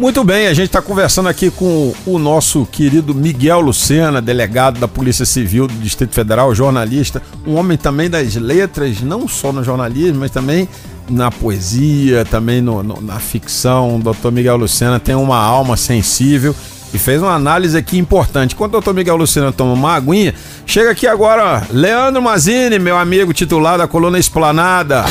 Muito 0.00 0.24
bem, 0.24 0.46
a 0.46 0.54
gente 0.54 0.68
está 0.68 0.80
conversando 0.80 1.28
aqui 1.28 1.50
com 1.50 1.92
o 2.06 2.18
nosso 2.18 2.64
querido 2.64 3.14
Miguel 3.14 3.60
Lucena, 3.60 4.22
delegado 4.22 4.80
da 4.80 4.88
Polícia 4.88 5.26
Civil 5.26 5.66
do 5.66 5.74
Distrito 5.74 6.14
Federal, 6.14 6.54
jornalista, 6.54 7.20
um 7.46 7.54
homem 7.56 7.76
também 7.76 8.08
das 8.08 8.34
letras, 8.34 9.02
não 9.02 9.28
só 9.28 9.52
no 9.52 9.62
jornalismo, 9.62 10.20
mas 10.20 10.30
também 10.30 10.66
na 11.06 11.30
poesia, 11.30 12.24
também 12.24 12.62
no, 12.62 12.82
no, 12.82 12.98
na 13.02 13.18
ficção. 13.20 13.96
O 13.96 13.98
doutor 13.98 14.32
Miguel 14.32 14.56
Lucena 14.56 14.98
tem 14.98 15.14
uma 15.14 15.36
alma 15.36 15.76
sensível 15.76 16.56
e 16.94 16.98
fez 16.98 17.20
uma 17.20 17.34
análise 17.34 17.76
aqui 17.76 17.98
importante. 17.98 18.54
Enquanto 18.54 18.70
o 18.70 18.72
doutor 18.72 18.94
Miguel 18.94 19.16
Lucena 19.16 19.52
toma 19.52 19.74
uma 19.74 19.94
aguinha, 19.94 20.34
chega 20.64 20.92
aqui 20.92 21.06
agora 21.06 21.62
Leandro 21.70 22.22
Mazini, 22.22 22.78
meu 22.78 22.96
amigo 22.96 23.34
titular 23.34 23.76
da 23.76 23.86
coluna 23.86 24.18
Esplanada. 24.18 25.04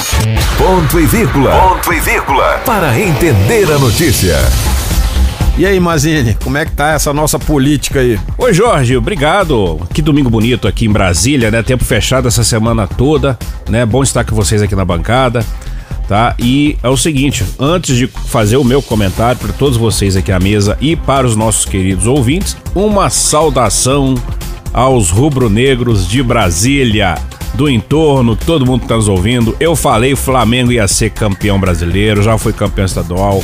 Ponto 0.57 0.99
e 0.99 1.05
vírgula. 1.05 1.51
Ponto 1.51 1.93
e 1.93 1.99
vírgula. 1.99 2.59
Para 2.65 2.99
entender 2.99 3.71
a 3.71 3.77
notícia. 3.77 4.35
E 5.59 5.65
aí, 5.65 5.77
Mazini, 5.77 6.37
como 6.41 6.57
é 6.57 6.63
que 6.63 6.71
tá 6.71 6.93
essa 6.93 7.13
nossa 7.13 7.37
política 7.37 7.99
aí? 7.99 8.17
Oi, 8.37 8.53
Jorge, 8.53 8.95
obrigado. 8.95 9.77
Que 9.93 10.01
domingo 10.01 10.29
bonito 10.29 10.69
aqui 10.69 10.85
em 10.85 10.89
Brasília, 10.89 11.51
né? 11.51 11.61
Tempo 11.61 11.83
fechado 11.83 12.29
essa 12.29 12.45
semana 12.45 12.87
toda, 12.87 13.37
né? 13.67 13.85
Bom 13.85 14.01
estar 14.01 14.23
com 14.23 14.33
vocês 14.33 14.61
aqui 14.61 14.73
na 14.73 14.85
bancada, 14.85 15.45
tá? 16.07 16.33
E 16.39 16.77
é 16.81 16.87
o 16.87 16.95
seguinte, 16.95 17.43
antes 17.59 17.97
de 17.97 18.07
fazer 18.07 18.55
o 18.55 18.63
meu 18.63 18.81
comentário 18.81 19.37
para 19.37 19.51
todos 19.51 19.75
vocês 19.75 20.15
aqui 20.15 20.31
à 20.31 20.39
mesa 20.39 20.77
e 20.79 20.95
para 20.95 21.27
os 21.27 21.35
nossos 21.35 21.65
queridos 21.65 22.07
ouvintes, 22.07 22.55
uma 22.73 23.09
saudação 23.09 24.15
aos 24.71 25.09
rubro-negros 25.09 26.07
de 26.07 26.23
Brasília 26.23 27.15
do 27.55 27.69
entorno, 27.69 28.37
que 28.37 28.45
todo 28.45 28.65
mundo 28.65 28.83
está 28.83 28.95
nos 28.95 29.09
ouvindo. 29.09 29.53
Eu 29.59 29.75
falei 29.75 30.15
Flamengo 30.15 30.71
ia 30.71 30.87
ser 30.87 31.09
campeão 31.09 31.59
brasileiro, 31.59 32.23
já 32.23 32.37
foi 32.37 32.53
campeão 32.53 32.85
estadual, 32.85 33.43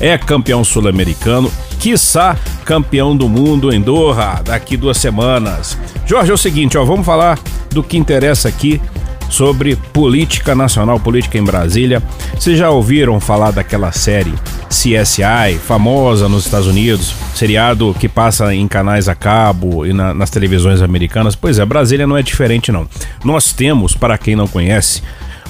é 0.00 0.16
campeão 0.18 0.64
sul-americano, 0.64 1.50
quiçá 1.78 2.36
campeão 2.64 3.16
do 3.16 3.28
mundo 3.28 3.72
em 3.72 3.80
Doha 3.80 4.40
daqui 4.44 4.76
duas 4.76 4.96
semanas. 4.98 5.78
Jorge, 6.06 6.30
é 6.30 6.34
o 6.34 6.38
seguinte, 6.38 6.76
ó, 6.78 6.84
vamos 6.84 7.06
falar 7.06 7.38
do 7.70 7.82
que 7.82 7.96
interessa 7.96 8.48
aqui 8.48 8.80
sobre 9.28 9.74
política 9.74 10.54
nacional, 10.54 11.00
política 11.00 11.38
em 11.38 11.44
Brasília. 11.44 12.02
Vocês 12.38 12.58
já 12.58 12.70
ouviram 12.70 13.18
falar 13.18 13.50
daquela 13.50 13.90
série 13.90 14.32
CSI, 14.68 15.58
famosa 15.64 16.28
nos 16.28 16.44
Estados 16.44 16.66
Unidos, 16.66 17.14
seriado 17.34 17.94
que 17.98 18.08
passa 18.08 18.54
em 18.54 18.66
canais 18.68 19.08
a 19.08 19.14
cabo 19.14 19.86
e 19.86 19.92
na, 19.92 20.14
nas 20.14 20.30
televisões 20.30 20.82
americanas? 20.82 21.34
Pois 21.34 21.58
é, 21.58 21.64
Brasília 21.64 22.06
não 22.06 22.16
é 22.16 22.22
diferente 22.22 22.70
não. 22.70 22.86
Nós 23.24 23.52
temos, 23.52 23.94
para 23.94 24.18
quem 24.18 24.36
não 24.36 24.46
conhece, 24.46 25.02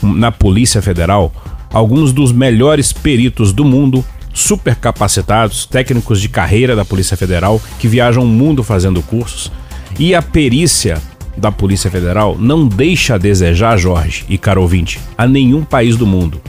na 0.02 0.32
Polícia 0.32 0.80
Federal, 0.80 1.32
alguns 1.72 2.12
dos 2.12 2.32
melhores 2.32 2.92
peritos 2.92 3.52
do 3.52 3.64
mundo 3.64 4.04
super 4.34 4.74
capacitados, 4.74 5.64
técnicos 5.64 6.20
de 6.20 6.28
carreira 6.28 6.76
da 6.76 6.84
Polícia 6.84 7.16
Federal 7.16 7.62
que 7.78 7.88
viajam 7.88 8.24
o 8.24 8.26
mundo 8.26 8.62
fazendo 8.62 9.00
cursos. 9.00 9.50
E 9.98 10.14
a 10.14 10.20
perícia 10.20 11.00
da 11.36 11.50
Polícia 11.50 11.90
Federal 11.90 12.36
não 12.38 12.66
deixa 12.66 13.14
a 13.14 13.18
desejar, 13.18 13.76
Jorge 13.78 14.24
e 14.28 14.36
caro 14.36 14.60
ouvinte, 14.60 15.00
a 15.16 15.26
nenhum 15.26 15.64
país 15.64 15.96
do 15.96 16.06
mundo. 16.06 16.42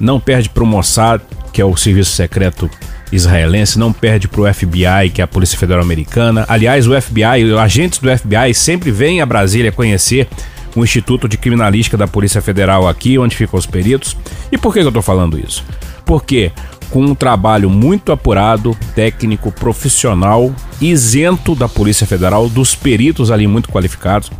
Não 0.00 0.18
perde 0.18 0.48
para 0.48 0.64
o 0.64 0.66
Mossad, 0.66 1.22
que 1.52 1.60
é 1.60 1.64
o 1.64 1.76
serviço 1.76 2.12
secreto 2.12 2.70
israelense, 3.12 3.78
não 3.78 3.92
perde 3.92 4.28
para 4.28 4.40
o 4.40 4.54
FBI, 4.54 5.10
que 5.12 5.20
é 5.20 5.24
a 5.24 5.28
Polícia 5.28 5.58
Federal 5.58 5.82
Americana. 5.82 6.44
Aliás, 6.48 6.86
o 6.86 6.98
FBI, 6.98 7.44
os 7.44 7.58
agentes 7.58 7.98
do 7.98 8.08
FBI 8.16 8.54
sempre 8.54 8.90
vêm 8.90 9.20
a 9.20 9.26
Brasília 9.26 9.72
conhecer 9.72 10.28
o 10.76 10.84
Instituto 10.84 11.28
de 11.28 11.36
Criminalística 11.36 11.96
da 11.96 12.06
Polícia 12.06 12.40
Federal 12.40 12.86
aqui, 12.88 13.18
onde 13.18 13.36
ficam 13.36 13.58
os 13.58 13.66
peritos. 13.66 14.16
E 14.52 14.56
por 14.56 14.72
que 14.72 14.78
eu 14.78 14.88
estou 14.88 15.02
falando 15.02 15.38
isso? 15.38 15.64
Porque 16.04 16.52
com 16.90 17.04
um 17.04 17.14
trabalho 17.14 17.70
muito 17.70 18.12
apurado, 18.12 18.76
técnico, 18.94 19.52
profissional, 19.52 20.52
isento 20.80 21.54
da 21.54 21.68
Polícia 21.68 22.06
Federal, 22.06 22.48
dos 22.48 22.74
peritos 22.74 23.30
ali 23.30 23.46
muito 23.46 23.68
qualificados, 23.70 24.30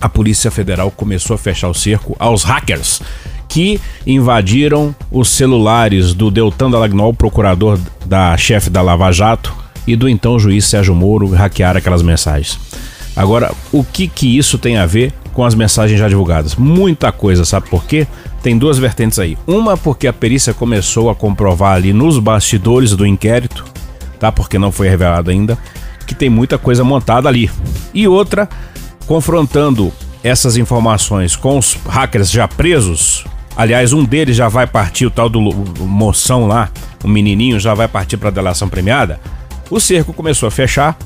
a 0.00 0.08
Polícia 0.08 0.50
Federal 0.50 0.90
começou 0.90 1.34
a 1.34 1.38
fechar 1.38 1.68
o 1.68 1.74
cerco 1.74 2.16
aos 2.18 2.42
hackers 2.42 3.00
que 3.48 3.80
invadiram 4.06 4.94
os 5.10 5.28
celulares 5.28 6.12
do 6.12 6.30
Deltan 6.30 6.70
Dallagnol, 6.70 7.14
procurador 7.14 7.78
da 8.04 8.36
chefe 8.36 8.68
da 8.68 8.82
Lava 8.82 9.12
Jato, 9.12 9.54
e 9.86 9.94
do 9.94 10.08
então 10.08 10.38
juiz 10.38 10.64
Sérgio 10.64 10.94
Moro 10.94 11.28
hackear 11.28 11.76
aquelas 11.76 12.02
mensagens. 12.02 12.58
Agora, 13.14 13.52
o 13.70 13.84
que 13.84 14.08
que 14.08 14.36
isso 14.36 14.58
tem 14.58 14.76
a 14.76 14.86
ver 14.86 15.12
com 15.34 15.44
as 15.44 15.54
mensagens 15.54 15.98
já 15.98 16.08
divulgadas? 16.08 16.54
Muita 16.54 17.12
coisa, 17.12 17.44
sabe 17.44 17.68
por 17.68 17.84
quê? 17.84 18.06
tem 18.44 18.58
duas 18.58 18.76
vertentes 18.76 19.18
aí. 19.18 19.38
Uma 19.46 19.74
porque 19.74 20.06
a 20.06 20.12
perícia 20.12 20.52
começou 20.52 21.08
a 21.08 21.14
comprovar 21.14 21.76
ali 21.76 21.94
nos 21.94 22.18
bastidores 22.18 22.94
do 22.94 23.06
inquérito, 23.06 23.64
tá? 24.20 24.30
Porque 24.30 24.58
não 24.58 24.70
foi 24.70 24.86
revelado 24.86 25.30
ainda, 25.30 25.56
que 26.06 26.14
tem 26.14 26.28
muita 26.28 26.58
coisa 26.58 26.84
montada 26.84 27.26
ali. 27.26 27.50
E 27.94 28.06
outra, 28.06 28.46
confrontando 29.06 29.90
essas 30.22 30.58
informações 30.58 31.36
com 31.36 31.56
os 31.56 31.78
hackers 31.88 32.30
já 32.30 32.46
presos. 32.46 33.24
Aliás, 33.56 33.94
um 33.94 34.04
deles 34.04 34.36
já 34.36 34.46
vai 34.46 34.66
partir, 34.66 35.06
o 35.06 35.10
tal 35.10 35.30
do 35.30 35.40
moção 35.40 36.46
lá, 36.46 36.68
o 37.02 37.08
menininho 37.08 37.58
já 37.58 37.72
vai 37.72 37.88
partir 37.88 38.18
para 38.18 38.28
delação 38.28 38.68
premiada. 38.68 39.18
O 39.70 39.80
cerco 39.80 40.12
começou 40.12 40.46
a 40.46 40.50
fechar 40.50 40.98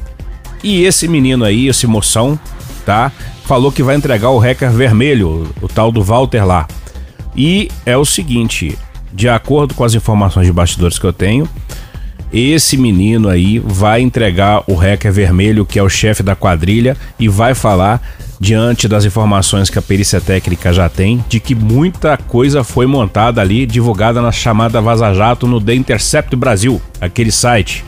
e 0.64 0.83
esse 0.83 1.07
menino 1.07 1.45
aí, 1.45 1.68
esse 1.68 1.87
moção, 1.87 2.37
tá? 2.85 3.12
Falou 3.49 3.72
que 3.72 3.82
vai 3.82 3.96
entregar 3.96 4.28
o 4.28 4.38
hacker 4.38 4.70
vermelho, 4.70 5.49
o 5.62 5.68
tal 5.68 5.90
do 5.90 6.03
Walter 6.03 6.44
lá. 6.44 6.68
E 7.34 7.70
é 7.86 7.96
o 7.96 8.05
seguinte, 8.05 8.76
de 9.11 9.26
acordo 9.26 9.72
com 9.72 9.82
as 9.82 9.94
informações 9.94 10.46
de 10.46 10.53
bastidores 10.53 10.99
que 10.99 11.07
eu 11.07 11.14
tenho, 11.14 11.49
esse 12.30 12.76
menino 12.76 13.26
aí 13.26 13.59
vai 13.59 14.03
entregar 14.03 14.62
o 14.66 14.74
hacker 14.74 15.11
vermelho, 15.11 15.64
que 15.64 15.78
é 15.78 15.82
o 15.82 15.88
chefe 15.88 16.22
da 16.22 16.36
quadrilha, 16.36 16.94
e 17.18 17.26
vai 17.26 17.55
falar, 17.55 18.03
diante 18.38 18.86
das 18.86 19.07
informações 19.07 19.70
que 19.70 19.78
a 19.78 19.82
perícia 19.82 20.20
técnica 20.20 20.70
já 20.70 20.90
tem, 20.90 21.24
de 21.26 21.40
que 21.40 21.55
muita 21.55 22.18
coisa 22.18 22.62
foi 22.62 22.84
montada 22.84 23.40
ali, 23.40 23.64
divulgada 23.64 24.20
na 24.20 24.30
chamada 24.30 24.78
Vaza 24.82 25.14
Jato 25.14 25.46
no 25.46 25.59
The 25.59 25.74
Intercept 25.74 26.36
Brasil, 26.36 26.82
aquele 27.01 27.32
site. 27.32 27.82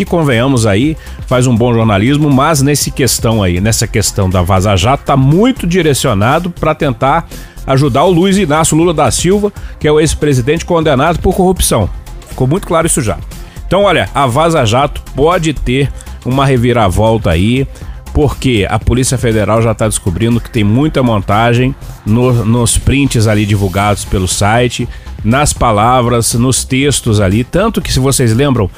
Que 0.00 0.04
convenhamos 0.06 0.66
aí, 0.66 0.96
faz 1.26 1.46
um 1.46 1.54
bom 1.54 1.74
jornalismo, 1.74 2.30
mas 2.30 2.62
nesse 2.62 2.90
questão 2.90 3.42
aí, 3.42 3.60
nessa 3.60 3.86
questão 3.86 4.30
da 4.30 4.40
Vaza 4.40 4.74
Jato, 4.74 5.04
tá 5.04 5.14
muito 5.14 5.66
direcionado 5.66 6.48
para 6.48 6.74
tentar 6.74 7.28
ajudar 7.66 8.04
o 8.04 8.10
Luiz 8.10 8.38
Inácio 8.38 8.74
Lula 8.74 8.94
da 8.94 9.10
Silva, 9.10 9.52
que 9.78 9.86
é 9.86 9.92
o 9.92 10.00
ex-presidente 10.00 10.64
condenado 10.64 11.18
por 11.18 11.34
corrupção. 11.34 11.90
Ficou 12.30 12.46
muito 12.46 12.66
claro 12.66 12.86
isso 12.86 13.02
já. 13.02 13.18
Então, 13.66 13.82
olha, 13.82 14.08
a 14.14 14.26
Vaza 14.26 14.64
Jato 14.64 15.02
pode 15.14 15.52
ter 15.52 15.92
uma 16.24 16.46
reviravolta 16.46 17.30
aí, 17.30 17.68
porque 18.14 18.66
a 18.70 18.78
Polícia 18.78 19.18
Federal 19.18 19.60
já 19.60 19.72
está 19.72 19.86
descobrindo 19.86 20.40
que 20.40 20.50
tem 20.50 20.64
muita 20.64 21.02
montagem 21.02 21.74
no, 22.06 22.42
nos 22.42 22.78
prints 22.78 23.26
ali 23.26 23.44
divulgados 23.44 24.06
pelo 24.06 24.26
site, 24.26 24.88
nas 25.22 25.52
palavras, 25.52 26.32
nos 26.32 26.64
textos 26.64 27.20
ali. 27.20 27.44
Tanto 27.44 27.82
que, 27.82 27.92
se 27.92 28.00
vocês 28.00 28.34
lembram, 28.34 28.70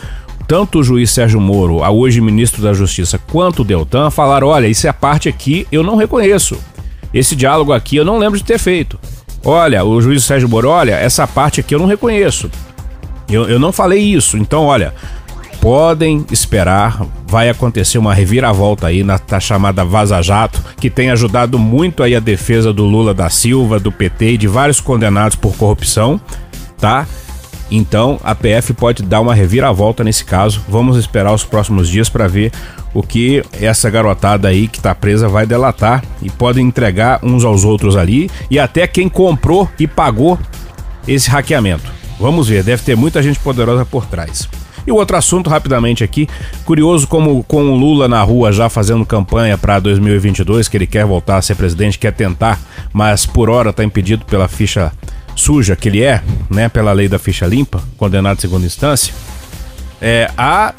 tanto 0.47 0.81
o 0.81 0.85
juiz 0.85 1.11
Sérgio 1.11 1.41
Moro, 1.41 1.83
a 1.83 1.91
hoje 1.91 2.21
ministro 2.21 2.63
da 2.63 2.73
Justiça, 2.73 3.19
quanto 3.19 3.63
o 3.63 3.65
Deltan 3.65 4.11
falaram: 4.11 4.49
olha, 4.49 4.67
isso 4.67 4.87
é 4.87 4.91
a 4.91 4.95
parte 4.95 5.29
aqui 5.29 5.67
eu 5.71 5.83
não 5.83 5.97
reconheço. 5.97 6.59
Esse 7.13 7.37
diálogo 7.37 7.73
aqui 7.73 7.97
eu 7.97 8.05
não 8.05 8.19
lembro 8.19 8.39
de 8.39 8.45
ter 8.45 8.59
feito. 8.59 8.99
Olha, 9.45 9.85
o 9.85 10.01
juiz 10.01 10.25
Sérgio 10.25 10.49
Moro, 10.49 10.69
olha, 10.69 10.95
essa 10.95 11.27
parte 11.27 11.61
aqui 11.61 11.75
eu 11.75 11.79
não 11.79 11.87
reconheço. 11.87 12.51
Eu, 13.29 13.49
eu 13.49 13.59
não 13.59 13.73
falei 13.73 14.01
isso. 14.01 14.37
Então, 14.37 14.65
olha, 14.65 14.95
podem 15.61 16.27
esperar, 16.31 17.07
vai 17.27 17.49
acontecer 17.49 17.97
uma 17.97 18.13
reviravolta 18.13 18.89
aí 18.89 19.05
na 19.05 19.19
chamada 19.41 19.85
Vaza 19.85 20.21
Jato, 20.21 20.63
que 20.77 20.91
tem 20.91 21.11
ajudado 21.11 21.59
muito 21.59 22.03
aí 22.03 22.17
a 22.17 22.21
defesa 22.21 22.73
do 22.73 22.85
Lula 22.85 23.15
da 23.15 23.31
Silva, 23.31 23.79
do 23.79 23.93
PT 23.93 24.33
e 24.33 24.39
de 24.39 24.49
vários 24.49 24.81
condenados 24.81 25.37
por 25.37 25.57
corrupção, 25.57 26.21
tá? 26.79 27.07
Então 27.75 28.21
a 28.23 28.35
PF 28.35 28.75
pode 28.75 29.03
dar 29.03 29.23
uma 29.23 29.35
reviravolta 29.35 30.05
nesse 30.05 30.27
caso. 30.27 30.63
Vamos 30.69 30.99
esperar 30.99 31.33
os 31.33 31.43
próximos 31.43 31.89
dias 31.89 32.11
para 32.11 32.29
ver 32.29 32.53
o 32.93 33.03
que 33.03 33.43
essa 33.59 33.89
garotada 33.89 34.47
aí 34.47 34.69
que 34.69 34.79
tá 34.79 34.95
presa 34.95 35.27
vai 35.27 35.47
delatar 35.47 36.05
e 36.21 36.29
podem 36.29 36.67
entregar 36.67 37.19
uns 37.23 37.47
aos 37.47 37.65
outros 37.65 37.97
ali 37.97 38.31
e 38.51 38.59
até 38.59 38.87
quem 38.87 39.09
comprou 39.09 39.67
e 39.79 39.87
pagou 39.87 40.39
esse 41.09 41.31
hackeamento. 41.31 41.91
Vamos 42.21 42.49
ver, 42.49 42.63
deve 42.63 42.83
ter 42.83 42.95
muita 42.95 43.23
gente 43.23 43.39
poderosa 43.39 43.87
por 43.87 44.05
trás. 44.05 44.47
E 44.87 44.93
o 44.93 44.97
outro 44.97 45.17
assunto, 45.17 45.49
rapidamente 45.49 46.05
aqui, 46.05 46.29
curioso 46.65 47.07
como 47.07 47.43
com 47.45 47.71
o 47.71 47.77
Lula 47.77 48.07
na 48.07 48.23
rua 48.23 48.53
já 48.53 48.69
fazendo 48.69 49.07
campanha 49.07 49.57
para 49.57 49.79
2022, 49.79 50.69
que 50.69 50.77
ele 50.77 50.87
quer 50.87 51.07
voltar 51.07 51.37
a 51.39 51.43
ser 51.43 51.55
presidente, 51.55 51.99
quer 51.99 52.13
tentar, 52.13 52.61
mas 52.93 53.25
por 53.25 53.49
hora 53.49 53.71
está 53.71 53.83
impedido 53.83 54.25
pela 54.27 54.49
ficha 54.49 54.93
suja 55.35 55.77
que 55.77 55.89
ele 55.89 56.03
é, 56.03 56.23
né, 56.51 56.69
pela 56.69 56.93
lei 56.93 57.09
da 57.09 57.19
ficha 57.19 57.47
limpa, 57.47 57.83
condenado 57.97 58.39
em 58.39 58.41
segunda 58.41 58.67
instância. 58.67 59.15
É, 60.01 60.31
há 60.37 60.75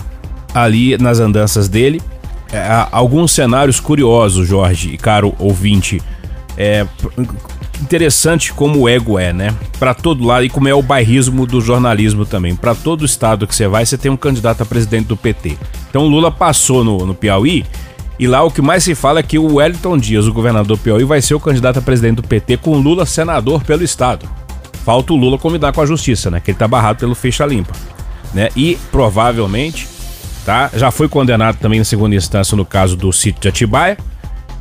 ali 0.53 0.97
nas 0.97 1.19
andanças 1.19 1.67
dele 1.67 2.01
é, 2.53 2.59
há 2.59 2.87
alguns 2.91 3.31
cenários 3.31 3.79
curiosos, 3.79 4.47
Jorge 4.47 4.91
e 4.93 4.97
caro 4.97 5.33
ouvinte. 5.39 5.99
É, 6.55 6.85
interessante 7.81 8.53
como 8.53 8.81
o 8.81 8.87
ego 8.87 9.17
é, 9.17 9.33
né? 9.33 9.55
Para 9.79 9.95
todo 9.95 10.23
lado 10.23 10.45
e 10.45 10.49
como 10.49 10.67
é 10.67 10.73
o 10.73 10.83
bairrismo 10.83 11.47
do 11.47 11.59
jornalismo 11.59 12.27
também. 12.27 12.55
Para 12.55 12.75
todo 12.75 13.03
estado 13.03 13.47
que 13.47 13.55
você 13.55 13.67
vai, 13.67 13.83
você 13.83 13.97
tem 13.97 14.11
um 14.11 14.17
candidato 14.17 14.61
a 14.61 14.65
presidente 14.65 15.07
do 15.07 15.17
PT. 15.17 15.57
Então 15.89 16.05
Lula 16.05 16.31
passou 16.31 16.83
no, 16.83 17.07
no 17.07 17.15
Piauí 17.15 17.65
e 18.19 18.27
lá 18.27 18.43
o 18.43 18.51
que 18.51 18.61
mais 18.61 18.83
se 18.83 18.93
fala 18.93 19.19
é 19.19 19.23
que 19.23 19.39
o 19.39 19.55
Wellington 19.55 19.97
Dias, 19.97 20.27
o 20.27 20.33
governador 20.33 20.77
do 20.77 20.83
Piauí, 20.83 21.03
vai 21.03 21.23
ser 21.23 21.33
o 21.33 21.39
candidato 21.39 21.79
a 21.79 21.81
presidente 21.81 22.17
do 22.17 22.23
PT 22.23 22.57
com 22.57 22.77
Lula 22.77 23.07
senador 23.07 23.63
pelo 23.63 23.83
estado. 23.83 24.29
Falta 24.83 25.13
o 25.13 25.15
Lula 25.15 25.37
combinar 25.37 25.71
com 25.71 25.81
a 25.81 25.85
justiça, 25.85 26.29
né? 26.29 26.39
Que 26.39 26.51
ele 26.51 26.57
tá 26.57 26.67
barrado 26.67 26.99
pelo 26.99 27.15
fecha 27.15 27.45
limpa, 27.45 27.73
né? 28.33 28.49
E 28.55 28.77
provavelmente, 28.91 29.87
tá? 30.45 30.69
Já 30.75 30.91
foi 30.91 31.07
condenado 31.07 31.57
também 31.57 31.79
em 31.79 31.83
segunda 31.83 32.15
instância 32.15 32.55
no 32.55 32.65
caso 32.65 32.95
do 32.95 33.11
sítio 33.13 33.41
de 33.41 33.47
Atibaia 33.47 33.97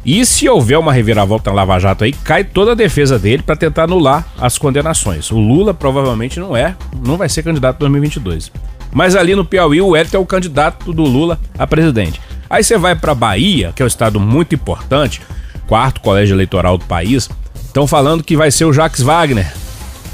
e 0.05 0.27
se 0.27 0.49
houver 0.49 0.79
uma 0.79 0.93
reviravolta 0.93 1.51
na 1.51 1.57
Lava 1.57 1.79
Jato 1.79 2.03
aí, 2.03 2.13
cai 2.13 2.43
toda 2.43 2.73
a 2.73 2.75
defesa 2.75 3.21
dele 3.21 3.43
para 3.43 3.55
tentar 3.55 3.85
anular 3.85 4.27
as 4.37 4.59
condenações. 4.59 5.31
O 5.31 5.39
Lula 5.39 5.73
provavelmente 5.73 6.41
não 6.41 6.57
é, 6.57 6.75
não 7.05 7.17
vai 7.17 7.29
ser 7.29 7.45
candidato 7.45 7.77
em 7.77 7.81
2022. 7.81 8.51
Mas 8.93 9.15
ali 9.15 9.37
no 9.37 9.45
Piauí, 9.45 9.81
o 9.81 9.95
Hélio 9.95 10.11
é 10.15 10.19
o 10.19 10.27
candidato 10.27 10.93
do 10.93 11.05
Lula 11.05 11.39
a 11.57 11.67
presidente. 11.69 12.21
Aí 12.51 12.65
você 12.65 12.77
vai 12.77 12.97
para 12.97 13.15
Bahia, 13.15 13.73
que 13.75 13.81
é 13.81 13.85
um 13.85 13.89
estado 13.89 14.19
muito 14.19 14.55
importante, 14.55 15.23
quarto 15.69 16.01
colégio 16.01 16.35
eleitoral 16.35 16.77
do 16.77 16.85
país, 16.85 17.31
estão 17.65 17.87
falando 17.87 18.25
que 18.25 18.37
vai 18.37 18.51
ser 18.51 18.65
o 18.65 18.73
Jacques 18.73 19.03
Wagner, 19.03 19.55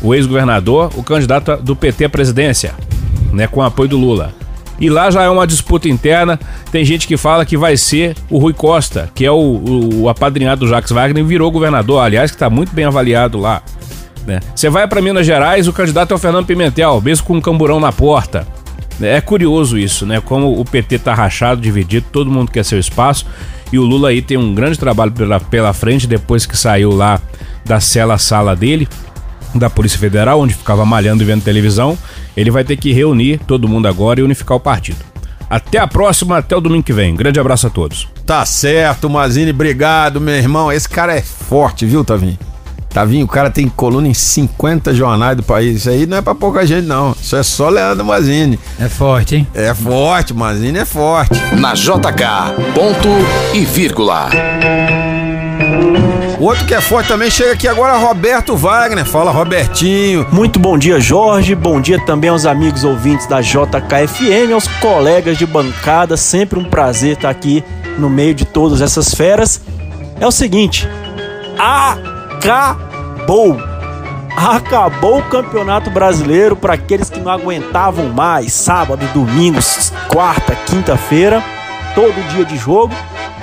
o 0.02 0.14
ex-governador, 0.14 0.90
o 0.96 1.02
candidato 1.02 1.56
do 1.56 1.74
PT 1.74 2.04
à 2.04 2.08
presidência, 2.08 2.74
né, 3.32 3.46
com 3.46 3.62
apoio 3.62 3.88
do 3.88 3.96
Lula. 3.98 4.32
E 4.80 4.88
lá 4.88 5.10
já 5.10 5.22
é 5.22 5.28
uma 5.28 5.46
disputa 5.46 5.88
interna. 5.88 6.38
Tem 6.70 6.84
gente 6.84 7.06
que 7.08 7.16
fala 7.16 7.44
que 7.44 7.56
vai 7.56 7.76
ser 7.76 8.16
o 8.30 8.38
Rui 8.38 8.52
Costa, 8.52 9.10
que 9.14 9.24
é 9.24 9.30
o, 9.30 9.34
o, 9.34 10.02
o 10.02 10.08
apadrinhado 10.08 10.64
do 10.64 10.68
Jacques 10.68 10.92
Wagner, 10.92 11.24
virou 11.24 11.50
governador, 11.50 12.00
aliás, 12.00 12.30
que 12.30 12.36
está 12.36 12.48
muito 12.48 12.72
bem 12.72 12.84
avaliado 12.84 13.38
lá. 13.38 13.60
Né? 14.24 14.40
Você 14.54 14.70
vai 14.70 14.86
para 14.86 15.00
Minas 15.00 15.26
Gerais, 15.26 15.66
o 15.66 15.72
candidato 15.72 16.12
é 16.12 16.14
o 16.14 16.18
Fernando 16.18 16.46
Pimentel, 16.46 17.00
mesmo 17.00 17.26
com 17.26 17.36
um 17.36 17.40
camburão 17.40 17.80
na 17.80 17.90
porta. 17.90 18.46
É 19.00 19.20
curioso 19.20 19.78
isso, 19.78 20.04
né? 20.04 20.20
Como 20.20 20.60
o 20.60 20.64
PT 20.64 20.98
tá 20.98 21.14
rachado, 21.14 21.60
dividido, 21.60 22.06
todo 22.12 22.30
mundo 22.30 22.50
quer 22.50 22.64
seu 22.64 22.78
espaço. 22.78 23.26
E 23.72 23.78
o 23.78 23.84
Lula 23.84 24.08
aí 24.08 24.20
tem 24.20 24.36
um 24.36 24.54
grande 24.54 24.78
trabalho 24.78 25.12
pela, 25.12 25.38
pela 25.38 25.72
frente 25.72 26.06
depois 26.06 26.46
que 26.46 26.56
saiu 26.56 26.90
lá 26.90 27.20
da 27.64 27.78
cela 27.80 28.18
sala 28.18 28.56
dele 28.56 28.88
da 29.54 29.70
Polícia 29.70 29.98
Federal, 29.98 30.40
onde 30.40 30.54
ficava 30.54 30.84
malhando 30.84 31.22
e 31.22 31.26
vendo 31.26 31.42
televisão, 31.42 31.96
ele 32.36 32.50
vai 32.50 32.64
ter 32.64 32.76
que 32.76 32.92
reunir 32.92 33.38
todo 33.46 33.68
mundo 33.68 33.86
agora 33.88 34.20
e 34.20 34.22
unificar 34.22 34.56
o 34.56 34.60
partido. 34.60 34.98
Até 35.50 35.78
a 35.78 35.86
próxima, 35.86 36.36
até 36.38 36.54
o 36.54 36.60
domingo 36.60 36.82
que 36.82 36.92
vem. 36.92 37.14
Grande 37.14 37.40
abraço 37.40 37.66
a 37.66 37.70
todos. 37.70 38.06
Tá 38.26 38.44
certo, 38.44 39.08
Mazini, 39.08 39.50
obrigado, 39.50 40.20
meu 40.20 40.34
irmão. 40.34 40.70
Esse 40.70 40.88
cara 40.88 41.14
é 41.16 41.22
forte, 41.22 41.86
viu, 41.86 42.04
Tavinho? 42.04 42.38
Tavinho, 42.90 43.24
o 43.24 43.28
cara 43.28 43.50
tem 43.50 43.68
coluna 43.68 44.08
em 44.08 44.14
50 44.14 44.94
jornais 44.94 45.36
do 45.36 45.42
país. 45.42 45.76
Isso 45.76 45.90
aí 45.90 46.06
não 46.06 46.18
é 46.18 46.22
pra 46.22 46.34
pouca 46.34 46.66
gente, 46.66 46.86
não. 46.86 47.14
Isso 47.20 47.36
é 47.36 47.42
só 47.42 47.68
Leandro 47.68 48.04
Mazini. 48.04 48.58
É 48.78 48.88
forte, 48.88 49.36
hein? 49.36 49.46
É 49.54 49.72
forte, 49.74 50.34
Mazini 50.34 50.78
é 50.78 50.84
forte. 50.84 51.38
Na 51.54 51.74
JK, 51.74 52.54
ponto 52.74 53.08
e 53.54 53.64
vírgula. 53.64 54.30
Outro 56.40 56.64
que 56.66 56.74
é 56.74 56.80
forte 56.80 57.08
também 57.08 57.28
chega 57.28 57.52
aqui 57.52 57.66
agora, 57.66 57.96
Roberto 57.96 58.56
Wagner. 58.56 59.04
Fala, 59.04 59.32
Robertinho. 59.32 60.24
Muito 60.30 60.60
bom 60.60 60.78
dia, 60.78 61.00
Jorge. 61.00 61.52
Bom 61.56 61.80
dia 61.80 62.00
também 62.04 62.30
aos 62.30 62.46
amigos 62.46 62.84
ouvintes 62.84 63.26
da 63.26 63.40
JKFM, 63.40 64.52
aos 64.54 64.68
colegas 64.80 65.36
de 65.36 65.44
bancada. 65.44 66.16
Sempre 66.16 66.60
um 66.60 66.64
prazer 66.64 67.14
estar 67.14 67.28
aqui 67.28 67.64
no 67.98 68.08
meio 68.08 68.36
de 68.36 68.44
todas 68.44 68.80
essas 68.80 69.12
feras. 69.12 69.60
É 70.20 70.26
o 70.26 70.30
seguinte: 70.30 70.88
acabou! 71.58 73.60
Acabou 74.36 75.18
o 75.18 75.24
Campeonato 75.24 75.90
Brasileiro 75.90 76.54
para 76.54 76.74
aqueles 76.74 77.10
que 77.10 77.18
não 77.18 77.32
aguentavam 77.32 78.10
mais. 78.10 78.52
Sábado, 78.52 79.04
domingo, 79.12 79.58
quarta, 80.06 80.54
quinta-feira, 80.54 81.42
todo 81.96 82.28
dia 82.30 82.44
de 82.44 82.56
jogo. 82.56 82.94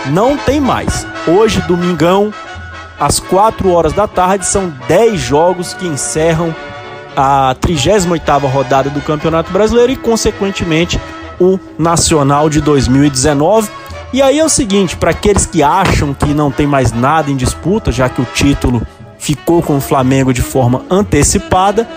Não 0.05 0.37
tem 0.37 0.61
mais. 0.61 1.05
Hoje, 1.27 1.59
domingão, 1.67 2.31
às 2.99 3.19
4 3.19 3.69
horas 3.71 3.93
da 3.93 4.07
tarde, 4.07 4.45
são 4.45 4.73
10 4.87 5.19
jogos 5.19 5.73
que 5.73 5.85
encerram 5.85 6.55
a 7.15 7.55
38ª 7.61 8.49
rodada 8.49 8.89
do 8.89 9.01
Campeonato 9.01 9.51
Brasileiro 9.51 9.91
e, 9.91 9.95
consequentemente, 9.95 10.99
o 11.39 11.59
Nacional 11.77 12.49
de 12.49 12.61
2019. 12.61 13.69
E 14.13 14.21
aí 14.21 14.39
é 14.39 14.45
o 14.45 14.49
seguinte, 14.49 14.95
para 14.95 15.11
aqueles 15.11 15.45
que 15.45 15.61
acham 15.61 16.13
que 16.13 16.33
não 16.33 16.49
tem 16.51 16.65
mais 16.67 16.91
nada 16.91 17.29
em 17.29 17.35
disputa, 17.35 17.91
já 17.91 18.07
que 18.07 18.21
o 18.21 18.27
título 18.33 18.85
ficou 19.17 19.61
com 19.61 19.77
o 19.77 19.81
Flamengo 19.81 20.33
de 20.33 20.41
forma 20.41 20.83
antecipada, 20.89 21.87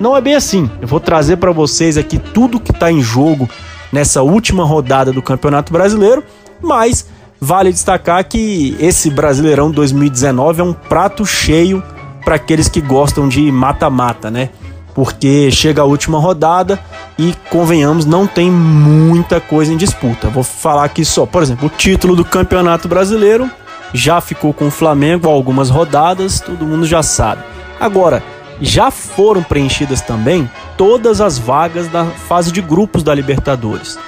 não 0.00 0.16
é 0.16 0.20
bem 0.20 0.34
assim. 0.34 0.70
Eu 0.80 0.88
vou 0.88 1.00
trazer 1.00 1.36
para 1.36 1.52
vocês 1.52 1.96
aqui 1.96 2.18
tudo 2.18 2.60
que 2.60 2.70
está 2.70 2.90
em 2.90 3.00
jogo 3.00 3.48
nessa 3.92 4.22
última 4.22 4.64
rodada 4.64 5.12
do 5.12 5.22
Campeonato 5.22 5.72
Brasileiro, 5.72 6.24
mas 6.60 7.06
Vale 7.40 7.72
destacar 7.72 8.24
que 8.24 8.76
esse 8.80 9.10
Brasileirão 9.10 9.70
2019 9.70 10.60
é 10.60 10.64
um 10.64 10.72
prato 10.72 11.24
cheio 11.24 11.82
para 12.24 12.34
aqueles 12.34 12.68
que 12.68 12.80
gostam 12.80 13.28
de 13.28 13.50
mata-mata, 13.52 14.30
né? 14.30 14.50
Porque 14.92 15.50
chega 15.50 15.82
a 15.82 15.84
última 15.84 16.18
rodada 16.18 16.78
e, 17.16 17.32
convenhamos, 17.48 18.04
não 18.04 18.26
tem 18.26 18.50
muita 18.50 19.40
coisa 19.40 19.72
em 19.72 19.76
disputa. 19.76 20.28
Vou 20.28 20.42
falar 20.42 20.84
aqui 20.84 21.04
só, 21.04 21.24
por 21.24 21.42
exemplo, 21.42 21.66
o 21.66 21.70
título 21.70 22.16
do 22.16 22.24
Campeonato 22.24 22.88
Brasileiro 22.88 23.48
já 23.94 24.20
ficou 24.20 24.52
com 24.52 24.66
o 24.66 24.70
Flamengo 24.70 25.28
algumas 25.28 25.70
rodadas, 25.70 26.40
todo 26.40 26.66
mundo 26.66 26.84
já 26.84 27.02
sabe. 27.02 27.42
Agora, 27.80 28.22
já 28.60 28.90
foram 28.90 29.42
preenchidas 29.42 30.00
também 30.00 30.50
todas 30.76 31.20
as 31.20 31.38
vagas 31.38 31.86
da 31.88 32.04
fase 32.04 32.50
de 32.50 32.60
grupos 32.60 33.02
da 33.02 33.14
Libertadores. 33.14 33.98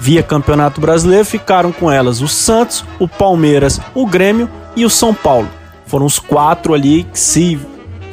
Via 0.00 0.22
Campeonato 0.22 0.80
Brasileiro 0.80 1.26
ficaram 1.26 1.70
com 1.70 1.92
elas 1.92 2.22
o 2.22 2.26
Santos, 2.26 2.84
o 2.98 3.06
Palmeiras, 3.06 3.78
o 3.94 4.06
Grêmio 4.06 4.48
e 4.74 4.86
o 4.86 4.90
São 4.90 5.12
Paulo. 5.12 5.48
Foram 5.86 6.06
os 6.06 6.18
quatro 6.18 6.72
ali 6.72 7.04
que 7.04 7.20
se 7.20 7.60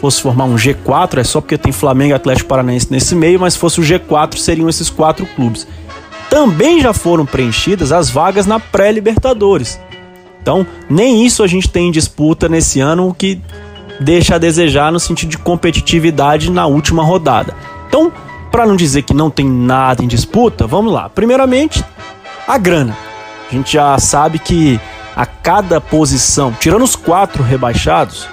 fosse 0.01 0.21
formar 0.21 0.43
um 0.43 0.55
G4, 0.55 1.19
é 1.19 1.23
só 1.23 1.39
porque 1.39 1.57
tem 1.57 1.71
Flamengo 1.71 2.11
e 2.11 2.13
Atlético 2.13 2.49
Paranaense 2.49 2.91
nesse 2.91 3.15
meio, 3.15 3.39
mas 3.39 3.53
se 3.53 3.59
fosse 3.59 3.79
o 3.79 3.83
G4 3.83 4.38
seriam 4.38 4.67
esses 4.67 4.89
quatro 4.89 5.25
clubes. 5.25 5.65
Também 6.29 6.81
já 6.81 6.91
foram 6.91 7.25
preenchidas 7.25 7.93
as 7.93 8.09
vagas 8.09 8.45
na 8.45 8.59
pré-Libertadores. 8.59 9.79
Então, 10.41 10.67
nem 10.89 11.25
isso 11.25 11.41
a 11.41 11.47
gente 11.47 11.69
tem 11.69 11.88
em 11.88 11.91
disputa 11.91 12.49
nesse 12.49 12.79
ano, 12.79 13.07
o 13.07 13.13
que 13.13 13.41
deixa 13.99 14.35
a 14.35 14.38
desejar 14.38 14.91
no 14.91 14.99
sentido 14.99 15.29
de 15.29 15.38
competitividade 15.38 16.51
na 16.51 16.67
última 16.67 17.03
rodada. 17.03 17.55
Então, 17.88 18.11
para 18.51 18.65
não 18.65 18.75
dizer 18.75 19.03
que 19.03 19.13
não 19.13 19.29
tem 19.29 19.45
nada 19.47 20.03
em 20.03 20.07
disputa, 20.07 20.65
vamos 20.65 20.91
lá. 20.91 21.09
Primeiramente, 21.09 21.83
a 22.47 22.57
grana. 22.57 22.97
A 23.49 23.53
gente 23.53 23.73
já 23.73 23.97
sabe 23.99 24.39
que 24.39 24.79
a 25.15 25.25
cada 25.25 25.79
posição, 25.79 26.53
tirando 26.59 26.83
os 26.83 26.95
quatro 26.95 27.41
rebaixados, 27.41 28.27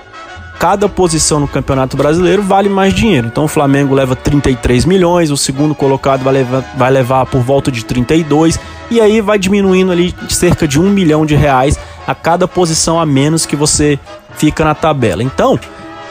cada 0.58 0.88
posição 0.88 1.40
no 1.40 1.48
Campeonato 1.48 1.96
Brasileiro 1.96 2.42
vale 2.42 2.68
mais 2.68 2.94
dinheiro. 2.94 3.26
Então 3.26 3.44
o 3.44 3.48
Flamengo 3.48 3.94
leva 3.94 4.16
33 4.16 4.84
milhões, 4.84 5.30
o 5.30 5.36
segundo 5.36 5.74
colocado 5.74 6.22
vai 6.22 6.34
levar, 6.34 6.64
vai 6.76 6.90
levar 6.90 7.26
por 7.26 7.40
volta 7.40 7.70
de 7.70 7.84
32, 7.84 8.58
e 8.90 9.00
aí 9.00 9.20
vai 9.20 9.38
diminuindo 9.38 9.92
ali 9.92 10.14
cerca 10.28 10.66
de 10.66 10.80
um 10.80 10.90
milhão 10.90 11.24
de 11.24 11.34
reais 11.34 11.78
a 12.06 12.14
cada 12.14 12.46
posição 12.46 13.00
a 13.00 13.06
menos 13.06 13.46
que 13.46 13.56
você 13.56 13.98
fica 14.36 14.64
na 14.64 14.74
tabela. 14.74 15.22
Então, 15.22 15.58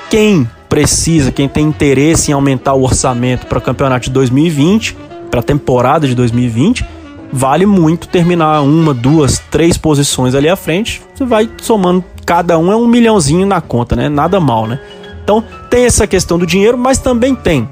quem 0.09 0.49
precisa, 0.74 1.32
quem 1.32 1.47
tem 1.47 1.67
interesse 1.67 2.32
em 2.32 2.34
aumentar 2.34 2.74
o 2.74 2.82
orçamento 2.82 3.45
para 3.45 3.59
o 3.59 3.61
campeonato 3.61 4.05
de 4.05 4.09
2020, 4.09 4.97
para 5.30 5.39
a 5.39 5.43
temporada 5.43 6.07
de 6.07 6.15
2020, 6.15 6.84
vale 7.32 7.67
muito 7.67 8.07
terminar 8.07 8.61
uma, 8.61 8.91
duas, 8.91 9.38
três 9.51 9.78
posições 9.78 10.34
ali 10.34 10.49
à 10.49 10.55
frente. 10.55 10.99
Você 11.13 11.26
vai 11.26 11.47
somando 11.61 12.03
cada 12.26 12.57
um 12.57 12.71
é 12.71 12.76
um 12.76 12.88
milhãozinho 12.88 13.45
na 13.45 13.61
conta, 13.61 13.95
né? 13.95 14.09
Nada 14.09 14.39
mal, 14.39 14.65
né? 14.65 14.80
Então 15.24 15.43
tem 15.69 15.86
essa 15.86 16.07
questão 16.07 16.39
do 16.39 16.47
dinheiro, 16.47 16.76
mas 16.76 16.97
também 16.97 17.36
tem 17.36 17.69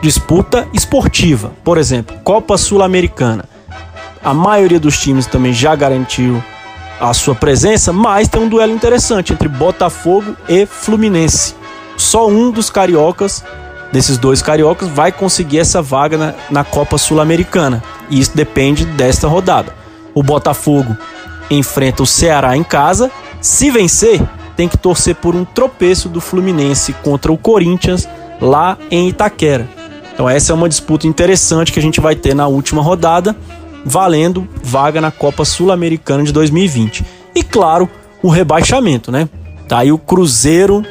disputa 0.00 0.68
esportiva. 0.72 1.50
Por 1.64 1.76
exemplo, 1.76 2.16
Copa 2.22 2.56
Sul-Americana. 2.56 3.46
A 4.22 4.32
maioria 4.32 4.78
dos 4.78 4.96
times 4.96 5.26
também 5.26 5.52
já 5.52 5.74
garantiu 5.74 6.40
a 7.00 7.12
sua 7.12 7.34
presença, 7.34 7.92
mas 7.92 8.28
tem 8.28 8.40
um 8.40 8.48
duelo 8.48 8.72
interessante 8.72 9.32
entre 9.32 9.48
Botafogo 9.48 10.36
e 10.48 10.64
Fluminense. 10.66 11.60
Só 12.12 12.28
um 12.28 12.50
dos 12.50 12.68
cariocas, 12.68 13.42
desses 13.90 14.18
dois 14.18 14.42
cariocas, 14.42 14.86
vai 14.86 15.10
conseguir 15.10 15.60
essa 15.60 15.80
vaga 15.80 16.18
na, 16.18 16.34
na 16.50 16.62
Copa 16.62 16.98
Sul-Americana. 16.98 17.82
E 18.10 18.20
isso 18.20 18.36
depende 18.36 18.84
desta 18.84 19.26
rodada. 19.26 19.74
O 20.14 20.22
Botafogo 20.22 20.94
enfrenta 21.50 22.02
o 22.02 22.06
Ceará 22.06 22.54
em 22.54 22.62
casa 22.62 23.10
se 23.40 23.70
vencer, 23.70 24.20
tem 24.54 24.68
que 24.68 24.76
torcer 24.76 25.14
por 25.14 25.34
um 25.34 25.42
tropeço 25.42 26.06
do 26.06 26.20
Fluminense 26.20 26.92
contra 27.02 27.32
o 27.32 27.38
Corinthians 27.38 28.06
lá 28.42 28.76
em 28.90 29.08
Itaquera. 29.08 29.66
Então 30.12 30.28
essa 30.28 30.52
é 30.52 30.54
uma 30.54 30.68
disputa 30.68 31.06
interessante 31.06 31.72
que 31.72 31.78
a 31.78 31.82
gente 31.82 31.98
vai 31.98 32.14
ter 32.14 32.34
na 32.34 32.46
última 32.46 32.82
rodada, 32.82 33.34
valendo 33.86 34.46
vaga 34.62 35.00
na 35.00 35.10
Copa 35.10 35.46
Sul-Americana 35.46 36.24
de 36.24 36.32
2020. 36.32 37.06
E 37.34 37.42
claro, 37.42 37.88
o 38.22 38.28
rebaixamento, 38.28 39.10
né? 39.10 39.30
Tá 39.66 39.78
aí 39.78 39.90
o 39.90 39.96
Cruzeiro, 39.96 40.84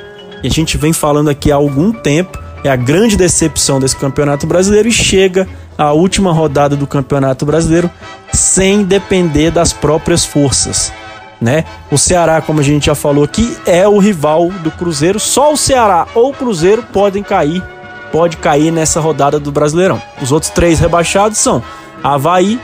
e 0.43 0.47
a 0.47 0.49
gente 0.49 0.77
vem 0.77 0.93
falando 0.93 1.29
aqui 1.29 1.51
há 1.51 1.55
algum 1.55 1.91
tempo, 1.91 2.39
é 2.63 2.69
a 2.69 2.75
grande 2.75 3.17
decepção 3.17 3.79
desse 3.79 3.95
Campeonato 3.95 4.45
Brasileiro 4.45 4.87
e 4.87 4.91
chega 4.91 5.47
à 5.77 5.91
última 5.91 6.31
rodada 6.31 6.75
do 6.75 6.85
Campeonato 6.85 7.45
Brasileiro 7.45 7.89
sem 8.31 8.83
depender 8.83 9.51
das 9.51 9.73
próprias 9.73 10.23
forças 10.23 10.93
né? 11.41 11.65
O 11.89 11.97
Ceará, 11.97 12.39
como 12.39 12.59
a 12.59 12.63
gente 12.63 12.85
já 12.85 12.93
falou 12.93 13.23
aqui, 13.23 13.57
é 13.65 13.87
o 13.87 13.97
rival 13.97 14.49
do 14.49 14.69
Cruzeiro. 14.69 15.19
Só 15.19 15.51
o 15.51 15.57
Ceará 15.57 16.05
ou 16.13 16.29
o 16.29 16.33
Cruzeiro 16.33 16.83
podem 16.93 17.23
cair, 17.23 17.63
pode 18.11 18.37
cair 18.37 18.71
nessa 18.71 18.99
rodada 18.99 19.39
do 19.39 19.51
Brasileirão. 19.51 19.99
Os 20.21 20.31
outros 20.31 20.51
três 20.51 20.79
rebaixados 20.79 21.39
são 21.39 21.63
Havaí, 22.03 22.59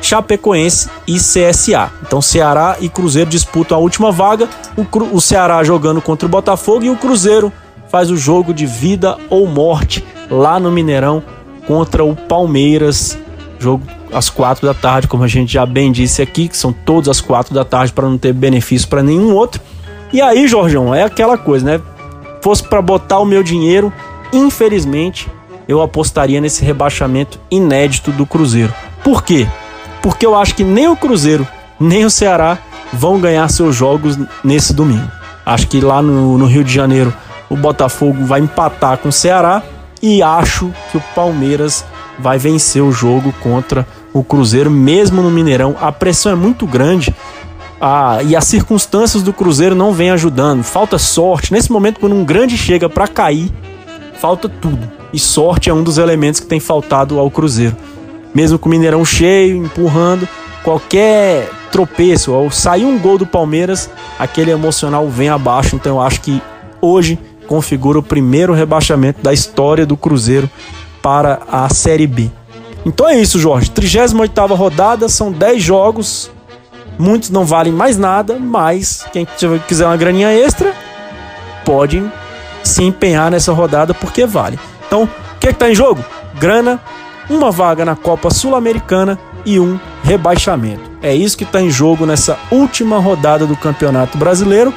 Chapecoense 0.00 0.88
e 1.06 1.16
CSA. 1.16 1.90
Então 2.02 2.22
Ceará 2.22 2.76
e 2.80 2.88
Cruzeiro 2.88 3.30
disputam 3.30 3.76
a 3.76 3.80
última 3.80 4.10
vaga. 4.10 4.48
O, 4.76 4.84
Cru 4.84 5.08
o 5.12 5.20
Ceará 5.20 5.62
jogando 5.62 6.00
contra 6.00 6.26
o 6.26 6.30
Botafogo 6.30 6.84
e 6.84 6.90
o 6.90 6.96
Cruzeiro 6.96 7.52
faz 7.88 8.10
o 8.10 8.16
jogo 8.16 8.54
de 8.54 8.66
vida 8.66 9.16
ou 9.28 9.46
morte 9.46 10.04
lá 10.30 10.60
no 10.60 10.70
Mineirão 10.70 11.22
contra 11.66 12.04
o 12.04 12.14
Palmeiras. 12.14 13.18
Jogo 13.58 13.84
às 14.12 14.30
quatro 14.30 14.66
da 14.66 14.74
tarde, 14.74 15.06
como 15.06 15.22
a 15.22 15.28
gente 15.28 15.52
já 15.52 15.66
bem 15.66 15.92
disse 15.92 16.22
aqui, 16.22 16.48
que 16.48 16.56
são 16.56 16.72
todas 16.72 17.08
às 17.08 17.20
quatro 17.20 17.54
da 17.54 17.64
tarde 17.64 17.92
para 17.92 18.08
não 18.08 18.18
ter 18.18 18.32
benefício 18.32 18.88
para 18.88 19.02
nenhum 19.02 19.34
outro. 19.34 19.60
E 20.12 20.20
aí, 20.20 20.48
Jorgão, 20.48 20.94
é 20.94 21.04
aquela 21.04 21.38
coisa, 21.38 21.64
né? 21.64 21.80
Fosse 22.42 22.62
para 22.62 22.82
botar 22.82 23.18
o 23.18 23.24
meu 23.24 23.42
dinheiro, 23.42 23.92
infelizmente, 24.32 25.28
eu 25.68 25.80
apostaria 25.80 26.40
nesse 26.40 26.64
rebaixamento 26.64 27.38
inédito 27.50 28.10
do 28.10 28.26
Cruzeiro. 28.26 28.74
Por 29.04 29.22
quê? 29.22 29.46
Porque 30.02 30.24
eu 30.24 30.34
acho 30.34 30.54
que 30.54 30.64
nem 30.64 30.88
o 30.88 30.96
Cruzeiro, 30.96 31.46
nem 31.78 32.04
o 32.04 32.10
Ceará 32.10 32.58
vão 32.92 33.20
ganhar 33.20 33.48
seus 33.48 33.74
jogos 33.74 34.18
nesse 34.42 34.72
domingo. 34.72 35.10
Acho 35.44 35.68
que 35.68 35.80
lá 35.80 36.02
no, 36.02 36.38
no 36.38 36.46
Rio 36.46 36.64
de 36.64 36.72
Janeiro 36.72 37.12
o 37.48 37.56
Botafogo 37.56 38.24
vai 38.24 38.40
empatar 38.40 38.98
com 38.98 39.08
o 39.08 39.12
Ceará 39.12 39.62
e 40.02 40.22
acho 40.22 40.72
que 40.90 40.96
o 40.96 41.02
Palmeiras 41.14 41.84
vai 42.18 42.38
vencer 42.38 42.82
o 42.82 42.92
jogo 42.92 43.32
contra 43.40 43.86
o 44.12 44.22
Cruzeiro, 44.22 44.70
mesmo 44.70 45.22
no 45.22 45.30
Mineirão. 45.30 45.76
A 45.80 45.90
pressão 45.90 46.32
é 46.32 46.34
muito 46.34 46.66
grande 46.66 47.14
ah, 47.80 48.18
e 48.22 48.36
as 48.36 48.44
circunstâncias 48.44 49.22
do 49.22 49.32
Cruzeiro 49.32 49.74
não 49.74 49.92
vêm 49.92 50.10
ajudando. 50.10 50.62
Falta 50.62 50.98
sorte. 50.98 51.52
Nesse 51.52 51.72
momento, 51.72 52.00
quando 52.00 52.14
um 52.14 52.24
grande 52.24 52.56
chega 52.56 52.88
para 52.88 53.08
cair, 53.08 53.50
falta 54.18 54.48
tudo. 54.48 54.90
E 55.12 55.18
sorte 55.18 55.70
é 55.70 55.74
um 55.74 55.82
dos 55.82 55.98
elementos 55.98 56.40
que 56.40 56.46
tem 56.46 56.60
faltado 56.60 57.18
ao 57.18 57.30
Cruzeiro. 57.30 57.76
Mesmo 58.34 58.58
com 58.58 58.68
o 58.68 58.70
Mineirão 58.70 59.04
cheio, 59.04 59.56
empurrando, 59.56 60.28
qualquer 60.62 61.50
tropeço, 61.70 62.32
ou 62.32 62.50
sair 62.50 62.84
um 62.84 62.98
gol 62.98 63.18
do 63.18 63.26
Palmeiras, 63.26 63.90
aquele 64.18 64.50
emocional 64.50 65.08
vem 65.08 65.28
abaixo. 65.28 65.76
Então 65.76 65.96
eu 65.96 66.00
acho 66.00 66.20
que 66.20 66.42
hoje 66.80 67.18
configura 67.46 67.98
o 67.98 68.02
primeiro 68.02 68.52
rebaixamento 68.52 69.22
da 69.22 69.32
história 69.32 69.84
do 69.84 69.96
Cruzeiro 69.96 70.48
para 71.02 71.40
a 71.50 71.68
Série 71.68 72.06
B. 72.06 72.30
Então 72.84 73.08
é 73.08 73.18
isso, 73.18 73.38
Jorge. 73.38 73.70
38 73.70 74.54
rodada, 74.54 75.08
são 75.08 75.32
10 75.32 75.62
jogos. 75.62 76.30
Muitos 76.98 77.30
não 77.30 77.44
valem 77.44 77.72
mais 77.72 77.96
nada, 77.96 78.38
mas 78.38 79.06
quem 79.12 79.26
quiser 79.66 79.86
uma 79.86 79.96
graninha 79.96 80.32
extra, 80.32 80.74
pode 81.64 82.02
se 82.62 82.84
empenhar 82.84 83.30
nessa 83.30 83.52
rodada 83.52 83.94
porque 83.94 84.26
vale. 84.26 84.58
Então, 84.86 85.04
o 85.04 85.08
que 85.38 85.48
é 85.48 85.50
está 85.50 85.70
em 85.70 85.74
jogo? 85.74 86.04
Grana, 86.38 86.80
uma 87.28 87.50
vaga 87.50 87.84
na 87.84 87.96
Copa 87.96 88.30
Sul-Americana 88.30 89.18
e 89.44 89.58
um 89.58 89.78
rebaixamento. 90.02 90.90
É 91.02 91.14
isso 91.14 91.36
que 91.36 91.44
está 91.44 91.60
em 91.60 91.70
jogo 91.70 92.06
nessa 92.06 92.38
última 92.50 92.98
rodada 92.98 93.46
do 93.46 93.56
Campeonato 93.56 94.18
Brasileiro. 94.18 94.72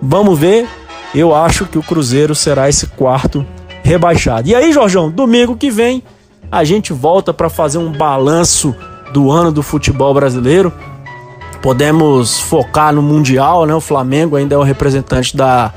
Vamos 0.00 0.38
ver. 0.38 0.66
Eu 1.14 1.34
acho 1.34 1.64
que 1.64 1.78
o 1.78 1.82
Cruzeiro 1.82 2.34
será 2.34 2.68
esse 2.68 2.86
quarto 2.86 3.44
rebaixado. 3.82 4.48
E 4.48 4.54
aí, 4.54 4.72
Jorjão, 4.72 5.10
domingo 5.10 5.56
que 5.56 5.70
vem 5.70 6.02
a 6.50 6.64
gente 6.64 6.92
volta 6.92 7.32
para 7.32 7.48
fazer 7.48 7.78
um 7.78 7.92
balanço 7.92 8.74
do 9.12 9.30
ano 9.30 9.50
do 9.50 9.62
futebol 9.62 10.12
brasileiro. 10.14 10.72
Podemos 11.62 12.38
focar 12.40 12.92
no 12.92 13.02
Mundial, 13.02 13.66
né? 13.66 13.74
O 13.74 13.80
Flamengo 13.80 14.36
ainda 14.36 14.54
é 14.54 14.58
o 14.58 14.62
representante 14.62 15.36
da 15.36 15.72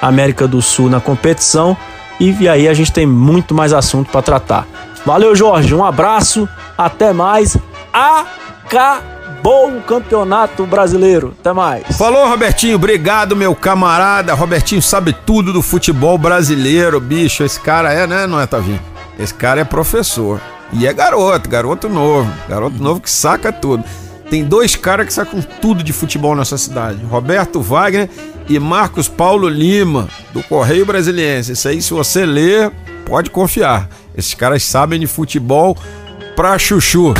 América 0.00 0.46
do 0.46 0.60
Sul 0.60 0.90
na 0.90 1.00
competição. 1.00 1.76
E 2.20 2.48
aí 2.48 2.68
a 2.68 2.74
gente 2.74 2.92
tem 2.92 3.06
muito 3.06 3.54
mais 3.54 3.72
assunto 3.72 4.10
para 4.10 4.22
tratar. 4.22 4.66
Valeu, 5.04 5.36
Jorge. 5.36 5.74
Um 5.74 5.84
abraço. 5.84 6.48
Até 6.76 7.12
mais. 7.12 7.56
Acabou 7.92 9.76
o 9.76 9.82
Campeonato 9.82 10.64
Brasileiro. 10.66 11.34
Até 11.38 11.52
mais. 11.52 11.96
Falou, 11.96 12.28
Robertinho. 12.28 12.76
Obrigado, 12.76 13.36
meu 13.36 13.54
camarada. 13.54 14.34
Robertinho 14.34 14.80
sabe 14.82 15.12
tudo 15.12 15.52
do 15.52 15.62
futebol 15.62 16.16
brasileiro, 16.16 16.98
bicho. 17.00 17.44
Esse 17.44 17.60
cara 17.60 17.92
é, 17.92 18.06
né? 18.06 18.26
Não 18.26 18.40
é, 18.40 18.46
Tavinho? 18.46 18.80
Esse 19.18 19.34
cara 19.34 19.60
é 19.60 19.64
professor. 19.64 20.40
E 20.72 20.86
é 20.86 20.92
garoto, 20.92 21.48
garoto 21.48 21.88
novo. 21.88 22.30
Garoto 22.48 22.82
novo 22.82 23.00
que 23.00 23.10
saca 23.10 23.52
tudo. 23.52 23.84
Tem 24.28 24.42
dois 24.42 24.74
caras 24.74 25.06
que 25.06 25.12
sacam 25.12 25.40
tudo 25.60 25.82
de 25.82 25.92
futebol 25.92 26.34
nessa 26.34 26.58
cidade: 26.58 27.04
Roberto 27.04 27.60
Wagner 27.60 28.08
e 28.48 28.58
Marcos 28.58 29.06
Paulo 29.06 29.48
Lima, 29.48 30.08
do 30.32 30.42
Correio 30.42 30.84
Brasiliense. 30.84 31.52
Isso 31.52 31.68
aí, 31.68 31.80
se 31.80 31.92
você 31.92 32.24
ler, 32.26 32.72
pode 33.06 33.30
confiar. 33.30 33.88
Esses 34.16 34.34
caras 34.34 34.62
sabem 34.62 35.00
de 35.00 35.06
futebol 35.06 35.76
pra 36.36 36.58
chuchu. 36.58 37.14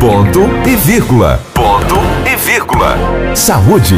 Ponto 0.00 0.40
e 0.68 0.76
vírgula. 0.76 1.40
Ponto 1.54 1.96
e 2.30 2.36
vírgula. 2.36 2.96
Saúde. 3.34 3.96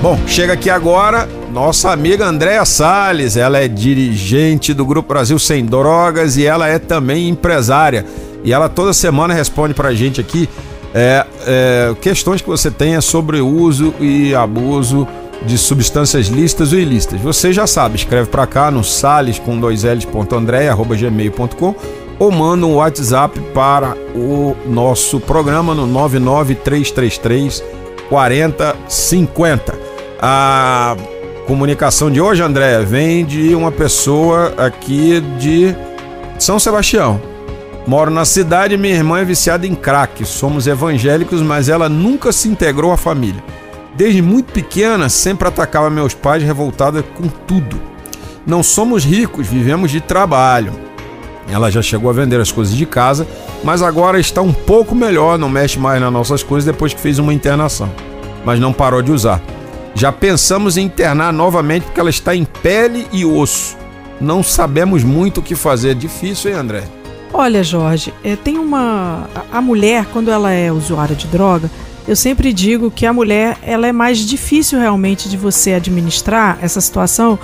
Bom, 0.00 0.18
chega 0.26 0.54
aqui 0.54 0.70
agora 0.70 1.28
nossa 1.52 1.90
amiga 1.90 2.24
Andréa 2.24 2.64
Sales. 2.64 3.36
Ela 3.36 3.58
é 3.58 3.68
dirigente 3.68 4.72
do 4.72 4.86
Grupo 4.86 5.08
Brasil 5.08 5.38
Sem 5.38 5.66
Drogas 5.66 6.36
e 6.36 6.46
ela 6.46 6.66
é 6.68 6.78
também 6.78 7.28
empresária. 7.28 8.06
E 8.42 8.52
ela 8.52 8.68
toda 8.68 8.92
semana 8.92 9.34
responde 9.34 9.74
pra 9.74 9.92
gente 9.92 10.20
aqui 10.20 10.48
é, 10.94 11.26
é, 11.46 11.94
questões 12.00 12.40
que 12.40 12.48
você 12.48 12.70
tenha 12.70 13.00
sobre 13.00 13.40
uso 13.40 13.94
e 14.00 14.34
abuso 14.34 15.06
de 15.46 15.56
substâncias 15.56 16.26
listas 16.26 16.72
ou 16.72 16.78
ilícitas. 16.78 17.20
Você 17.20 17.52
já 17.52 17.66
sabe, 17.66 17.96
escreve 17.96 18.28
para 18.28 18.46
cá 18.46 18.70
no 18.70 18.82
sales 18.82 19.38
com 19.38 19.58
dois 19.58 19.82
gmail.com 19.82 21.74
ou 22.18 22.30
manda 22.30 22.66
um 22.66 22.76
WhatsApp 22.76 23.40
para 23.54 23.96
o 24.14 24.56
nosso 24.66 25.20
programa 25.20 25.74
no 25.74 25.86
99333 25.86 27.62
4050. 28.08 29.78
A 30.20 30.96
comunicação 31.46 32.10
de 32.10 32.20
hoje, 32.20 32.42
André, 32.42 32.80
vem 32.82 33.24
de 33.24 33.54
uma 33.54 33.70
pessoa 33.70 34.52
aqui 34.56 35.20
de 35.38 35.74
São 36.38 36.58
Sebastião. 36.58 37.20
Moro 37.86 38.10
na 38.10 38.24
cidade 38.24 38.76
minha 38.76 38.94
irmã 38.94 39.20
é 39.20 39.24
viciada 39.24 39.66
em 39.66 39.74
crack. 39.74 40.24
Somos 40.26 40.66
evangélicos, 40.66 41.40
mas 41.40 41.68
ela 41.68 41.88
nunca 41.88 42.32
se 42.32 42.48
integrou 42.48 42.92
à 42.92 42.96
família. 42.96 43.42
Desde 43.98 44.22
muito 44.22 44.52
pequena, 44.52 45.08
sempre 45.08 45.48
atacava 45.48 45.90
meus 45.90 46.14
pais 46.14 46.40
revoltada 46.40 47.02
com 47.02 47.26
tudo. 47.26 47.80
Não 48.46 48.62
somos 48.62 49.04
ricos, 49.04 49.48
vivemos 49.48 49.90
de 49.90 50.00
trabalho. 50.00 50.72
Ela 51.50 51.68
já 51.68 51.82
chegou 51.82 52.08
a 52.08 52.12
vender 52.12 52.40
as 52.40 52.52
coisas 52.52 52.76
de 52.76 52.86
casa, 52.86 53.26
mas 53.64 53.82
agora 53.82 54.20
está 54.20 54.40
um 54.40 54.52
pouco 54.52 54.94
melhor, 54.94 55.36
não 55.36 55.48
mexe 55.48 55.80
mais 55.80 56.00
nas 56.00 56.12
nossas 56.12 56.44
coisas 56.44 56.64
depois 56.64 56.94
que 56.94 57.00
fez 57.00 57.18
uma 57.18 57.34
internação. 57.34 57.90
Mas 58.44 58.60
não 58.60 58.72
parou 58.72 59.02
de 59.02 59.10
usar. 59.10 59.42
Já 59.96 60.12
pensamos 60.12 60.76
em 60.76 60.84
internar 60.84 61.32
novamente 61.32 61.82
porque 61.82 61.98
ela 61.98 62.08
está 62.08 62.36
em 62.36 62.44
pele 62.44 63.04
e 63.12 63.24
osso. 63.24 63.76
Não 64.20 64.44
sabemos 64.44 65.02
muito 65.02 65.40
o 65.40 65.42
que 65.42 65.56
fazer. 65.56 65.90
É 65.90 65.94
difícil, 65.94 66.52
hein, 66.52 66.56
André? 66.56 66.84
Olha, 67.32 67.64
Jorge, 67.64 68.14
é, 68.22 68.36
tem 68.36 68.58
uma. 68.58 69.28
A 69.52 69.60
mulher, 69.60 70.06
quando 70.12 70.30
ela 70.30 70.52
é 70.52 70.70
usuária 70.70 71.16
de 71.16 71.26
droga, 71.26 71.68
eu 72.08 72.16
sempre 72.16 72.52
digo 72.52 72.90
que 72.90 73.06
a 73.06 73.12
mulher 73.12 73.58
ela 73.62 73.86
é 73.86 73.92
mais 73.92 74.18
difícil 74.18 74.80
realmente 74.80 75.28
de 75.28 75.36
você 75.36 75.74
administrar 75.74 76.58
essa 76.60 76.80
situação 76.80 77.38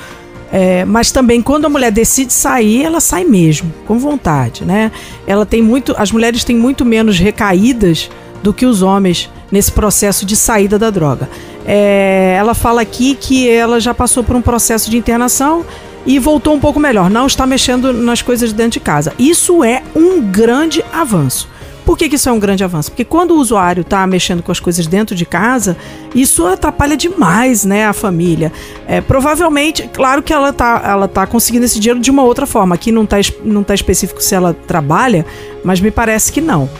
é, 0.52 0.84
mas 0.84 1.10
também 1.10 1.42
quando 1.42 1.64
a 1.64 1.68
mulher 1.68 1.90
decide 1.90 2.32
sair, 2.32 2.84
ela 2.84 3.00
sai 3.00 3.24
mesmo, 3.24 3.74
com 3.88 3.98
vontade, 3.98 4.64
né? 4.64 4.92
Ela 5.26 5.44
tem 5.44 5.60
muito, 5.60 5.92
as 5.98 6.12
mulheres 6.12 6.44
têm 6.44 6.54
muito 6.54 6.84
menos 6.84 7.18
recaídas 7.18 8.08
do 8.40 8.52
que 8.52 8.64
os 8.64 8.80
homens 8.80 9.28
nesse 9.50 9.72
processo 9.72 10.24
de 10.24 10.36
saída 10.36 10.78
da 10.78 10.90
droga. 10.90 11.28
É, 11.66 12.36
ela 12.38 12.54
fala 12.54 12.82
aqui 12.82 13.16
que 13.20 13.48
ela 13.50 13.80
já 13.80 13.92
passou 13.92 14.22
por 14.22 14.36
um 14.36 14.42
processo 14.42 14.88
de 14.88 14.96
internação 14.96 15.66
e 16.06 16.20
voltou 16.20 16.54
um 16.54 16.60
pouco 16.60 16.78
melhor, 16.78 17.10
não 17.10 17.26
está 17.26 17.46
mexendo 17.46 17.92
nas 17.92 18.22
coisas 18.22 18.52
dentro 18.52 18.72
de 18.72 18.80
casa. 18.80 19.12
Isso 19.18 19.64
é 19.64 19.82
um 19.96 20.20
grande 20.20 20.84
avanço. 20.92 21.48
Por 21.84 21.98
que, 21.98 22.08
que, 22.08 22.16
isso 22.16 22.28
é 22.28 22.32
um 22.32 22.38
grande 22.38 22.64
avanço? 22.64 22.90
Porque 22.90 23.04
quando 23.04 23.32
o 23.32 23.38
usuário 23.38 23.82
está 23.82 24.06
mexendo 24.06 24.42
com 24.42 24.50
as 24.50 24.58
coisas 24.58 24.86
dentro 24.86 25.14
de 25.14 25.26
casa, 25.26 25.76
isso 26.14 26.46
atrapalha 26.46 26.96
demais 26.96 27.64
né, 27.64 27.86
a 27.86 27.92
família. 27.92 28.50
É, 28.86 29.00
provavelmente, 29.00 29.88
claro 29.92 30.22
que 30.22 30.32
ela 30.32 30.48
está 30.48 30.82
ela 30.84 31.06
tá 31.06 31.26
conseguindo 31.26 31.64
esse 31.64 31.78
dinheiro 31.78 32.00
de 32.00 32.10
uma 32.10 32.22
outra 32.22 32.46
forma. 32.46 32.74
Aqui 32.74 32.90
não 32.90 33.04
está 33.04 33.16
não 33.44 33.62
tá 33.62 33.74
específico 33.74 34.22
se 34.22 34.34
ela 34.34 34.54
trabalha, 34.66 35.26
mas 35.62 35.80
me 35.80 35.90
parece 35.90 36.32
que 36.32 36.40
não. 36.40 36.70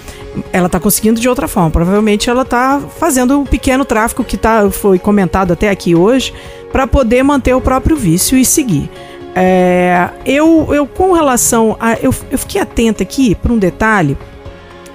Ela 0.52 0.66
está 0.66 0.80
conseguindo 0.80 1.20
de 1.20 1.28
outra 1.28 1.46
forma. 1.46 1.70
Provavelmente 1.70 2.30
ela 2.30 2.42
está 2.42 2.80
fazendo 2.98 3.42
o 3.42 3.46
pequeno 3.46 3.84
tráfico 3.84 4.24
que 4.24 4.36
tá, 4.36 4.70
foi 4.70 4.98
comentado 4.98 5.52
até 5.52 5.68
aqui 5.68 5.94
hoje 5.94 6.32
para 6.72 6.86
poder 6.86 7.22
manter 7.22 7.54
o 7.54 7.60
próprio 7.60 7.94
vício 7.94 8.38
e 8.38 8.44
seguir. 8.44 8.90
É, 9.34 10.10
eu, 10.24 10.68
eu, 10.72 10.86
com 10.86 11.12
relação 11.12 11.76
a. 11.78 11.94
Eu, 11.94 12.14
eu 12.30 12.38
fiquei 12.38 12.60
atenta 12.60 13.02
aqui 13.02 13.34
para 13.34 13.52
um 13.52 13.58
detalhe 13.58 14.16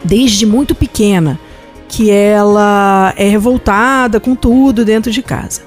desde 0.04 0.46
muito 0.46 0.74
pequena, 0.74 1.40
que 1.88 2.12
ela 2.12 3.14
é 3.18 3.28
revoltada 3.28 4.20
com 4.20 4.36
tudo 4.36 4.86
dentro 4.86 5.12
de 5.12 5.22
casa. 5.22 5.62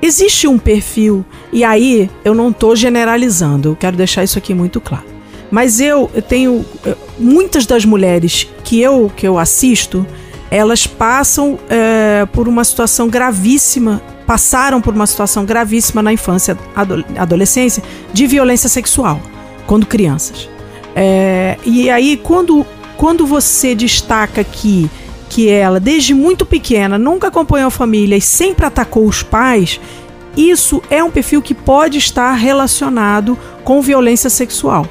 Existe 0.00 0.48
um 0.48 0.58
perfil, 0.58 1.24
e 1.52 1.62
aí 1.64 2.10
eu 2.24 2.34
não 2.34 2.50
estou 2.50 2.74
generalizando, 2.74 3.70
eu 3.70 3.76
quero 3.76 3.96
deixar 3.96 4.24
isso 4.24 4.36
aqui 4.36 4.52
muito 4.52 4.80
claro. 4.80 5.04
Mas 5.50 5.80
eu, 5.80 6.10
eu 6.14 6.22
tenho 6.22 6.64
muitas 7.18 7.66
das 7.66 7.84
mulheres 7.84 8.48
que 8.64 8.80
eu 8.80 9.12
que 9.14 9.26
eu 9.26 9.38
assisto, 9.38 10.04
elas 10.50 10.86
passam 10.86 11.58
é, 11.68 12.26
por 12.32 12.48
uma 12.48 12.64
situação 12.64 13.08
gravíssima, 13.08 14.02
passaram 14.26 14.80
por 14.80 14.94
uma 14.94 15.06
situação 15.06 15.44
gravíssima 15.44 16.02
na 16.02 16.12
infância, 16.12 16.58
adolescência, 17.16 17.82
de 18.12 18.26
violência 18.26 18.68
sexual, 18.68 19.20
quando 19.66 19.86
crianças. 19.86 20.48
É, 20.94 21.56
e 21.64 21.88
aí, 21.88 22.16
quando 22.16 22.66
quando 22.96 23.26
você 23.26 23.74
destaca 23.74 24.40
aqui 24.40 24.90
que 25.28 25.48
ela, 25.48 25.80
desde 25.80 26.12
muito 26.12 26.44
pequena, 26.44 26.98
nunca 26.98 27.28
acompanhou 27.28 27.68
a 27.68 27.70
família 27.70 28.16
e 28.16 28.20
sempre 28.20 28.66
atacou 28.66 29.06
os 29.06 29.22
pais, 29.22 29.80
isso 30.36 30.82
é 30.90 31.02
um 31.02 31.10
perfil 31.10 31.40
que 31.40 31.54
pode 31.54 31.96
estar 31.98 32.32
relacionado 32.34 33.38
com 33.64 33.80
violência 33.80 34.28
sexual. 34.28 34.86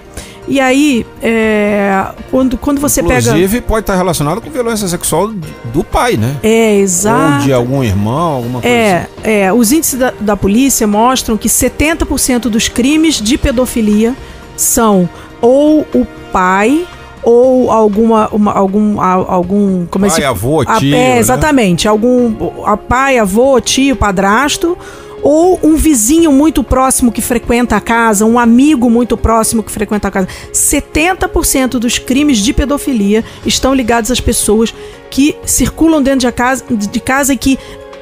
E 0.47 0.59
aí, 0.59 1.05
é, 1.21 2.07
quando, 2.29 2.57
quando 2.57 2.81
você 2.81 3.01
Inclusive, 3.01 3.23
pega. 3.23 3.37
Inclusive, 3.37 3.61
pode 3.61 3.83
estar 3.83 3.95
relacionado 3.95 4.41
com 4.41 4.49
violência 4.49 4.87
sexual 4.87 5.31
do 5.71 5.83
pai, 5.83 6.17
né? 6.17 6.35
É, 6.41 6.75
exato. 6.77 7.35
Ou 7.35 7.39
de 7.41 7.53
algum 7.53 7.83
irmão, 7.83 8.33
alguma 8.33 8.61
coisa 8.61 8.75
é, 8.75 8.97
assim. 8.97 9.07
É, 9.23 9.53
os 9.53 9.71
índices 9.71 9.99
da, 9.99 10.11
da 10.19 10.35
polícia 10.35 10.87
mostram 10.87 11.37
que 11.37 11.47
70% 11.47 12.49
dos 12.49 12.67
crimes 12.67 13.21
de 13.21 13.37
pedofilia 13.37 14.15
são 14.57 15.07
ou 15.39 15.87
o 15.93 16.05
pai 16.31 16.85
ou 17.23 17.71
alguma 17.71 18.27
uma, 18.29 18.51
algum 18.51 18.99
algum 18.99 19.85
como 19.85 20.07
pai, 20.07 20.23
avô, 20.23 20.65
tio, 20.65 20.95
é, 20.95 21.19
exatamente, 21.19 21.85
né? 21.85 21.91
algum 21.91 22.63
a 22.65 22.75
pai, 22.75 23.17
avô, 23.17 23.59
tio, 23.61 23.95
padrasto 23.95 24.77
ou 25.21 25.59
um 25.61 25.75
vizinho 25.75 26.31
muito 26.31 26.63
próximo 26.63 27.11
que 27.11 27.21
frequenta 27.21 27.75
a 27.75 27.81
casa, 27.81 28.25
um 28.25 28.39
amigo 28.39 28.89
muito 28.89 29.15
próximo 29.15 29.61
que 29.61 29.71
frequenta 29.71 30.07
a 30.07 30.11
casa. 30.11 30.27
70% 30.51 31.71
dos 31.77 31.99
crimes 31.99 32.39
de 32.39 32.53
pedofilia 32.53 33.23
estão 33.45 33.73
ligados 33.73 34.09
às 34.09 34.19
pessoas 34.19 34.73
que 35.09 35.35
circulam 35.45 36.01
dentro 36.01 36.21
de 36.21 36.31
casa, 36.31 36.65
de 36.69 36.99
casa 36.99 37.33
e 37.33 37.37
que 37.37 37.59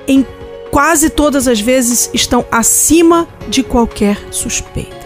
em 0.08 0.26
quase 0.72 1.10
todas 1.10 1.48
as 1.48 1.60
vezes 1.60 2.10
estão 2.14 2.46
acima 2.52 3.28
de 3.50 3.64
qualquer 3.64 4.18
suspeita. 4.32 4.99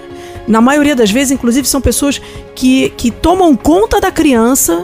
Na 0.47 0.61
maioria 0.61 0.95
das 0.95 1.09
vezes, 1.09 1.31
inclusive, 1.31 1.67
são 1.67 1.79
pessoas 1.79 2.21
que, 2.55 2.89
que 2.91 3.11
tomam 3.11 3.55
conta 3.55 4.01
da 4.01 4.11
criança 4.11 4.83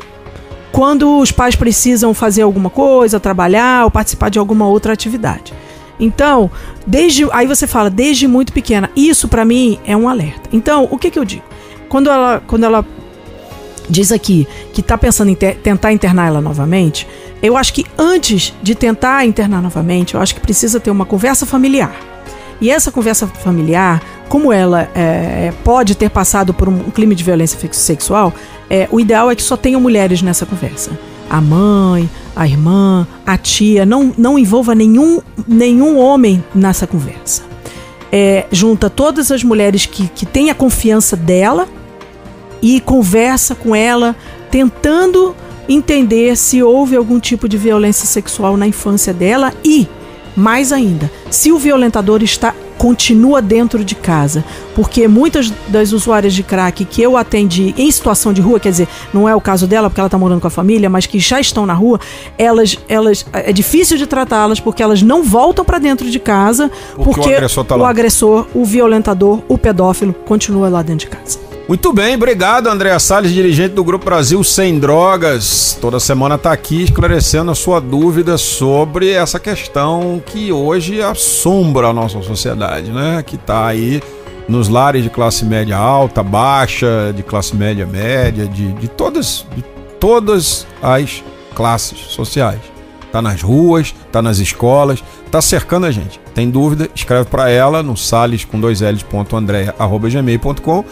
quando 0.72 1.18
os 1.18 1.32
pais 1.32 1.56
precisam 1.56 2.14
fazer 2.14 2.44
alguma 2.44 2.70
coisa, 2.70 3.20
trabalhar 3.20 3.86
ou 3.86 3.92
participar 3.92 4.30
de 4.30 4.40
alguma 4.40 4.68
outra 4.68 4.94
atividade. 4.94 5.54
Então, 6.00 6.50
desde 6.88 7.28
aí 7.32 7.46
você 7.46 7.68
fala 7.68 7.90
desde 7.90 8.28
muito 8.28 8.54
pequena, 8.54 8.90
isso 8.96 9.28
para 9.28 9.44
mim 9.44 9.80
é 9.86 9.98
um 9.98 10.08
alerta. 10.08 10.50
Então, 10.54 10.88
o 10.90 10.98
que 10.98 11.12
que 11.12 11.20
eu 11.20 11.26
digo? 11.26 11.44
Quando 11.90 12.10
ela 12.10 12.42
quando 12.48 12.64
ela 12.64 12.86
diz 13.90 14.12
aqui 14.12 14.48
que 14.72 14.82
está 14.82 14.98
pensando 14.98 15.30
em 15.30 15.34
te 15.34 15.54
tentar 15.56 15.92
internar 15.92 16.28
ela 16.28 16.40
novamente, 16.40 17.06
eu 17.42 17.58
acho 17.58 17.74
que 17.74 17.86
antes 17.98 18.54
de 18.62 18.76
tentar 18.76 19.26
internar 19.26 19.62
novamente, 19.62 20.14
eu 20.14 20.22
acho 20.22 20.34
que 20.36 20.40
precisa 20.40 20.80
ter 20.80 20.92
uma 20.92 21.06
conversa 21.06 21.46
familiar. 21.46 22.09
E 22.62 22.70
essa 22.70 22.92
conversa 22.92 23.28
familiar 23.28 24.02
como 24.30 24.54
ela 24.54 24.88
é, 24.94 25.52
pode 25.64 25.96
ter 25.96 26.10
passado 26.10 26.54
por 26.54 26.70
um 26.70 26.92
crime 26.92 27.16
de 27.16 27.24
violência 27.24 27.60
sexual, 27.74 28.32
é, 28.70 28.88
o 28.92 29.00
ideal 29.00 29.30
é 29.30 29.36
que 29.36 29.42
só 29.42 29.58
tenham 29.58 29.82
mulheres 29.82 30.22
nessa 30.22 30.46
conversa. 30.46 30.92
A 31.28 31.42
mãe, 31.42 32.10
a 32.36 32.48
irmã, 32.48 33.08
a 33.26 33.38
tia, 33.38 33.86
não, 33.86 34.14
não 34.18 34.38
envolva 34.38 34.76
nenhum, 34.76 35.20
nenhum 35.48 35.98
homem 35.98 36.44
nessa 36.54 36.86
conversa. 36.86 37.44
É, 38.12 38.46
junta 38.52 38.90
todas 38.90 39.32
as 39.32 39.44
mulheres 39.44 39.86
que, 39.86 40.08
que 40.08 40.26
têm 40.26 40.50
a 40.50 40.56
confiança 40.56 41.16
dela 41.16 41.68
e 42.62 42.80
conversa 42.80 43.56
com 43.56 43.76
ela, 43.76 44.16
tentando 44.52 45.36
entender 45.68 46.36
se 46.36 46.62
houve 46.64 46.96
algum 46.96 47.20
tipo 47.20 47.48
de 47.48 47.58
violência 47.58 48.08
sexual 48.08 48.58
na 48.58 48.68
infância 48.68 49.14
dela 49.14 49.54
e, 49.64 49.88
mais 50.40 50.72
ainda, 50.72 51.12
se 51.30 51.52
o 51.52 51.60
violentador 51.60 52.24
está 52.24 52.56
continua 52.80 53.42
dentro 53.42 53.84
de 53.84 53.94
casa. 53.94 54.44
Porque 54.74 55.08
muitas 55.08 55.52
das 55.68 55.92
usuárias 55.92 56.34
de 56.34 56.42
crack 56.42 56.86
que 56.86 57.02
eu 57.02 57.18
atendi 57.18 57.76
em 57.78 57.92
situação 57.92 58.32
de 58.32 58.42
rua, 58.42 58.60
quer 58.60 58.72
dizer, 58.72 58.88
não 59.14 59.28
é 59.28 59.36
o 59.36 59.42
caso 59.42 59.68
dela 59.68 59.90
porque 59.90 60.00
ela 60.00 60.08
está 60.08 60.18
morando 60.18 60.40
com 60.40 60.48
a 60.48 60.50
família, 60.50 60.90
mas 60.90 61.06
que 61.06 61.20
já 61.20 61.40
estão 61.40 61.66
na 61.66 61.74
rua, 61.74 62.00
elas, 62.38 62.78
elas 62.88 63.26
é 63.34 63.52
difícil 63.52 63.98
de 63.98 64.08
tratá-las 64.08 64.62
porque 64.62 64.82
elas 64.82 65.04
não 65.04 65.22
voltam 65.22 65.66
para 65.66 65.78
dentro 65.78 66.10
de 66.10 66.20
casa 66.20 66.72
porque, 66.96 67.04
porque 67.04 67.30
o, 67.30 67.36
agressor, 67.36 67.66
tá 67.66 67.76
o 67.76 67.86
agressor, 67.86 68.48
o 68.54 68.64
violentador, 68.64 69.42
o 69.50 69.58
pedófilo 69.58 70.14
continua 70.26 70.70
lá 70.70 70.82
dentro 70.82 71.10
de 71.10 71.18
casa. 71.18 71.49
Muito 71.70 71.94
bem, 71.94 72.16
obrigado 72.16 72.66
André 72.66 72.98
Salles, 72.98 73.32
dirigente 73.32 73.76
do 73.76 73.84
Grupo 73.84 74.04
Brasil 74.04 74.44
Sem 74.44 74.80
Drogas. 74.80 75.78
Toda 75.80 76.00
semana 76.00 76.34
está 76.34 76.52
aqui 76.52 76.82
esclarecendo 76.82 77.52
a 77.52 77.54
sua 77.54 77.80
dúvida 77.80 78.40
sobre 78.40 79.12
essa 79.12 79.40
questão 79.40 80.20
que 80.26 80.52
hoje 80.52 81.00
assombra 81.00 81.90
a 81.90 81.94
nossa 81.94 82.24
sociedade, 82.24 82.92
né? 82.92 83.22
Que 83.22 83.36
está 83.36 83.68
aí 83.68 84.02
nos 84.48 84.68
lares 84.68 85.04
de 85.04 85.12
classe 85.12 85.46
média 85.46 85.78
alta, 85.78 86.24
baixa, 86.24 87.14
de 87.16 87.22
classe 87.22 87.56
média 87.56 87.86
média, 87.86 88.48
de, 88.48 88.74
de, 88.74 88.88
todas, 88.88 89.46
de 89.56 89.64
todas 90.00 90.66
as 90.82 91.24
classes 91.54 92.00
sociais. 92.00 92.62
Tá 93.12 93.22
nas 93.22 93.44
ruas, 93.44 93.94
tá 94.12 94.24
nas 94.24 94.40
escolas, 94.40 95.04
tá 95.30 95.40
cercando 95.40 95.86
a 95.86 95.92
gente. 95.92 96.20
Tem 96.34 96.50
dúvida? 96.50 96.90
Escreve 96.96 97.26
para 97.26 97.48
ela 97.52 97.84
no 97.84 97.96
sales 97.96 98.44
com 98.44 98.60
dois 98.60 98.82
L's, 98.82 99.04
ponto, 99.04 99.36
gmail.com 99.40 100.84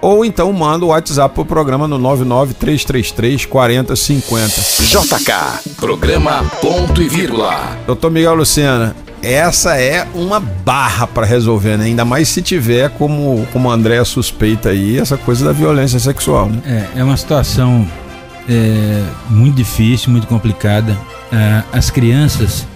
ou 0.00 0.24
então 0.24 0.52
manda 0.52 0.84
o 0.84 0.88
WhatsApp 0.88 1.34
pro 1.34 1.44
programa 1.44 1.88
no 1.88 1.98
99333 1.98 3.46
4050. 3.46 4.60
JK, 4.84 5.74
programa 5.76 6.44
ponto 6.60 7.02
e 7.02 7.08
vírgula. 7.08 7.76
Doutor 7.86 8.10
Miguel 8.10 8.34
Lucena, 8.34 8.94
essa 9.22 9.80
é 9.80 10.06
uma 10.14 10.38
barra 10.38 11.06
para 11.06 11.26
resolver, 11.26 11.76
né? 11.76 11.86
Ainda 11.86 12.04
mais 12.04 12.28
se 12.28 12.40
tiver, 12.40 12.90
como, 12.90 13.46
como 13.52 13.70
a 13.70 13.74
André 13.74 14.02
suspeita 14.04 14.70
aí, 14.70 14.98
essa 14.98 15.16
coisa 15.16 15.44
da 15.44 15.52
violência 15.52 15.98
sexual, 15.98 16.48
né? 16.48 16.88
É, 16.94 17.00
é 17.00 17.04
uma 17.04 17.16
situação 17.16 17.86
é, 18.48 19.04
muito 19.28 19.56
difícil, 19.56 20.10
muito 20.10 20.26
complicada. 20.26 20.96
É, 21.32 21.62
as 21.72 21.90
crianças 21.90 22.66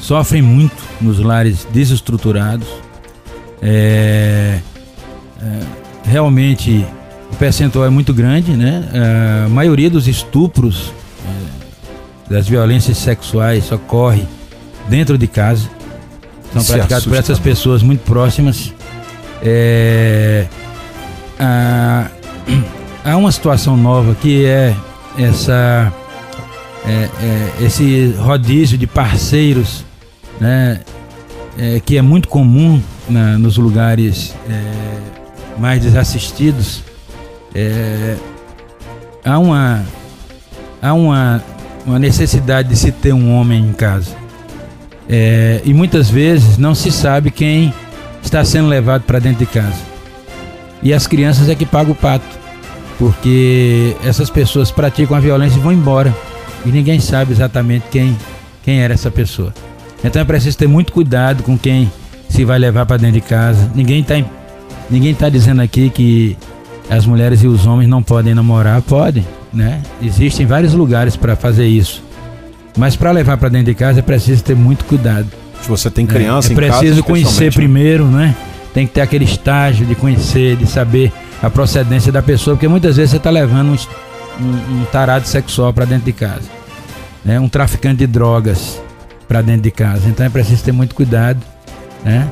sofrem 0.00 0.42
muito 0.42 0.82
nos 1.00 1.18
lares 1.20 1.66
desestruturados. 1.70 2.68
É, 3.60 4.58
é 5.40 5.81
realmente 6.04 6.86
o 7.32 7.36
percentual 7.36 7.84
é 7.86 7.90
muito 7.90 8.12
grande, 8.12 8.52
né? 8.52 8.88
A 9.44 9.48
maioria 9.48 9.88
dos 9.88 10.06
estupros, 10.06 10.92
é, 11.26 12.32
das 12.34 12.46
violências 12.46 12.98
sexuais 12.98 13.70
ocorre 13.72 14.24
dentro 14.88 15.16
de 15.16 15.26
casa. 15.26 15.68
São 16.52 16.62
praticados 16.62 17.06
por 17.06 17.16
essas 17.16 17.38
pessoas 17.38 17.82
muito 17.82 18.00
próximas. 18.00 18.72
É, 19.42 20.46
a, 21.38 22.08
há 23.04 23.16
uma 23.16 23.32
situação 23.32 23.76
nova 23.76 24.14
que 24.14 24.44
é 24.44 24.76
essa 25.18 25.92
é, 26.84 27.08
é, 27.60 27.64
esse 27.64 28.14
rodízio 28.18 28.76
de 28.76 28.86
parceiros, 28.86 29.84
né? 30.40 30.80
É, 31.58 31.80
que 31.80 31.98
é 31.98 32.02
muito 32.02 32.28
comum 32.28 32.82
na, 33.08 33.38
nos 33.38 33.58
lugares 33.58 34.34
é, 34.48 35.21
mais 35.58 35.82
desassistidos, 35.82 36.82
é, 37.54 38.16
há 39.24 39.38
uma 39.38 39.84
há 40.80 40.92
uma, 40.92 41.42
uma 41.86 41.98
necessidade 41.98 42.68
de 42.68 42.76
se 42.76 42.90
ter 42.90 43.12
um 43.12 43.32
homem 43.34 43.64
em 43.64 43.72
casa. 43.72 44.10
É, 45.08 45.60
e 45.64 45.72
muitas 45.72 46.10
vezes 46.10 46.58
não 46.58 46.74
se 46.74 46.90
sabe 46.90 47.30
quem 47.30 47.72
está 48.22 48.44
sendo 48.44 48.68
levado 48.68 49.02
para 49.02 49.18
dentro 49.18 49.40
de 49.40 49.46
casa. 49.46 49.78
E 50.82 50.92
as 50.92 51.06
crianças 51.06 51.48
é 51.48 51.54
que 51.54 51.64
pagam 51.64 51.92
o 51.92 51.94
pato, 51.94 52.24
porque 52.98 53.96
essas 54.04 54.28
pessoas 54.30 54.70
praticam 54.70 55.16
a 55.16 55.20
violência 55.20 55.56
e 55.56 55.60
vão 55.60 55.72
embora. 55.72 56.12
E 56.64 56.70
ninguém 56.70 56.98
sabe 56.98 57.32
exatamente 57.32 57.84
quem, 57.90 58.16
quem 58.64 58.80
era 58.80 58.94
essa 58.94 59.10
pessoa. 59.10 59.52
Então 60.02 60.20
é 60.20 60.24
preciso 60.24 60.58
ter 60.58 60.68
muito 60.68 60.92
cuidado 60.92 61.42
com 61.42 61.56
quem 61.56 61.90
se 62.28 62.44
vai 62.44 62.58
levar 62.58 62.86
para 62.86 62.96
dentro 62.96 63.20
de 63.20 63.20
casa. 63.20 63.70
Ninguém 63.74 64.00
está 64.00 64.14
Ninguém 64.92 65.12
está 65.12 65.30
dizendo 65.30 65.62
aqui 65.62 65.88
que 65.88 66.36
as 66.90 67.06
mulheres 67.06 67.42
e 67.42 67.46
os 67.46 67.66
homens 67.66 67.88
não 67.88 68.02
podem 68.02 68.34
namorar, 68.34 68.82
podem, 68.82 69.26
né? 69.50 69.80
Existem 70.02 70.44
vários 70.44 70.74
lugares 70.74 71.16
para 71.16 71.34
fazer 71.34 71.66
isso. 71.66 72.02
Mas 72.76 72.94
para 72.94 73.10
levar 73.10 73.38
para 73.38 73.48
dentro 73.48 73.72
de 73.72 73.74
casa 73.74 74.00
é 74.00 74.02
preciso 74.02 74.44
ter 74.44 74.54
muito 74.54 74.84
cuidado. 74.84 75.26
Se 75.62 75.68
você 75.68 75.90
tem 75.90 76.04
criança 76.04 76.50
é, 76.50 76.52
é 76.52 76.56
preciso 76.56 77.02
conhecer 77.02 77.46
né? 77.46 77.50
primeiro, 77.52 78.04
né? 78.04 78.36
Tem 78.74 78.86
que 78.86 78.92
ter 78.92 79.00
aquele 79.00 79.24
estágio 79.24 79.86
de 79.86 79.94
conhecer, 79.94 80.56
de 80.58 80.66
saber 80.66 81.10
a 81.42 81.48
procedência 81.48 82.12
da 82.12 82.20
pessoa, 82.20 82.54
porque 82.54 82.68
muitas 82.68 82.96
vezes 82.96 83.12
você 83.12 83.16
está 83.16 83.30
levando 83.30 83.70
um, 83.70 84.44
um, 84.44 84.80
um, 84.80 84.84
tarado 84.92 85.26
sexual 85.26 85.72
para 85.72 85.86
dentro 85.86 86.04
de 86.04 86.12
casa, 86.12 86.50
né? 87.24 87.40
Um 87.40 87.48
traficante 87.48 87.96
de 87.96 88.06
drogas 88.06 88.78
para 89.26 89.40
dentro 89.40 89.62
de 89.62 89.70
casa. 89.70 90.06
Então 90.06 90.26
é 90.26 90.28
preciso 90.28 90.62
ter 90.62 90.72
muito 90.72 90.94
cuidado, 90.94 91.40
né? 92.04 92.28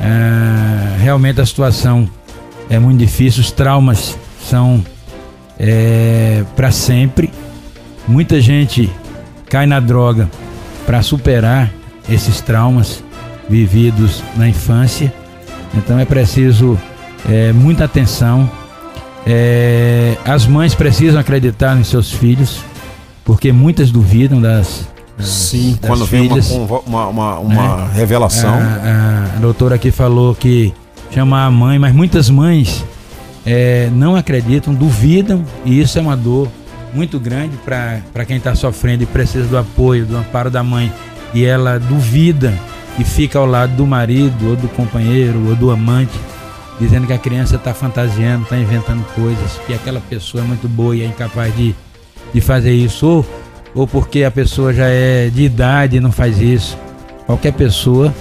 É, 0.00 1.02
realmente 1.02 1.40
a 1.40 1.46
situação 1.46 2.08
é 2.68 2.78
muito 2.78 2.98
difícil, 2.98 3.42
os 3.42 3.52
traumas 3.52 4.18
são 4.42 4.84
é, 5.58 6.42
para 6.56 6.70
sempre. 6.70 7.30
Muita 8.08 8.40
gente 8.40 8.90
cai 9.48 9.66
na 9.66 9.78
droga 9.78 10.30
para 10.86 11.02
superar 11.02 11.70
esses 12.08 12.40
traumas 12.40 13.04
vividos 13.48 14.22
na 14.36 14.48
infância. 14.48 15.12
Então 15.74 15.98
é 15.98 16.04
preciso 16.04 16.78
é, 17.28 17.52
muita 17.52 17.84
atenção. 17.84 18.50
É, 19.26 20.16
as 20.24 20.46
mães 20.46 20.74
precisam 20.74 21.20
acreditar 21.20 21.74
nos 21.74 21.88
seus 21.88 22.10
filhos, 22.10 22.60
porque 23.24 23.52
muitas 23.52 23.90
duvidam 23.90 24.40
das, 24.40 24.88
Sim, 25.22 25.78
quando 25.80 26.04
vem 26.06 26.28
filhas, 26.28 26.50
uma, 26.50 27.06
uma, 27.08 27.38
uma 27.38 27.76
né? 27.76 27.90
revelação. 27.94 28.52
A, 28.52 29.36
a, 29.36 29.40
doutora 29.40 29.74
aqui 29.76 29.90
falou 29.90 30.34
que 30.34 30.72
chamar 31.10 31.46
a 31.46 31.50
mãe, 31.50 31.78
mas 31.78 31.94
muitas 31.94 32.30
mães 32.30 32.84
é, 33.44 33.88
não 33.92 34.16
acreditam, 34.16 34.74
duvidam, 34.74 35.44
e 35.64 35.80
isso 35.80 35.98
é 35.98 36.02
uma 36.02 36.16
dor 36.16 36.48
muito 36.92 37.18
grande 37.18 37.56
para 37.64 38.24
quem 38.24 38.36
está 38.36 38.54
sofrendo 38.54 39.02
e 39.02 39.06
precisa 39.06 39.46
do 39.46 39.58
apoio, 39.58 40.04
do 40.06 40.16
amparo 40.16 40.50
da 40.50 40.62
mãe. 40.62 40.92
E 41.32 41.44
ela 41.44 41.78
duvida 41.78 42.52
e 42.98 43.04
fica 43.04 43.38
ao 43.38 43.46
lado 43.46 43.74
do 43.76 43.86
marido, 43.86 44.50
ou 44.50 44.56
do 44.56 44.68
companheiro, 44.68 45.48
ou 45.48 45.54
do 45.54 45.70
amante, 45.70 46.18
dizendo 46.78 47.06
que 47.06 47.12
a 47.12 47.18
criança 47.18 47.56
está 47.56 47.72
fantasiando, 47.72 48.44
está 48.44 48.56
inventando 48.56 49.04
coisas, 49.14 49.60
que 49.66 49.72
aquela 49.72 50.00
pessoa 50.00 50.42
é 50.42 50.46
muito 50.46 50.68
boa 50.68 50.96
e 50.96 51.02
é 51.02 51.06
incapaz 51.06 51.54
de, 51.56 51.74
de 52.32 52.40
fazer 52.40 52.72
isso. 52.72 53.06
Ou 53.06 53.26
ou 53.74 53.86
porque 53.86 54.24
a 54.24 54.30
pessoa 54.30 54.72
já 54.72 54.86
é 54.86 55.28
de 55.28 55.42
idade 55.42 55.96
e 55.96 56.00
não 56.00 56.12
faz 56.12 56.40
isso. 56.40 56.76
Qualquer 57.26 57.52
pessoa, 57.52 58.14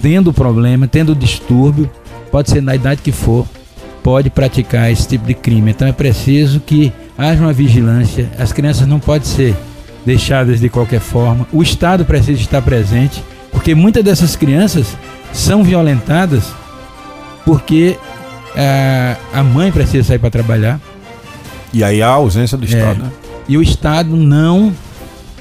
tendo 0.00 0.32
problema, 0.32 0.86
tendo 0.86 1.14
distúrbio, 1.14 1.90
pode 2.30 2.50
ser 2.50 2.62
na 2.62 2.74
idade 2.74 3.02
que 3.02 3.12
for, 3.12 3.46
pode 4.02 4.30
praticar 4.30 4.90
esse 4.90 5.08
tipo 5.08 5.26
de 5.26 5.34
crime. 5.34 5.70
Então 5.70 5.86
é 5.86 5.92
preciso 5.92 6.60
que 6.60 6.92
haja 7.16 7.40
uma 7.40 7.52
vigilância. 7.52 8.30
As 8.38 8.52
crianças 8.52 8.86
não 8.86 9.00
podem 9.00 9.26
ser 9.26 9.56
deixadas 10.04 10.60
de 10.60 10.68
qualquer 10.68 11.00
forma. 11.00 11.46
O 11.52 11.62
Estado 11.62 12.04
precisa 12.04 12.40
estar 12.40 12.62
presente, 12.62 13.22
porque 13.50 13.74
muitas 13.74 14.04
dessas 14.04 14.36
crianças 14.36 14.96
são 15.32 15.62
violentadas 15.62 16.44
porque 17.44 17.98
a, 18.56 19.16
a 19.40 19.42
mãe 19.42 19.72
precisa 19.72 20.08
sair 20.08 20.18
para 20.18 20.30
trabalhar. 20.30 20.80
E 21.72 21.82
aí 21.82 22.02
há 22.02 22.08
a 22.08 22.12
ausência 22.12 22.56
do 22.56 22.64
Estado. 22.64 23.00
É, 23.00 23.04
né? 23.04 23.12
E 23.48 23.56
o 23.56 23.62
Estado 23.62 24.14
não 24.14 24.72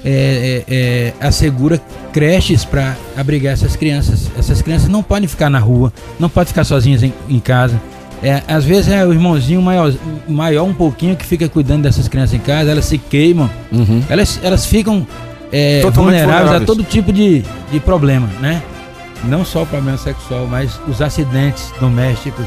é, 0.03 0.63
é, 0.67 0.75
é, 0.75 1.13
assegura 1.19 1.79
creches 2.11 2.65
para 2.65 2.95
abrigar 3.15 3.53
essas 3.53 3.75
crianças. 3.75 4.29
Essas 4.37 4.61
crianças 4.61 4.89
não 4.89 5.03
podem 5.03 5.27
ficar 5.27 5.49
na 5.49 5.59
rua, 5.59 5.93
não 6.19 6.29
podem 6.29 6.47
ficar 6.47 6.63
sozinhas 6.63 7.03
em, 7.03 7.13
em 7.29 7.39
casa. 7.39 7.79
É, 8.23 8.43
às 8.47 8.63
vezes 8.63 8.91
é 8.91 9.05
o 9.05 9.11
irmãozinho 9.11 9.61
maior, 9.61 9.91
maior 10.27 10.63
um 10.63 10.73
pouquinho 10.73 11.15
que 11.15 11.25
fica 11.25 11.49
cuidando 11.49 11.83
dessas 11.83 12.07
crianças 12.07 12.35
em 12.35 12.39
casa, 12.39 12.69
elas 12.69 12.85
se 12.85 12.97
queimam, 12.99 13.49
uhum. 13.71 14.03
elas, 14.07 14.39
elas 14.43 14.63
ficam 14.65 15.07
é, 15.51 15.81
vulneráveis, 15.81 15.95
vulneráveis, 15.95 16.61
a 16.61 16.65
todo 16.65 16.83
tipo 16.83 17.11
de, 17.11 17.43
de 17.71 17.79
problema, 17.79 18.29
né? 18.39 18.61
Não 19.23 19.43
só 19.43 19.63
o 19.63 19.65
problema 19.65 19.97
sexual, 19.97 20.45
mas 20.45 20.79
os 20.87 21.01
acidentes 21.01 21.71
domésticos, 21.79 22.45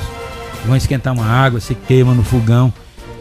vão 0.64 0.76
esquentar 0.76 1.12
uma 1.12 1.26
água, 1.26 1.60
se 1.60 1.74
queimam 1.74 2.14
no 2.14 2.22
fogão, 2.22 2.72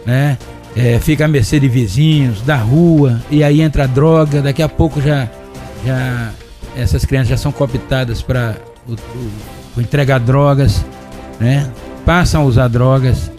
né? 0.05 0.38
É, 0.76 0.99
fica 0.99 1.26
à 1.26 1.28
mercê 1.28 1.59
de 1.59 1.67
vizinhos, 1.67 2.41
da 2.41 2.55
rua, 2.55 3.21
e 3.30 3.43
aí 3.43 3.61
entra 3.61 3.84
a 3.84 3.88
droga, 3.88 4.41
daqui 4.41 4.61
a 4.61 4.69
pouco 4.69 5.01
já, 5.01 5.30
já 5.86 6.32
essas 6.76 7.05
crianças 7.05 7.30
já 7.30 7.38
são 7.38 7.51
cooptadas 7.51 8.21
para 8.21 8.55
entregar 9.78 10.19
drogas, 10.19 10.84
né? 11.39 11.69
passam 12.05 12.41
a 12.41 12.45
usar 12.45 12.67
drogas, 12.67 13.32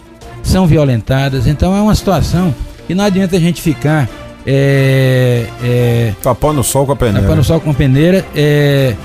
são 0.43 0.65
violentadas, 0.65 1.47
então 1.47 1.75
é 1.75 1.81
uma 1.81 1.95
situação 1.95 2.53
que 2.87 2.95
não 2.95 3.03
adianta 3.03 3.35
a 3.35 3.39
gente 3.39 3.61
ficar 3.61 4.07
é, 4.45 5.47
é, 5.63 6.13
tapando 6.21 6.61
o 6.61 6.63
sol 6.63 6.85
com 6.85 6.91
a 6.91 6.95
peneira, 6.95 7.21
tapando 7.21 7.41
o 7.41 7.43
sol 7.43 7.59
com 7.59 7.71
a 7.71 7.73
peneira 7.73 8.25
é, 8.35 8.95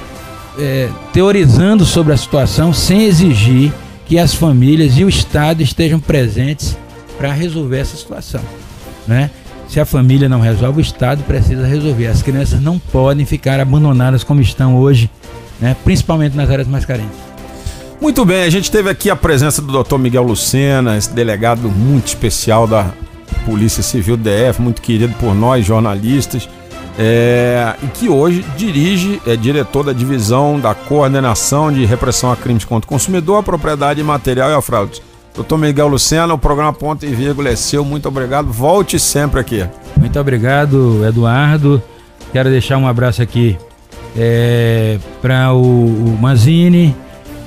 é, 0.58 0.88
teorizando 1.12 1.84
sobre 1.84 2.12
a 2.12 2.16
situação 2.16 2.72
sem 2.72 3.04
exigir 3.04 3.72
que 4.06 4.18
as 4.18 4.34
famílias 4.34 4.98
e 4.98 5.04
o 5.04 5.08
Estado 5.08 5.62
estejam 5.62 5.98
presentes 5.98 6.76
para 7.20 7.34
resolver 7.34 7.76
essa 7.76 7.98
situação, 7.98 8.40
né? 9.06 9.28
Se 9.68 9.78
a 9.78 9.84
família 9.84 10.26
não 10.26 10.40
resolve, 10.40 10.78
o 10.78 10.80
Estado 10.80 11.22
precisa 11.24 11.66
resolver. 11.66 12.06
As 12.06 12.22
crianças 12.22 12.60
não 12.62 12.78
podem 12.78 13.26
ficar 13.26 13.60
abandonadas 13.60 14.24
como 14.24 14.40
estão 14.40 14.76
hoje, 14.76 15.10
né? 15.60 15.76
principalmente 15.84 16.34
nas 16.34 16.50
áreas 16.50 16.66
mais 16.66 16.86
carentes. 16.86 17.18
Muito 18.00 18.24
bem, 18.24 18.42
a 18.42 18.50
gente 18.50 18.70
teve 18.70 18.88
aqui 18.88 19.10
a 19.10 19.14
presença 19.14 19.60
do 19.60 19.84
Dr. 19.84 19.98
Miguel 19.98 20.22
Lucena, 20.22 20.96
esse 20.96 21.12
delegado 21.12 21.68
muito 21.68 22.06
especial 22.06 22.66
da 22.66 22.90
Polícia 23.44 23.82
Civil 23.82 24.16
DF, 24.16 24.60
muito 24.60 24.80
querido 24.80 25.14
por 25.20 25.34
nós 25.34 25.64
jornalistas, 25.64 26.48
é, 26.98 27.74
e 27.82 27.86
que 27.88 28.08
hoje 28.08 28.44
dirige, 28.56 29.20
é 29.26 29.36
diretor 29.36 29.84
da 29.84 29.92
divisão 29.92 30.58
da 30.58 30.74
coordenação 30.74 31.70
de 31.70 31.84
repressão 31.84 32.32
a 32.32 32.36
crimes 32.36 32.64
contra 32.64 32.86
o 32.86 32.88
consumidor, 32.88 33.38
a 33.38 33.42
propriedade 33.42 34.02
material 34.02 34.50
e 34.50 34.54
a 34.54 34.62
fraude. 34.62 35.09
Doutor 35.34 35.58
Miguel 35.58 35.88
Lucena, 35.88 36.34
o 36.34 36.38
programa 36.38 36.72
Ponto 36.72 37.06
e 37.06 37.14
Vírgula 37.14 37.50
é 37.50 37.56
seu, 37.56 37.84
muito 37.84 38.08
obrigado, 38.08 38.52
volte 38.52 38.98
sempre 38.98 39.40
aqui. 39.40 39.64
Muito 39.96 40.18
obrigado, 40.18 41.04
Eduardo. 41.06 41.82
Quero 42.32 42.50
deixar 42.50 42.76
um 42.78 42.86
abraço 42.86 43.22
aqui 43.22 43.56
é, 44.16 44.98
para 45.22 45.52
o, 45.52 45.60
o 45.62 46.18
Manzini, 46.20 46.94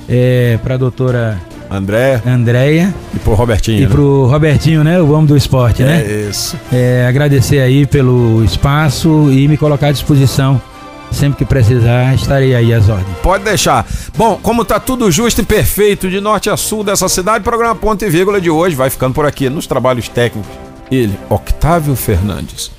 é, 0.08 0.58
para 0.62 0.74
a 0.74 0.78
doutora 0.78 1.40
Andréia. 1.70 2.22
Andréia. 2.26 2.94
E 3.14 3.18
pro 3.18 3.34
Robertinho. 3.34 3.78
E 3.78 3.82
né? 3.82 3.88
pro 3.88 4.26
Robertinho, 4.26 4.84
né? 4.84 5.00
O 5.00 5.12
homem 5.12 5.26
do 5.26 5.36
esporte, 5.36 5.82
é 5.82 5.86
né? 5.86 6.04
É 6.06 6.28
isso. 6.30 6.56
É, 6.72 7.06
agradecer 7.08 7.60
aí 7.60 7.86
pelo 7.86 8.44
espaço 8.44 9.30
e 9.30 9.48
me 9.48 9.56
colocar 9.56 9.88
à 9.88 9.92
disposição. 9.92 10.60
Sempre 11.14 11.38
que 11.38 11.44
precisar, 11.44 12.14
estarei 12.14 12.54
aí 12.54 12.74
às 12.74 12.88
ordens. 12.88 13.16
Pode 13.22 13.44
deixar. 13.44 13.86
Bom, 14.16 14.38
como 14.42 14.64
tá 14.64 14.80
tudo 14.80 15.10
justo 15.10 15.40
e 15.40 15.44
perfeito 15.44 16.10
de 16.10 16.20
norte 16.20 16.50
a 16.50 16.56
sul 16.56 16.82
dessa 16.82 17.08
cidade, 17.08 17.40
o 17.40 17.44
programa 17.44 17.74
Ponto 17.74 18.04
e 18.04 18.10
Vírgula 18.10 18.40
de 18.40 18.50
hoje 18.50 18.74
vai 18.74 18.90
ficando 18.90 19.14
por 19.14 19.24
aqui 19.24 19.48
nos 19.48 19.66
trabalhos 19.66 20.08
técnicos. 20.08 20.50
Ele, 20.90 21.16
Octávio 21.30 21.94
Fernandes. 21.96 22.70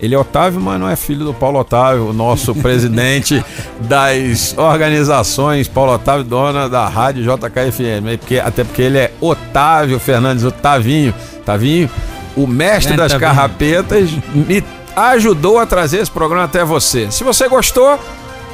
Ele 0.00 0.14
é 0.14 0.18
Otávio, 0.18 0.60
mas 0.60 0.78
não 0.78 0.88
é 0.88 0.94
filho 0.94 1.24
do 1.24 1.34
Paulo 1.34 1.58
Otávio, 1.58 2.10
o 2.10 2.12
nosso 2.12 2.54
presidente 2.62 3.44
das 3.80 4.56
organizações, 4.56 5.66
Paulo 5.66 5.92
Otávio, 5.92 6.24
dona 6.24 6.68
da 6.68 6.86
rádio 6.88 7.24
JKFM. 7.24 8.18
Porque, 8.18 8.38
até 8.38 8.62
porque 8.62 8.82
ele 8.82 8.98
é 8.98 9.12
Otávio 9.20 9.98
Fernandes, 9.98 10.44
o 10.44 10.52
Tavinho. 10.52 11.12
Tavinho, 11.44 11.90
o 12.36 12.46
mestre 12.46 12.96
das 12.96 13.14
carrapetas, 13.14 14.10
me 14.32 14.62
ajudou 14.98 15.58
a 15.58 15.66
trazer 15.66 15.98
esse 15.98 16.10
programa 16.10 16.44
até 16.44 16.64
você. 16.64 17.10
Se 17.10 17.24
você 17.24 17.48
gostou, 17.48 17.98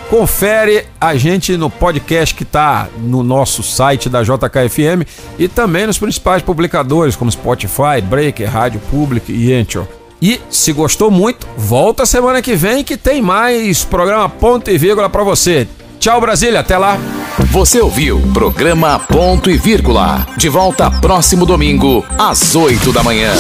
confere 0.09 0.85
a 1.01 1.17
gente 1.17 1.57
no 1.57 1.71
podcast 1.71 2.35
que 2.35 2.43
está 2.43 2.89
no 2.99 3.23
nosso 3.23 3.63
site 3.63 4.09
da 4.09 4.23
JKFM 4.23 5.07
e 5.39 5.49
também 5.49 5.87
nos 5.87 5.99
principais 5.99 6.43
publicadores 6.43 7.17
como 7.17 7.31
Spotify, 7.31 8.01
Breaker, 8.03 8.51
Rádio 8.51 8.81
Pública 8.91 9.33
e 9.33 9.53
Anchor. 9.53 9.87
E 10.21 10.41
se 10.49 10.73
gostou 10.73 11.11
muito, 11.11 11.47
volta 11.57 12.07
semana 12.07 12.41
que 12.41 12.55
vem 12.55 12.85
que 12.85 12.97
tem 12.97 13.21
mais 13.21 13.85
programa 13.85 14.29
Ponto 14.29 14.71
e 14.71 14.79
Vírgula 14.79 15.11
para 15.11 15.23
você. 15.23 15.69
Tchau, 15.99 16.21
Brasília, 16.21 16.61
até 16.61 16.77
lá. 16.77 16.99
Você 17.51 17.81
ouviu 17.81 18.21
programa 18.33 18.99
Ponto 18.99 19.51
e 19.51 19.57
Vírgula. 19.57 20.27
De 20.37 20.49
volta 20.49 20.91
próximo 20.91 21.45
domingo, 21.45 22.05
às 22.19 22.55
8 22.55 22.93
da 22.93 23.03
manhã. 23.03 23.33